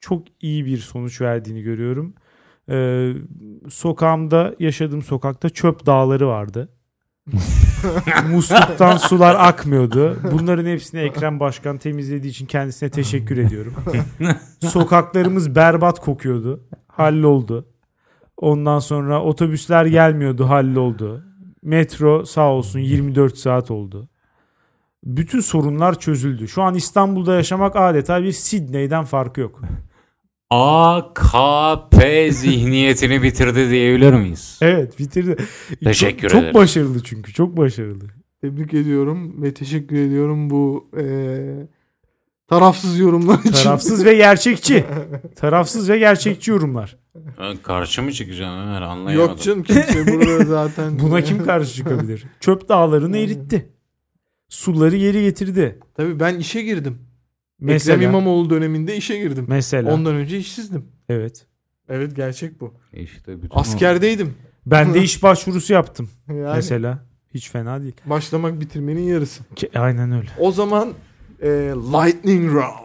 çok 0.01 0.23
iyi 0.41 0.67
bir 0.67 0.79
sonuç 0.79 1.21
verdiğini 1.21 1.63
görüyorum. 1.63 2.15
E, 2.69 3.11
sokağımda 3.71 4.55
yaşadığım 4.59 5.03
sokakta 5.03 5.49
çöp 5.49 5.87
dağları 5.87 6.29
vardı. 6.29 6.69
Musluktan 8.31 8.97
sular 8.97 9.35
akmıyordu. 9.39 10.19
Bunların 10.33 10.67
hepsini 10.67 11.01
Ekrem 11.01 11.41
Başkan 11.41 11.79
temizlediği 11.79 12.31
için 12.31 12.47
kendisine 12.47 12.91
teşekkür 12.91 13.39
ediyorum. 13.39 13.75
Sokaklarımız 14.61 15.55
berbat 15.55 16.01
kokuyordu. 16.01 16.61
Halloldu. 16.89 17.67
Ondan 18.37 18.79
sonra 18.79 19.23
otobüsler 19.23 19.87
gelmiyordu, 19.87 20.49
halloldu. 20.49 21.25
Metro 21.63 22.25
sağ 22.25 22.53
olsun 22.53 22.79
24 22.79 23.39
saat 23.39 23.71
oldu. 23.71 24.09
Bütün 25.05 25.41
sorunlar 25.41 25.99
çözüldü. 25.99 26.49
Şu 26.49 26.63
an 26.63 26.75
İstanbul'da 26.75 27.35
yaşamak 27.35 27.77
adeta 27.77 28.23
bir 28.23 28.33
Sidney'den 28.33 29.05
farkı 29.05 29.41
yok. 29.41 29.61
AKP 30.55 32.33
zihniyetini 32.33 33.23
bitirdi 33.23 33.71
diyebilir 33.71 34.13
miyiz? 34.13 34.59
Evet 34.63 34.99
bitirdi. 34.99 35.37
Teşekkür 35.85 36.29
çok, 36.29 36.39
ederim. 36.39 36.53
Çok 36.53 36.63
başarılı 36.63 37.03
çünkü 37.03 37.33
çok 37.33 37.57
başarılı. 37.57 38.05
Tebrik 38.41 38.75
ediyorum 38.75 39.43
ve 39.43 39.55
teşekkür 39.55 39.97
ediyorum 39.97 40.51
bu 40.51 40.89
eee, 40.97 41.69
tarafsız 42.49 42.99
yorumlar 42.99 43.39
için. 43.39 43.53
Tarafsız 43.53 44.05
ve 44.05 44.15
gerçekçi. 44.15 44.85
Tarafsız 45.37 45.89
ve 45.91 45.99
gerçekçi 45.99 46.51
yorumlar. 46.51 46.97
Karşı 47.63 48.03
mı 48.03 48.13
çıkacaksın 48.13 48.59
Ömer 48.59 48.83
anlayamadım. 48.83 49.31
Yok 49.31 49.43
canım 49.43 49.63
kimse 49.63 50.07
burada 50.07 50.45
zaten. 50.45 50.99
Buna 51.03 51.21
kim 51.21 51.45
karşı 51.45 51.75
çıkabilir? 51.75 52.25
Çöp 52.41 52.69
dağlarını 52.69 53.19
eritti. 53.19 53.69
Suları 54.49 54.97
geri 54.97 55.23
getirdi. 55.23 55.79
Tabii 55.95 56.21
ben 56.21 56.39
işe 56.39 56.63
girdim. 56.63 56.99
Mesela. 57.65 57.97
Ekrem 57.97 58.11
İmamoğlu 58.11 58.51
döneminde 58.51 58.97
işe 58.97 59.19
girdim. 59.19 59.45
Mesela. 59.49 59.95
Ondan 59.95 60.15
önce 60.15 60.39
işsizdim. 60.39 60.85
Evet. 61.09 61.47
Evet 61.89 62.17
gerçek 62.17 62.61
bu. 62.61 62.75
İşte 62.93 63.43
bütün 63.43 63.59
Askerdeydim. 63.59 64.35
Ben 64.67 64.95
de 64.95 65.03
iş 65.03 65.23
başvurusu 65.23 65.73
yaptım. 65.73 66.09
Yani 66.29 66.41
Mesela. 66.57 67.05
Hiç 67.35 67.51
fena 67.51 67.83
değil. 67.83 67.95
başlamak 68.07 68.61
bitirmenin 68.61 69.01
yarısı. 69.03 69.43
Ke- 69.57 69.79
Aynen 69.79 70.13
öyle. 70.13 70.29
O 70.39 70.53
zaman 70.53 70.93
eee, 71.43 71.49
Lightning 71.71 72.53
Round. 72.53 72.85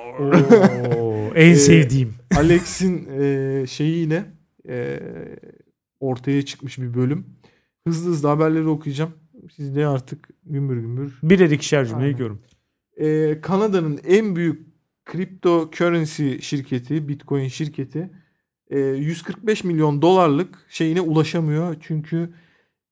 Oo, 0.98 1.32
en 1.36 1.52
Ee, 1.52 1.56
sevdiğim. 1.56 2.14
Alex'in 2.38 3.06
eee, 3.20 3.68
şeyiyle 3.68 4.26
eee, 4.68 5.00
ortaya 6.00 6.42
çıkmış 6.46 6.78
bir 6.80 6.94
bölüm. 6.94 7.26
Hızlı 7.88 8.10
hızlı 8.12 8.28
haberleri 8.28 8.68
okuyacağım. 8.68 9.12
Siz 9.56 9.76
de 9.76 9.88
artık 9.88 10.30
gümbür 10.46 10.78
gümbür. 10.78 11.20
Birer 11.24 11.50
ikişer 11.50 11.86
cümle 11.86 12.00
Aynen. 12.02 12.14
ekliyorum. 12.14 12.42
Eee, 13.00 13.42
Kanada'nın 13.42 14.00
en 14.08 14.36
büyük 14.36 14.69
cryptocurrency 15.12 16.38
şirketi, 16.42 17.08
Bitcoin 17.08 17.48
şirketi 17.48 18.10
eee, 18.72 18.80
145 18.80 19.64
milyon 19.64 20.02
dolarlık 20.02 20.66
şeyine 20.70 21.02
ulaşamıyor. 21.02 21.76
Çünkü 21.82 22.30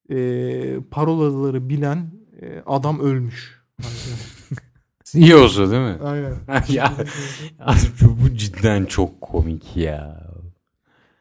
eee 0.10 0.78
parolaları 0.92 1.70
bilen 1.70 2.12
eee, 2.42 2.64
adam 2.66 3.00
ölmüş. 3.00 3.62
CEO'su 5.04 5.72
değil 5.72 5.82
mi? 5.82 5.98
Aynen. 6.04 6.34
ya 6.70 6.94
bu 8.24 8.36
cidden 8.36 8.86
çok 8.86 9.22
komik 9.22 9.78
ya. 9.78 10.28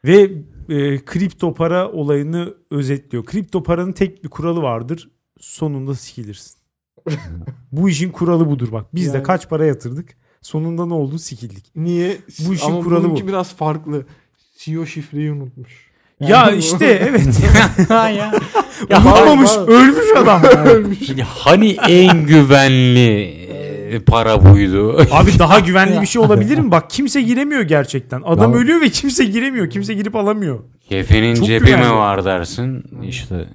Ve 0.05 0.31
e, 0.69 1.05
kripto 1.05 1.53
para 1.53 1.91
olayını 1.91 2.53
özetliyor. 2.71 3.25
Kripto 3.25 3.63
paranın 3.63 3.91
tek 3.91 4.23
bir 4.23 4.29
kuralı 4.29 4.61
vardır. 4.61 5.09
Sonunda 5.39 5.95
sikilirsin. 5.95 6.57
Bu 7.71 7.89
işin 7.89 8.09
kuralı 8.11 8.49
budur 8.49 8.71
bak. 8.71 8.95
Biz 8.95 9.13
de 9.13 9.17
Yani- 9.17 9.23
kaç 9.25 9.49
para 9.49 9.65
yatırdık. 9.65 10.15
Sonunda 10.41 10.85
ne 10.85 10.93
oldu? 10.93 11.19
Sikildik. 11.19 11.65
Niye? 11.75 12.17
Bu 12.47 12.53
işin 12.53 12.65
Ama 12.71 12.79
kuralı 12.79 13.09
bu. 13.11 13.27
biraz 13.27 13.53
farklı. 13.55 14.05
CEO 14.57 14.85
şifreyi 14.85 15.31
unutmuş. 15.31 15.87
Ya 16.19 16.51
işte 16.51 16.85
evet. 16.85 17.39
Ha 17.89 18.09
ya. 18.09 18.31
Unutmamış. 19.05 19.49
var. 19.49 19.67
Ölmüş 19.67 20.05
adam. 20.17 20.43
Ölmüş. 20.65 21.09
Ya 21.09 21.25
hani 21.29 21.71
en 21.89 22.25
güvenli 22.25 23.21
e, 23.91 23.99
para 23.99 24.53
buydu. 24.53 24.97
Abi 25.11 25.39
daha 25.39 25.59
güvenli 25.59 26.01
bir 26.01 26.05
şey 26.07 26.21
olabilir 26.21 26.57
mi? 26.57 26.71
Bak 26.71 26.89
kimse 26.89 27.21
giremiyor 27.21 27.61
gerçekten. 27.61 28.21
Adam 28.25 28.51
Ya- 28.53 28.57
ölüyor 28.57 28.81
ve 28.81 28.89
kimse 28.89 29.25
giremiyor. 29.25 29.69
Kimse 29.69 29.93
girip 29.93 30.15
alamıyor. 30.15 30.59
Kefenin 30.89 31.35
Çok 31.35 31.45
cebi 31.47 31.65
güvenli. 31.65 31.85
mi 31.87 31.93
var 31.93 32.25
dersin. 32.25 32.83
İşte 33.03 33.45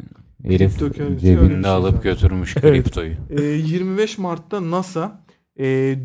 herif 0.45 0.79
cebinde 1.21 1.69
alıp 1.69 2.03
götürmüş 2.03 2.55
Evet. 2.63 2.73
kriptoyu. 2.85 3.13
Ee, 3.39 3.43
25 3.43 4.19
Mart'ta 4.19 4.71
NASA 4.71 5.25
e, 5.61 5.97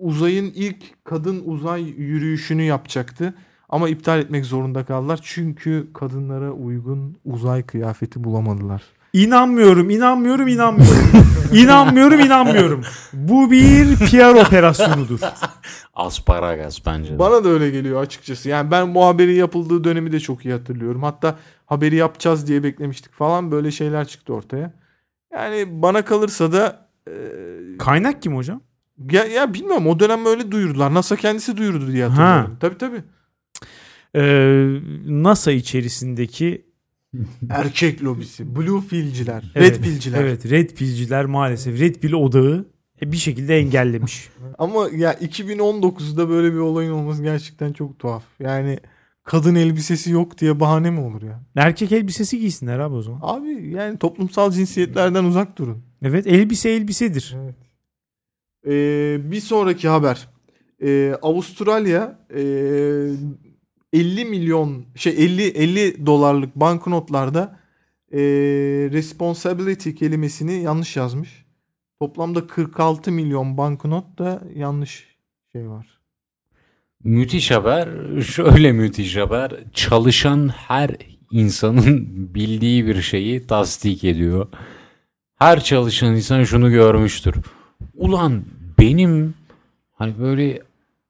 uzayın 0.00 0.52
ilk 0.54 1.04
kadın 1.04 1.42
uzay 1.44 1.82
yürüyüşünü 1.82 2.62
yapacaktı. 2.62 3.34
Ama 3.68 3.88
iptal 3.88 4.18
etmek 4.18 4.44
zorunda 4.44 4.84
kaldılar. 4.84 5.20
Çünkü 5.22 5.88
kadınlara 5.94 6.50
uygun 6.52 7.16
uzay 7.24 7.62
kıyafeti 7.62 8.24
bulamadılar. 8.24 8.82
İnanmıyorum, 9.12 9.90
inanmıyorum, 9.90 10.48
inanmıyorum. 10.48 11.10
inanmıyorum, 11.52 12.20
inanmıyorum. 12.20 12.82
Bu 13.12 13.50
bir 13.50 13.96
PR 13.96 14.46
operasyonudur. 14.46 15.20
Asparagas 15.94 16.86
bence. 16.86 17.14
de. 17.14 17.18
Bana 17.18 17.44
da 17.44 17.48
öyle 17.48 17.70
geliyor 17.70 18.02
açıkçası. 18.02 18.48
Yani 18.48 18.70
ben 18.70 18.94
bu 18.94 19.04
haberi 19.04 19.34
yapıldığı 19.34 19.84
dönemi 19.84 20.12
de 20.12 20.20
çok 20.20 20.44
iyi 20.44 20.54
hatırlıyorum. 20.54 21.02
Hatta 21.02 21.38
haberi 21.66 21.96
yapacağız 21.96 22.46
diye 22.46 22.62
beklemiştik 22.62 23.12
falan 23.12 23.52
böyle 23.52 23.70
şeyler 23.70 24.08
çıktı 24.08 24.34
ortaya. 24.34 24.72
Yani 25.32 25.82
bana 25.82 26.04
kalırsa 26.04 26.52
da 26.52 26.88
e, 27.08 27.12
Kaynak 27.78 28.22
kim 28.22 28.36
hocam? 28.36 28.60
Ya, 29.10 29.24
ya 29.24 29.54
bilmiyorum 29.54 29.86
o 29.86 30.00
dönem 30.00 30.26
öyle 30.26 30.50
duyurdular. 30.52 30.94
NASA 30.94 31.16
kendisi 31.16 31.56
duyurdu 31.56 31.92
diye 31.92 32.04
hatırlıyorum. 32.04 32.56
Tabii 32.60 32.78
tabii. 32.78 33.02
Ee, 34.14 34.80
NASA 35.06 35.52
içerisindeki 35.52 36.68
Erkek 37.50 38.04
lobisi, 38.04 38.56
blue 38.56 38.80
pill'ciler, 38.90 39.44
Evet, 39.54 39.78
red 39.78 39.82
pill'ciler. 39.82 40.20
Evet, 40.22 40.50
Red 40.50 40.70
Pill'ciler 40.70 41.24
maalesef. 41.24 41.80
Red 41.80 41.94
Pill 41.94 42.12
odağı 42.12 42.66
E, 43.02 43.12
bir 43.12 43.16
şekilde 43.16 43.58
engellemiş. 43.58 44.28
Ama 44.58 44.88
ya 44.96 45.14
2019'da 45.14 46.28
böyle 46.28 46.52
bir 46.52 46.58
olayın 46.58 46.90
olması 46.92 47.22
gerçekten 47.22 47.72
çok 47.72 47.98
tuhaf. 47.98 48.22
Yani 48.40 48.78
kadın 49.24 49.54
elbisesi 49.54 50.10
yok 50.10 50.38
diye 50.38 50.60
bahane 50.60 50.90
mi 50.90 51.00
olur 51.00 51.22
ya? 51.22 51.40
Erkek 51.56 51.92
elbisesi 51.92 52.38
giysinler 52.40 52.78
abi 52.78 52.94
o 52.94 53.02
zaman. 53.02 53.20
Abi 53.22 53.70
yani 53.70 53.98
toplumsal 53.98 54.50
cinsiyetlerden 54.50 55.24
uzak 55.24 55.58
durun. 55.58 55.82
Evet 56.02 56.26
elbise 56.26 56.70
elbisedir. 56.70 57.36
Ee, 58.68 59.18
bir 59.30 59.40
sonraki 59.40 59.88
haber. 59.88 60.28
Ee, 60.82 61.14
Avustralya 61.22 62.18
ee, 62.34 63.10
50 63.92 64.24
milyon 64.24 64.84
şey 64.94 65.12
50 65.12 65.42
50 65.42 66.06
dolarlık 66.06 66.56
banknotlarda 66.56 67.58
ee, 68.12 68.18
responsibility 68.92 69.90
kelimesini 69.90 70.62
yanlış 70.62 70.96
yazmış. 70.96 71.44
Toplamda 72.00 72.46
46 72.46 73.12
milyon 73.12 73.58
banknot 73.58 74.18
da 74.18 74.42
yanlış 74.54 75.06
şey 75.52 75.68
var. 75.68 75.86
Müthiş 77.04 77.50
haber. 77.50 77.88
Şöyle 78.20 78.72
müthiş 78.72 79.16
haber. 79.16 79.52
Çalışan 79.72 80.48
her 80.48 80.90
insanın 81.30 82.08
bildiği 82.34 82.86
bir 82.86 83.02
şeyi 83.02 83.46
tasdik 83.46 84.04
ediyor. 84.04 84.48
Her 85.38 85.64
çalışan 85.64 86.16
insan 86.16 86.44
şunu 86.44 86.70
görmüştür. 86.70 87.34
Ulan 87.94 88.44
benim 88.78 89.34
hani 89.94 90.18
böyle 90.18 90.62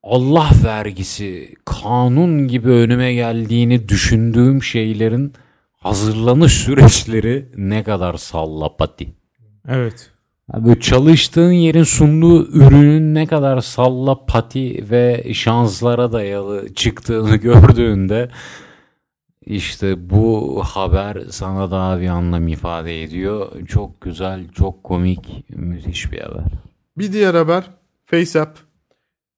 Allah 0.03 0.51
vergisi, 0.65 1.55
kanun 1.65 2.49
gibi 2.49 2.69
önüme 2.69 3.15
geldiğini 3.15 3.89
düşündüğüm 3.89 4.63
şeylerin 4.63 5.33
hazırlanış 5.77 6.53
süreçleri 6.53 7.49
ne 7.57 7.83
kadar 7.83 8.15
sallapati. 8.15 9.09
Evet. 9.69 10.11
Ya 10.53 10.65
Böyle 10.65 10.81
çalıştığın 10.81 11.53
yerin 11.53 11.83
sunduğu 11.83 12.47
ürünün 12.47 13.15
ne 13.15 13.27
kadar 13.27 13.61
salla 13.61 14.27
pati 14.27 14.85
ve 14.91 15.35
şanslara 15.35 16.13
dayalı 16.13 16.75
çıktığını 16.75 17.37
gördüğünde 17.37 18.29
işte 19.47 20.11
bu 20.11 20.61
haber 20.65 21.19
sana 21.31 21.71
daha 21.71 22.01
bir 22.01 22.09
anlam 22.09 22.49
ifade 22.49 23.03
ediyor. 23.03 23.67
Çok 23.67 24.01
güzel, 24.01 24.49
çok 24.49 24.85
komik, 24.85 25.51
müthiş 25.51 26.13
bir 26.13 26.21
haber. 26.21 26.45
Bir 26.99 27.13
diğer 27.13 27.35
haber 27.35 27.71
FaceApp. 28.07 28.59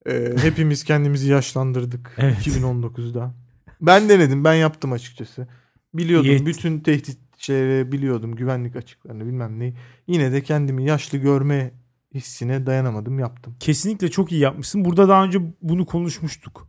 Ee, 0.07 0.33
hepimiz 0.43 0.85
kendimizi 0.85 1.31
yaşlandırdık 1.31 2.15
Evet. 2.19 2.47
2019'da. 2.47 3.35
Ben 3.81 4.09
denedim, 4.09 4.45
ben 4.45 4.55
yaptım 4.55 4.93
açıkçası. 4.93 5.49
Biliyordum 5.95 6.31
Yet- 6.31 6.47
bütün 6.47 6.81
tehdit 6.81 7.19
şeyleri 7.37 7.93
biliyordum, 7.93 8.35
güvenlik 8.37 8.77
açıklarını 8.77 9.27
bilmem 9.27 9.59
neyi. 9.59 9.75
Yine 10.07 10.33
de 10.33 10.43
kendimi 10.43 10.85
yaşlı 10.85 11.19
görme 11.19 11.73
hissine 12.15 12.67
dayanamadım, 12.67 13.19
yaptım. 13.19 13.57
Kesinlikle 13.61 14.11
çok 14.11 14.33
iyi 14.33 14.41
yapmışsın. 14.41 14.85
Burada 14.85 15.09
daha 15.09 15.25
önce 15.25 15.39
bunu 15.63 15.87
konuşmuştuk. 15.87 16.69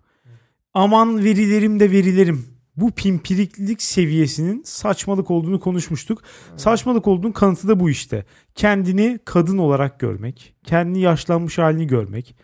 Aman 0.74 1.24
verilerim 1.24 1.80
de 1.80 1.92
verilerim. 1.92 2.46
Bu 2.78 2.92
pimpiriklilik 2.92 3.82
seviyesinin 3.82 4.64
saçmalık 4.66 5.32
olduğunu 5.32 5.60
konuşmuştuk. 5.60 6.22
Saçmalık 6.58 7.08
olduğunun 7.08 7.32
kanıtı 7.32 7.68
da 7.68 7.80
bu 7.80 7.90
işte. 7.90 8.26
Kendini 8.56 9.20
kadın 9.26 9.58
olarak 9.58 10.00
görmek. 10.00 10.54
Kendini 10.64 11.02
yaşlanmış 11.02 11.58
halini 11.58 11.88
görmek. 11.88 12.36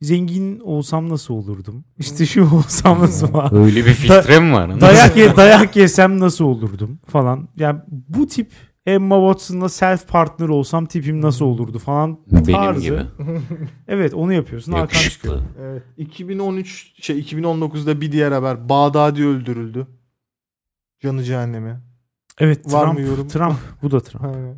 Zengin 0.00 0.60
olsam 0.60 1.08
nasıl 1.08 1.34
olurdum? 1.34 1.84
İşte 1.98 2.26
şu 2.26 2.54
olsam 2.54 3.00
nasıl 3.00 3.32
var? 3.32 3.64
Öyle 3.64 3.86
bir 3.86 3.92
filtre 3.92 4.40
mi 4.40 4.52
var? 4.52 4.80
dayak, 4.80 5.16
ye, 5.16 5.36
dayak 5.36 5.76
yesem 5.76 6.20
nasıl 6.20 6.44
olurdum 6.44 7.00
falan. 7.06 7.48
Yani 7.56 7.80
bu 8.08 8.26
tip 8.26 8.52
Emma 8.86 9.16
Watson'la 9.32 9.68
self 9.68 10.08
partner 10.08 10.48
olsam 10.48 10.86
tipim 10.86 11.20
nasıl 11.22 11.44
olurdu 11.44 11.78
falan 11.78 12.18
Benim 12.32 12.44
tarzı. 12.44 12.80
gibi. 12.80 13.02
Evet 13.88 14.14
onu 14.14 14.32
yapıyorsun. 14.32 14.72
Hakan 14.72 14.86
çıkıyor. 14.86 15.34
Yakışıklı. 15.34 15.62
Evet. 15.62 15.82
2013 15.96 16.92
şey 17.04 17.20
2019'da 17.20 18.00
bir 18.00 18.12
diğer 18.12 18.32
haber. 18.32 18.68
Bağdadi 18.68 19.26
öldürüldü. 19.26 19.86
Canı 21.00 21.22
cehenneme. 21.24 21.80
Evet 22.38 22.72
Var 22.72 22.84
Trump, 22.84 22.98
mı 22.98 23.04
yorum? 23.06 23.28
Trump. 23.28 23.56
Bu 23.82 23.90
da 23.90 24.00
Trump. 24.00 24.24
Aynen. 24.24 24.56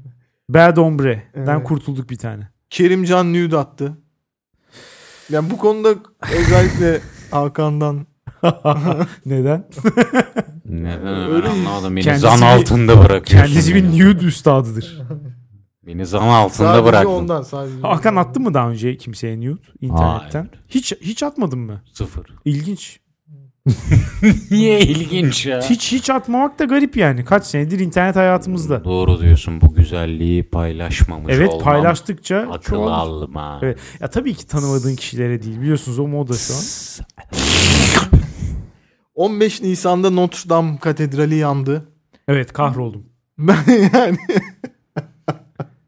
Bad 0.49 0.77
Hombre'den 0.77 1.55
Evet. 1.57 1.65
kurtulduk 1.69 2.11
bir 2.11 2.17
tane. 2.19 2.49
Kerimcan 2.71 3.33
nude 3.33 3.57
attı. 3.59 3.99
Yani 5.31 5.51
bu 5.51 5.59
konuda 5.59 5.95
özellikle 6.39 7.01
Hakan'dan 7.31 8.07
Neden? 9.27 9.65
Neden 10.65 11.07
Öyle 11.31 11.49
anlamadım. 11.49 11.97
Beni 11.97 12.05
Kendisi 12.05 12.21
zan 12.23 12.39
bir- 12.41 12.45
altında 12.47 12.99
bırakıyorsun. 13.05 13.49
Kendisi 13.49 13.75
bir 13.75 13.85
beni. 13.85 13.99
nude 13.99 14.25
üstadıdır. 14.25 14.99
Beni 15.87 16.07
zan 16.07 16.29
altında 16.29 16.69
sadece 16.69 16.85
bıraktın. 16.85 17.11
ondan 17.11 17.43
sadece. 17.43 17.81
Hakan 17.83 18.17
attı 18.17 18.41
mı 18.41 18.55
daha 18.55 18.71
önce 18.71 18.97
kimseye 18.97 19.41
nude 19.41 19.61
internetten? 19.81 20.41
Hayır. 20.41 20.65
Hiç 20.69 20.93
hiç 21.01 21.23
atmadın 21.23 21.59
mı? 21.59 21.83
Sıfır. 21.93 22.27
İlginç. 22.45 23.01
Niye 24.51 24.81
ilginç 24.81 25.47
ya? 25.47 25.61
Hiç 25.61 25.93
hiç 25.93 26.11
atmamak 26.11 26.59
da 26.59 26.65
garip 26.65 26.97
yani. 26.97 27.25
Kaç 27.25 27.47
senedir 27.47 27.81
internet 27.81 28.17
hayatımızda. 28.17 28.85
Doğru 28.85 29.21
diyorsun 29.21 29.61
bu 29.61 29.75
güzelliği 29.75 30.43
paylaşmamış 30.51 31.35
Evet 31.37 31.49
olmam. 31.49 31.65
paylaştıkça 31.65 32.39
Akıl 32.53 32.61
çoğalır. 32.63 32.93
alma. 33.23 33.59
Evet. 33.63 33.79
Ya 34.01 34.11
tabii 34.11 34.35
ki 34.35 34.47
tanımadığın 34.47 34.97
kişilere 34.97 35.43
değil. 35.43 35.61
Biliyorsunuz 35.61 35.99
o 35.99 36.09
moda 36.09 36.33
şu 36.35 36.55
an. 36.55 36.61
15 39.15 39.63
Nisan'da 39.63 40.11
Notre 40.11 40.49
Dame 40.51 40.79
Katedrali 40.79 41.35
yandı. 41.35 41.89
Evet 42.29 42.53
kahroldum. 42.53 43.03
Ben 43.39 43.57
yani 43.95 44.17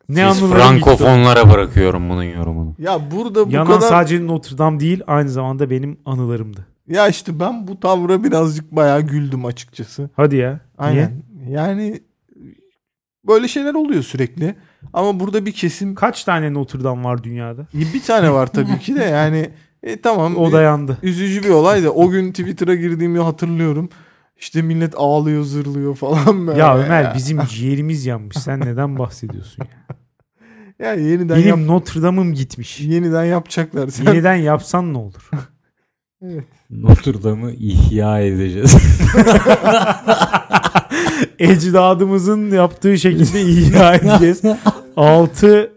Ne 0.08 0.32
Siz 0.34 0.40
frankofonlara 0.50 1.50
bırakıyorum 1.50 2.10
bunun 2.10 2.22
yorumunu. 2.22 2.74
ya 2.78 3.10
burada 3.10 3.48
bu 3.48 3.52
Yanan 3.52 3.66
kadar 3.66 3.80
sadece 3.88 4.26
Notre 4.26 4.58
Dame 4.58 4.80
değil 4.80 5.02
aynı 5.06 5.28
zamanda 5.28 5.70
benim 5.70 5.98
anılarımdı. 6.04 6.66
ya 6.88 7.08
işte 7.08 7.40
ben 7.40 7.68
bu 7.68 7.80
tavra 7.80 8.24
birazcık 8.24 8.72
bayağı 8.72 9.00
güldüm 9.00 9.44
açıkçası. 9.44 10.10
Hadi 10.16 10.36
ya. 10.36 10.60
Aynen. 10.78 11.12
Yani 11.48 12.00
böyle 13.26 13.48
şeyler 13.48 13.74
oluyor 13.74 14.02
sürekli. 14.02 14.54
Ama 14.92 15.20
burada 15.20 15.46
bir 15.46 15.52
kesim 15.52 15.94
Kaç 15.94 16.24
tane 16.24 16.54
Notre 16.54 16.84
Dame 16.84 17.04
var 17.04 17.24
dünyada? 17.24 17.66
bir 17.74 18.02
tane 18.02 18.32
var 18.32 18.46
tabii 18.46 18.78
ki 18.78 18.96
de 18.96 19.04
yani 19.04 19.50
e, 19.84 20.00
tamam 20.00 20.36
O 20.36 20.52
da 20.52 20.62
yandı. 20.62 20.98
üzücü 21.02 21.42
bir 21.42 21.50
olay 21.50 21.84
da 21.84 21.90
o 21.90 22.08
gün 22.10 22.30
Twitter'a 22.32 22.74
girdiğimi 22.74 23.18
hatırlıyorum. 23.18 23.88
İşte 24.36 24.62
millet 24.62 24.94
ağlıyor 24.96 25.42
zırlıyor 25.42 25.94
falan 25.96 26.46
böyle. 26.46 26.58
Ya 26.60 26.76
Ömer 26.78 27.14
bizim 27.14 27.40
ciğerimiz 27.44 28.06
yanmış. 28.06 28.36
Sen 28.36 28.60
neden 28.60 28.98
bahsediyorsun 28.98 29.64
ya? 29.64 29.96
Ya 30.78 30.92
yeniden 30.94 31.36
Benim 31.36 31.48
yap, 31.48 31.58
Notre 31.58 32.02
Dame'ım 32.02 32.34
gitmiş. 32.34 32.80
yeniden 32.80 33.24
yapacaklar. 33.24 33.88
Sen 33.88 34.04
Yeniden 34.06 34.34
yapsan 34.34 34.92
ne 34.94 34.98
olur? 34.98 35.30
Notre 36.70 37.22
Dame'ı 37.22 37.52
ihya 37.52 38.20
edeceğiz. 38.20 38.76
Ecdadımızın 41.38 42.50
yaptığı 42.50 42.98
şekilde 42.98 43.40
ihya 43.42 43.94
edeceğiz. 43.94 44.42
6 44.96 45.72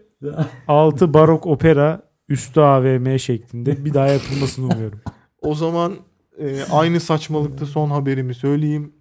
6 0.68 1.14
barok 1.14 1.46
opera 1.46 2.02
üstü 2.28 2.60
AVM 2.60 3.18
şeklinde 3.18 3.84
bir 3.84 3.94
daha 3.94 4.06
yapılmasını 4.06 4.66
umuyorum. 4.66 5.00
o 5.42 5.54
zaman 5.54 5.94
e, 6.38 6.62
aynı 6.72 7.00
saçmalıkta 7.00 7.66
son 7.66 7.90
haberimi 7.90 8.34
söyleyeyim. 8.34 8.92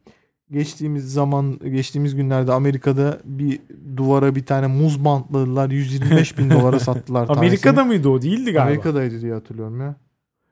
Geçtiğimiz 0.52 1.14
zaman 1.14 1.60
geçtiğimiz 1.60 2.16
günlerde 2.16 2.54
Amerika'da 2.54 3.20
bir 3.26 3.60
duvara 3.98 4.36
bir 4.36 4.46
tane 4.46 4.68
muz 4.68 5.06
bantladılar 5.06 5.70
125 5.70 6.38
bin 6.38 6.50
dolara 6.50 6.80
sattılar. 6.80 7.26
tanesini. 7.28 7.46
Amerika'da 7.46 7.84
mıydı 7.84 8.10
o? 8.10 8.22
Değildi 8.22 8.52
galiba. 8.52 8.62
Amerika'daydı 8.62 9.22
diye 9.22 9.34
hatırlıyorum 9.34 9.82
ya. 9.82 9.96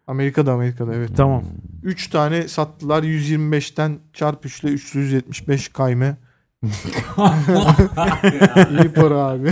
Amerika'da 0.07 0.53
Amerika'da 0.53 0.95
evet. 0.95 1.09
Tamam. 1.17 1.43
3 1.83 2.07
tane 2.07 2.47
sattılar 2.47 3.03
125'ten 3.03 3.99
çarp 4.13 4.45
3 4.45 4.63
ile 4.63 4.71
375 4.71 5.67
kayme. 5.69 6.17
İyi 8.81 8.89
para 8.95 9.15
abi. 9.15 9.51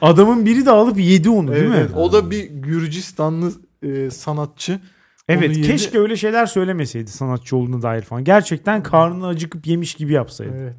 Adamın 0.00 0.46
biri 0.46 0.66
de 0.66 0.70
alıp 0.70 1.00
yedi 1.00 1.30
onu 1.30 1.52
değil 1.52 1.64
Evet, 1.64 1.90
mi? 1.90 1.96
O 1.96 2.12
da 2.12 2.30
bir 2.30 2.44
Gürcistanlı 2.44 3.52
e, 3.82 4.10
sanatçı. 4.10 4.80
Evet 5.28 5.50
Onu 5.50 5.56
yedi. 5.56 5.66
keşke 5.66 5.98
öyle 5.98 6.16
şeyler 6.16 6.46
söylemeseydi 6.46 7.10
sanatçı 7.10 7.56
olduğuna 7.56 7.82
dair 7.82 8.02
falan. 8.02 8.24
Gerçekten 8.24 8.82
karnını 8.82 9.26
acıkıp 9.26 9.66
yemiş 9.66 9.94
gibi 9.94 10.12
yapsaydı. 10.12 10.54
Evet. 10.58 10.76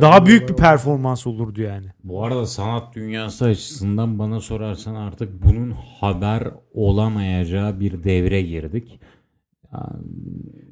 Daha 0.00 0.26
büyük 0.26 0.48
bir 0.48 0.54
performans 0.54 1.26
olurdu 1.26 1.62
yani. 1.62 1.86
Bu 2.04 2.24
arada 2.24 2.46
sanat 2.46 2.94
dünyası 2.94 3.44
açısından 3.44 4.18
bana 4.18 4.40
sorarsan 4.40 4.94
artık 4.94 5.42
bunun 5.42 5.74
haber 6.00 6.48
olamayacağı 6.74 7.80
bir 7.80 8.04
devre 8.04 8.42
girdik. 8.42 9.00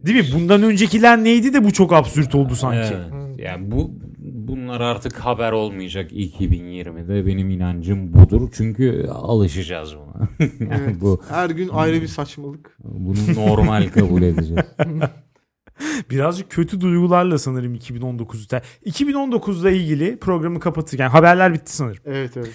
Değil 0.07 0.19
mi? 0.19 0.41
Bundan 0.41 0.63
öncekiler 0.63 1.25
neydi 1.25 1.53
de 1.53 1.65
bu 1.65 1.73
çok 1.73 1.93
absürt 1.93 2.35
oldu 2.35 2.55
sanki. 2.55 2.95
Evet. 2.95 3.39
Yani 3.39 3.71
bu 3.71 3.91
bunlar 4.19 4.81
artık 4.81 5.17
haber 5.17 5.53
olmayacak 5.53 6.13
2020'de 6.13 7.27
benim 7.27 7.51
inancım 7.51 8.13
budur. 8.15 8.49
Çünkü 8.53 9.07
alışacağız 9.13 9.95
buna. 9.97 10.29
yani 10.61 10.83
Evet. 10.85 11.01
bu 11.01 11.23
Her 11.29 11.51
gün 11.51 11.69
ayrı 11.69 12.03
bir 12.03 12.07
saçmalık. 12.07 12.77
bunu 12.85 13.35
normal 13.35 13.89
kabul 13.89 14.23
edeceğiz. 14.23 14.65
Birazcık 16.11 16.51
kötü 16.51 16.81
duygularla 16.81 17.39
sanırım 17.39 17.75
2019'da. 17.75 18.63
2019'da 18.87 19.71
ilgili 19.71 20.17
programı 20.19 20.61
kapatırken 20.61 21.09
haberler 21.09 21.53
bitti 21.55 21.77
sanırım. 21.77 22.03
Evet 22.07 22.37
evet. 22.37 22.51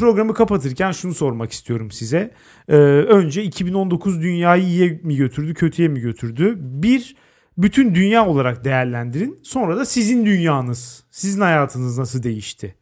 Programı 0.00 0.34
kapatırken 0.34 0.92
şunu 0.92 1.14
sormak 1.14 1.52
istiyorum 1.52 1.90
size. 1.90 2.30
Ee, 2.68 2.76
önce 2.76 3.42
2019 3.42 4.22
dünyayı 4.22 4.62
iyiye 4.62 5.00
mi 5.02 5.16
götürdü, 5.16 5.54
kötüye 5.54 5.88
mi 5.88 6.00
götürdü? 6.00 6.54
Bir, 6.58 7.16
bütün 7.58 7.94
dünya 7.94 8.26
olarak 8.26 8.64
değerlendirin. 8.64 9.40
Sonra 9.42 9.76
da 9.76 9.84
sizin 9.84 10.26
dünyanız, 10.26 11.04
sizin 11.10 11.40
hayatınız 11.40 11.98
nasıl 11.98 12.22
değişti? 12.22 12.74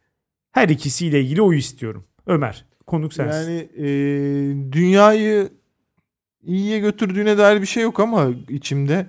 Her 0.52 0.68
ikisiyle 0.68 1.20
ilgili 1.20 1.42
o 1.42 1.52
istiyorum. 1.52 2.04
Ömer, 2.26 2.64
konuk 2.86 3.12
sensin. 3.12 3.50
Yani 3.50 3.68
e, 3.76 4.72
dünyayı 4.72 5.48
iyiye 6.42 6.78
götürdüğüne 6.78 7.38
dair 7.38 7.60
bir 7.60 7.66
şey 7.66 7.82
yok 7.82 8.00
ama 8.00 8.28
içimde 8.48 9.06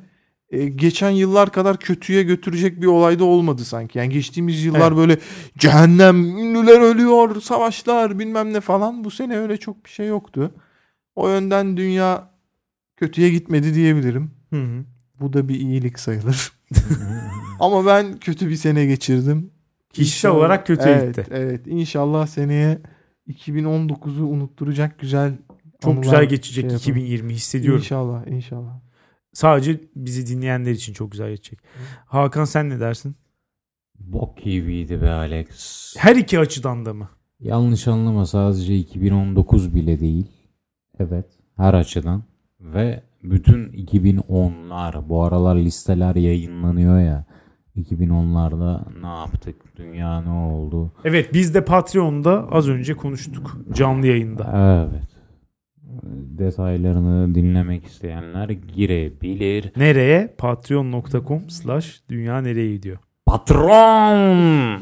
e, 0.52 0.68
geçen 0.68 1.10
yıllar 1.10 1.52
kadar 1.52 1.78
kötüye 1.78 2.24
götürecek 2.24 2.82
bir 2.82 2.88
olay 2.88 3.20
da 3.20 3.24
olmadı 3.24 3.66
sanki. 3.66 3.97
Yani 3.97 4.10
geçtiğimiz 4.10 4.64
yıllar 4.64 4.88
Evet. 4.88 4.97
böyle 4.97 5.18
cehennem, 5.58 6.38
ünlüler 6.38 6.82
ölüyor, 6.82 7.41
savaşlar 7.41 8.20
bilmem 8.20 8.54
ne 8.54 8.62
falan. 8.62 9.04
Bu 9.04 9.12
sene 9.12 9.38
öyle 9.38 9.58
çok 9.58 9.86
bir 9.86 9.89
şey 9.89 10.08
yoktu. 10.08 10.52
O 11.16 11.30
yönden 11.30 11.78
dünya 11.78 12.32
kötüye 12.97 13.30
gitmedi 13.30 13.74
diyebilirim. 13.74 14.32
Hı 14.50 14.62
hı. 14.62 14.86
Bu 15.20 15.34
da 15.34 15.50
bir 15.50 15.56
iyilik 15.56 16.00
sayılır. 16.00 16.52
Ama 17.60 17.86
ben 17.86 18.20
kötü 18.20 18.50
bir 18.50 18.56
sene 18.56 18.86
geçirdim. 18.86 19.52
Kişisel 19.93 20.32
olarak 20.32 20.68
kötüye 20.68 20.95
evet, 20.95 21.16
gitti. 21.16 21.30
Evet. 21.32 21.68
İnşallah 21.68 22.28
seneye 22.28 22.82
2019'u 23.28 24.28
unutturacak 24.28 25.00
güzel 25.00 25.34
Çok 25.84 26.04
güzel 26.04 26.26
geçecek 26.26 26.64
şey 26.64 26.72
yapalım. 26.72 26.80
2020 26.80 27.34
hissediyorum. 27.34 27.80
İnşallah, 27.80 28.28
inşallah. 28.28 28.89
Sadece 29.40 29.80
bizi 29.96 30.28
dinleyenler 30.28 30.72
için 30.72 30.94
çok 30.94 31.12
güzel 31.12 31.30
geçecek. 31.30 31.60
Hakan 32.06 32.46
sen 32.46 32.70
ne 32.70 32.80
dersin? 32.80 33.16
Bok 34.00 34.38
gibiydi 34.44 35.02
be 35.02 35.12
Alex. 35.12 35.96
Her 35.98 36.16
iki 36.16 36.40
açıdan 36.40 36.86
da 36.86 36.94
mı? 36.94 37.10
Yanlış 37.40 37.88
anlama 37.88 38.26
sadece 38.26 38.76
2019 38.76 39.76
bile 39.76 40.00
değil. 40.00 40.28
Evet 41.00 41.26
her 41.58 41.74
açıdan. 41.74 42.24
Ve 42.60 43.04
bütün 43.24 43.70
2010'lar 43.70 45.10
bu 45.10 45.24
aralar 45.24 45.56
listeler 45.56 46.16
yayınlanıyor 46.16 47.00
ya. 47.00 47.26
2010'larda 47.78 49.02
ne 49.02 49.08
yaptık? 49.08 49.78
Dünya 49.78 50.22
ne 50.22 50.30
oldu? 50.30 50.92
Evet 51.06 51.34
biz 51.34 51.54
de 51.54 51.66
Patreon'da 51.66 52.48
az 52.52 52.70
önce 52.70 52.94
konuştuk 52.94 53.58
canlı 53.74 54.08
yayında. 54.08 54.52
Evet. 54.94 55.09
Detaylarını 56.38 57.36
dinlemek 57.36 57.86
isteyenler 57.86 58.50
girebilir. 58.50 59.72
Nereye? 59.78 60.36
Patreon.com 60.38 61.50
slash 61.50 62.02
dünya 62.10 62.41
nereye 62.41 62.74
gidiyor? 62.76 62.97
Patron. 63.26 64.82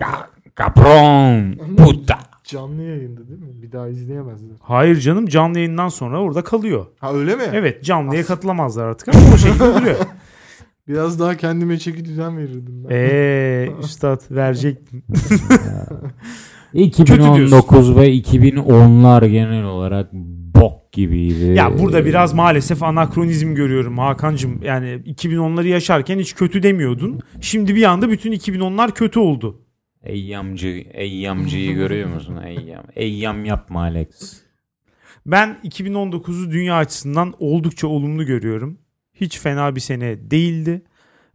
Ka- 0.00 0.26
Capron. 0.58 1.52
Puta. 1.76 2.18
Canlı 2.44 2.82
yayında 2.82 3.28
değil 3.28 3.40
mi? 3.40 3.62
Bir 3.62 3.72
daha 3.72 3.88
izleyemezler. 3.88 4.56
Hayır 4.60 4.96
canım 5.00 5.26
canlı 5.26 5.58
yayından 5.58 5.88
sonra 5.88 6.20
orada 6.22 6.44
kalıyor. 6.44 6.86
Ha 6.98 7.12
öyle 7.14 7.36
mi? 7.36 7.42
Evet 7.52 7.84
canlıya 7.84 8.24
katılamazlar 8.24 8.86
artık 8.86 9.08
ama 9.08 9.18
o 9.34 9.36
şekilde 9.36 9.74
duruyor. 9.74 9.96
Biraz 10.88 11.20
daha 11.20 11.36
kendime 11.36 11.78
çeki 11.78 12.04
düzen 12.04 12.38
verirdim 12.38 12.84
ben. 12.84 12.90
Eee 12.94 13.72
üstad 13.82 14.20
verecektin. 14.30 15.04
2019 16.76 17.96
ve 17.96 18.16
2010'lar 18.16 19.26
genel 19.26 19.64
olarak 19.64 20.12
bok 20.60 20.92
gibiydi. 20.92 21.44
Ya 21.44 21.78
burada 21.78 22.04
biraz 22.04 22.34
maalesef 22.34 22.82
anakronizm 22.82 23.54
görüyorum 23.54 23.98
Hakan'cığım. 23.98 24.62
Yani 24.62 24.86
2010'ları 24.86 25.66
yaşarken 25.66 26.18
hiç 26.18 26.34
kötü 26.34 26.62
demiyordun. 26.62 27.20
Şimdi 27.40 27.74
bir 27.74 27.84
anda 27.84 28.10
bütün 28.10 28.32
2010'lar 28.32 28.94
kötü 28.94 29.18
oldu. 29.18 29.62
Eyyamcı, 30.02 30.68
eyyamcıyı 30.92 31.74
görüyor 31.74 32.14
musun? 32.14 32.36
Eyyam. 32.46 32.84
Eyyam 32.96 33.44
yapma 33.44 33.80
Alex. 33.80 34.42
Ben 35.26 35.58
2019'u 35.64 36.50
dünya 36.50 36.76
açısından 36.76 37.34
oldukça 37.38 37.88
olumlu 37.88 38.26
görüyorum. 38.26 38.78
Hiç 39.14 39.38
fena 39.40 39.74
bir 39.76 39.80
sene 39.80 40.30
değildi. 40.30 40.82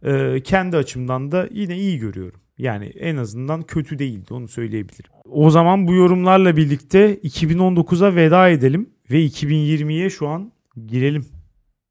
Ee, 0.04 0.40
kendi 0.44 0.76
açımdan 0.76 1.32
da 1.32 1.48
yine 1.50 1.76
iyi 1.78 1.98
görüyorum. 1.98 2.40
Yani 2.62 2.84
en 2.86 3.16
azından 3.16 3.62
kötü 3.62 3.98
değildi 3.98 4.34
onu 4.34 4.48
söyleyebilirim. 4.48 5.10
O 5.24 5.50
zaman 5.50 5.86
bu 5.86 5.94
yorumlarla 5.94 6.56
birlikte 6.56 7.14
2019'a 7.14 8.14
veda 8.16 8.48
edelim 8.48 8.90
ve 9.10 9.24
2020'ye 9.26 10.10
şu 10.10 10.28
an 10.28 10.52
girelim. 10.86 11.26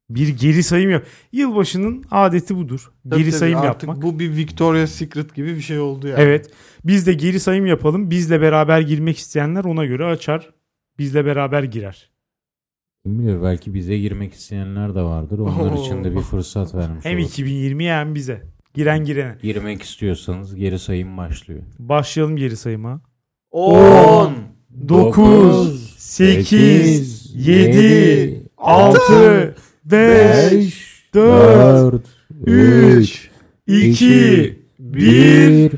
Bir 0.10 0.28
geri 0.28 0.64
sayım 0.64 0.92
yap. 0.92 1.06
Yılbaşının 1.32 2.04
adeti 2.12 2.56
budur. 2.56 2.92
Tabii 3.04 3.16
geri 3.16 3.30
tabii, 3.30 3.40
sayım 3.40 3.60
artık 3.60 3.90
yapmak. 3.90 4.02
Bu 4.02 4.20
bir 4.20 4.36
Victoria's 4.36 4.92
Secret 4.92 5.36
gibi 5.36 5.56
bir 5.56 5.62
şey 5.62 5.80
oldu 5.80 6.08
yani. 6.08 6.22
Evet. 6.22 6.52
Biz 6.86 7.08
de 7.08 7.14
geri 7.14 7.40
sayım 7.40 7.66
yapalım. 7.66 8.10
Bizle 8.10 8.42
beraber 8.42 8.82
girmek 8.82 9.18
isteyenler 9.18 9.64
ona 9.64 9.86
göre 9.86 10.06
açar. 10.06 10.50
Bizle 11.00 11.26
beraber 11.26 11.64
girer. 11.64 12.12
Kim 13.04 13.20
bilir 13.20 13.44
belki 13.44 13.74
bize 13.74 13.98
girmek 13.98 14.34
isteyenler 14.34 14.96
de 14.96 15.02
vardır. 15.02 15.40
Onlar 15.40 15.72
Oo. 15.72 15.82
için 15.86 16.04
de 16.04 16.16
bir 16.16 16.22
fırsat 16.22 16.76
vermiş 16.76 17.06
Hem 17.06 17.18
olur. 17.18 17.26
2020'ye 17.26 17.94
hem 17.94 18.16
bize. 18.16 18.42
Giren 18.74 19.06
girene. 19.06 19.38
Girmek 19.42 19.82
istiyorsanız 19.82 20.56
geri 20.56 20.80
sayım 20.80 21.18
başlıyor. 21.18 21.62
Başlayalım 21.80 22.36
geri 22.38 22.58
sayıma. 22.58 23.02
10 23.52 24.34
9, 24.88 25.96
8, 25.98 27.36
7, 27.48 28.44
6, 28.58 29.56
5, 29.86 31.04
4, 31.14 32.06
3, 32.46 33.30
2, 33.68 34.60
1. 34.80 35.72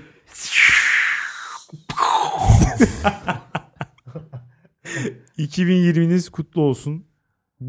...2020'niz 5.38 6.30
kutlu 6.30 6.62
olsun. 6.62 7.06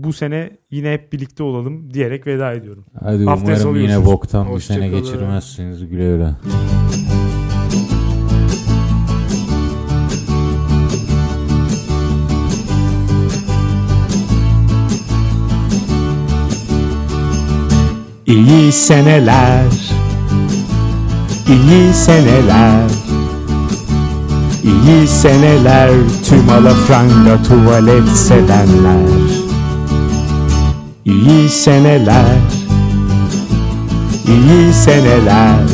Bu 0.02 0.12
sene 0.12 0.50
yine 0.70 0.92
hep 0.92 1.12
birlikte 1.12 1.42
olalım 1.42 1.94
diyerek 1.94 2.26
veda 2.26 2.52
ediyorum. 2.52 2.84
Hadi 3.00 3.24
Haftaya 3.24 3.56
umarım 3.64 3.80
yine 3.80 4.04
boktan 4.04 4.46
bir 4.46 4.50
Hoşça 4.52 4.74
sene 4.74 4.90
kalın. 4.90 5.02
geçirmezsiniz. 5.02 5.88
Güle 5.90 6.16
güle. 6.16 6.30
İyi 18.26 18.72
seneler 18.72 19.64
İyi 21.48 21.94
seneler 21.94 22.90
İyi 24.64 25.08
seneler 25.08 25.90
tüm 26.28 26.48
alafranga 26.50 27.42
tuvalet 27.42 28.08
sevenler 28.08 29.23
İyi 31.04 31.48
seneler. 31.48 32.36
İyi 34.28 34.74
seneler. 34.74 35.64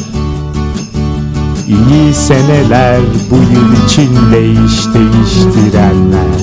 İyi 1.69 2.15
seneler 2.15 3.01
bu 3.31 3.35
yıl 3.35 3.85
için 3.87 4.11
değiş 4.33 4.87
değiştirenler. 4.95 6.41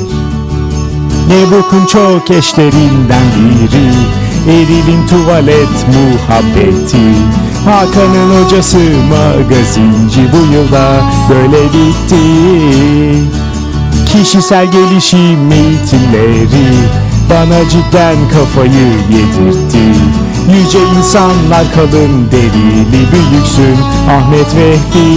Ne 1.28 1.52
bokun 1.52 1.86
çok 1.86 2.32
eşlerinden 2.32 3.26
biri? 3.38 3.90
Eril'in 4.50 5.08
tuvalet 5.08 5.88
muhabbeti. 5.88 7.08
Hakan'ın 7.66 8.44
hocası 8.44 8.78
magazinci 9.10 10.22
Bu 10.34 10.54
yılda 10.54 11.02
böyle 11.30 11.64
bitti 11.64 12.18
Kişisel 14.06 14.72
gelişim 14.72 15.52
eğitimleri 15.52 17.07
Bana 17.30 17.70
cidden 17.70 18.18
kafayı 18.34 18.88
yedirtti. 19.12 19.78
Yüce 20.52 20.80
insanlar 20.98 21.64
kalın 21.76 22.32
derili 22.32 23.12
Büyüksün 23.12 23.78
Ahmet 24.10 24.56
Vehbi. 24.56 25.08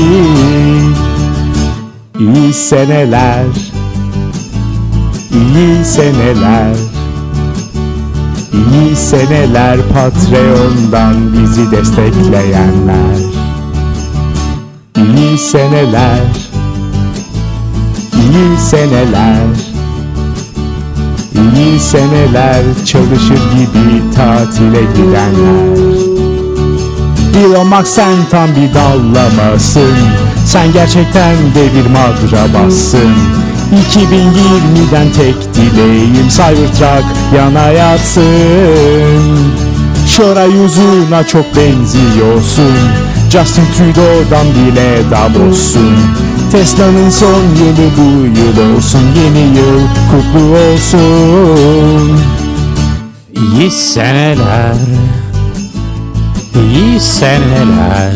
İyi 2.18 2.54
seneler 2.54 3.44
İyi 5.30 5.84
seneler. 5.84 6.76
İyi 8.52 8.96
seneler 8.96 9.78
Patreon'dan 9.94 11.32
bizi 11.32 11.70
destekleyenler. 11.70 13.16
İyi 14.96 15.38
seneler 15.38 16.20
İyi 18.12 18.58
seneler 18.58 19.69
İyi 21.40 21.80
seneler 21.80 22.62
çalışır 22.86 23.38
gibi 23.52 24.14
tatile 24.16 24.80
gidenler. 24.96 26.00
Elon 27.44 27.66
Musk 27.66 27.88
sen 27.88 28.14
tam 28.30 28.48
bir 28.48 28.74
dallamasın. 28.74 29.96
Sen 30.46 30.72
gerçekten 30.72 31.34
de 31.36 31.68
bir 31.74 31.86
madrabassın 31.90 33.14
2020'den 33.70 35.12
tek 35.16 35.54
dileğim 35.54 36.28
Cybertruck 36.28 37.04
yana 37.36 37.68
yatsın. 37.68 39.52
Şoray 40.06 40.64
uzuna 40.64 41.26
çok 41.26 41.44
benziyorsun. 41.56 42.74
Justin 43.30 43.64
Trudeau'dan 43.76 44.46
bile 44.46 45.10
Davos'sun 45.10 45.96
Tesla'nın 46.52 47.10
son 47.10 47.42
yılı 47.42 47.90
bu 47.96 48.26
yıl 48.40 48.76
olsun 48.76 49.00
Yeni 49.16 49.56
yıl 49.56 49.80
kutlu 50.10 50.58
olsun. 50.58 52.20
İyi 53.34 53.70
seneler 53.70 54.74
İyi 56.54 57.00
seneler 57.00 58.12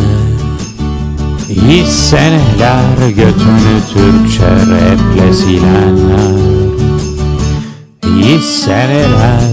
İyi 1.49 1.87
seneler 1.87 3.09
götünü 3.09 3.81
Türkçe 3.93 4.47
raple 4.47 5.33
silenler. 5.33 6.55
İyi 8.07 8.43
seneler 8.43 9.51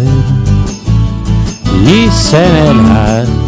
İyi 1.87 2.11
seneler 2.11 3.40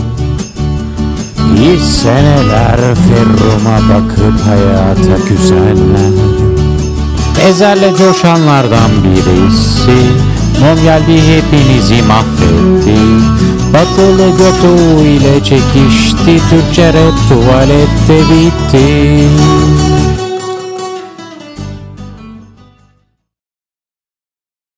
İyi 1.57 1.79
seneler 1.79 2.77
Ferruma 2.77 3.77
bakıp 3.89 4.47
hayata 4.47 5.25
küsenler 5.27 6.33
Ezelle 7.49 7.93
coşanlardan 7.97 8.91
birisi. 9.03 9.91
Mom 10.59 10.83
geldi 10.83 11.21
hepinizi 11.27 12.01
mahvetti. 12.01 12.97
Batılı 13.73 14.29
götü 14.29 15.03
ile 15.03 15.43
çekişti. 15.43 16.41
Türkçe 16.49 16.87
rap 16.87 17.13
tuvalette 17.29 18.19
bitti 18.29 19.23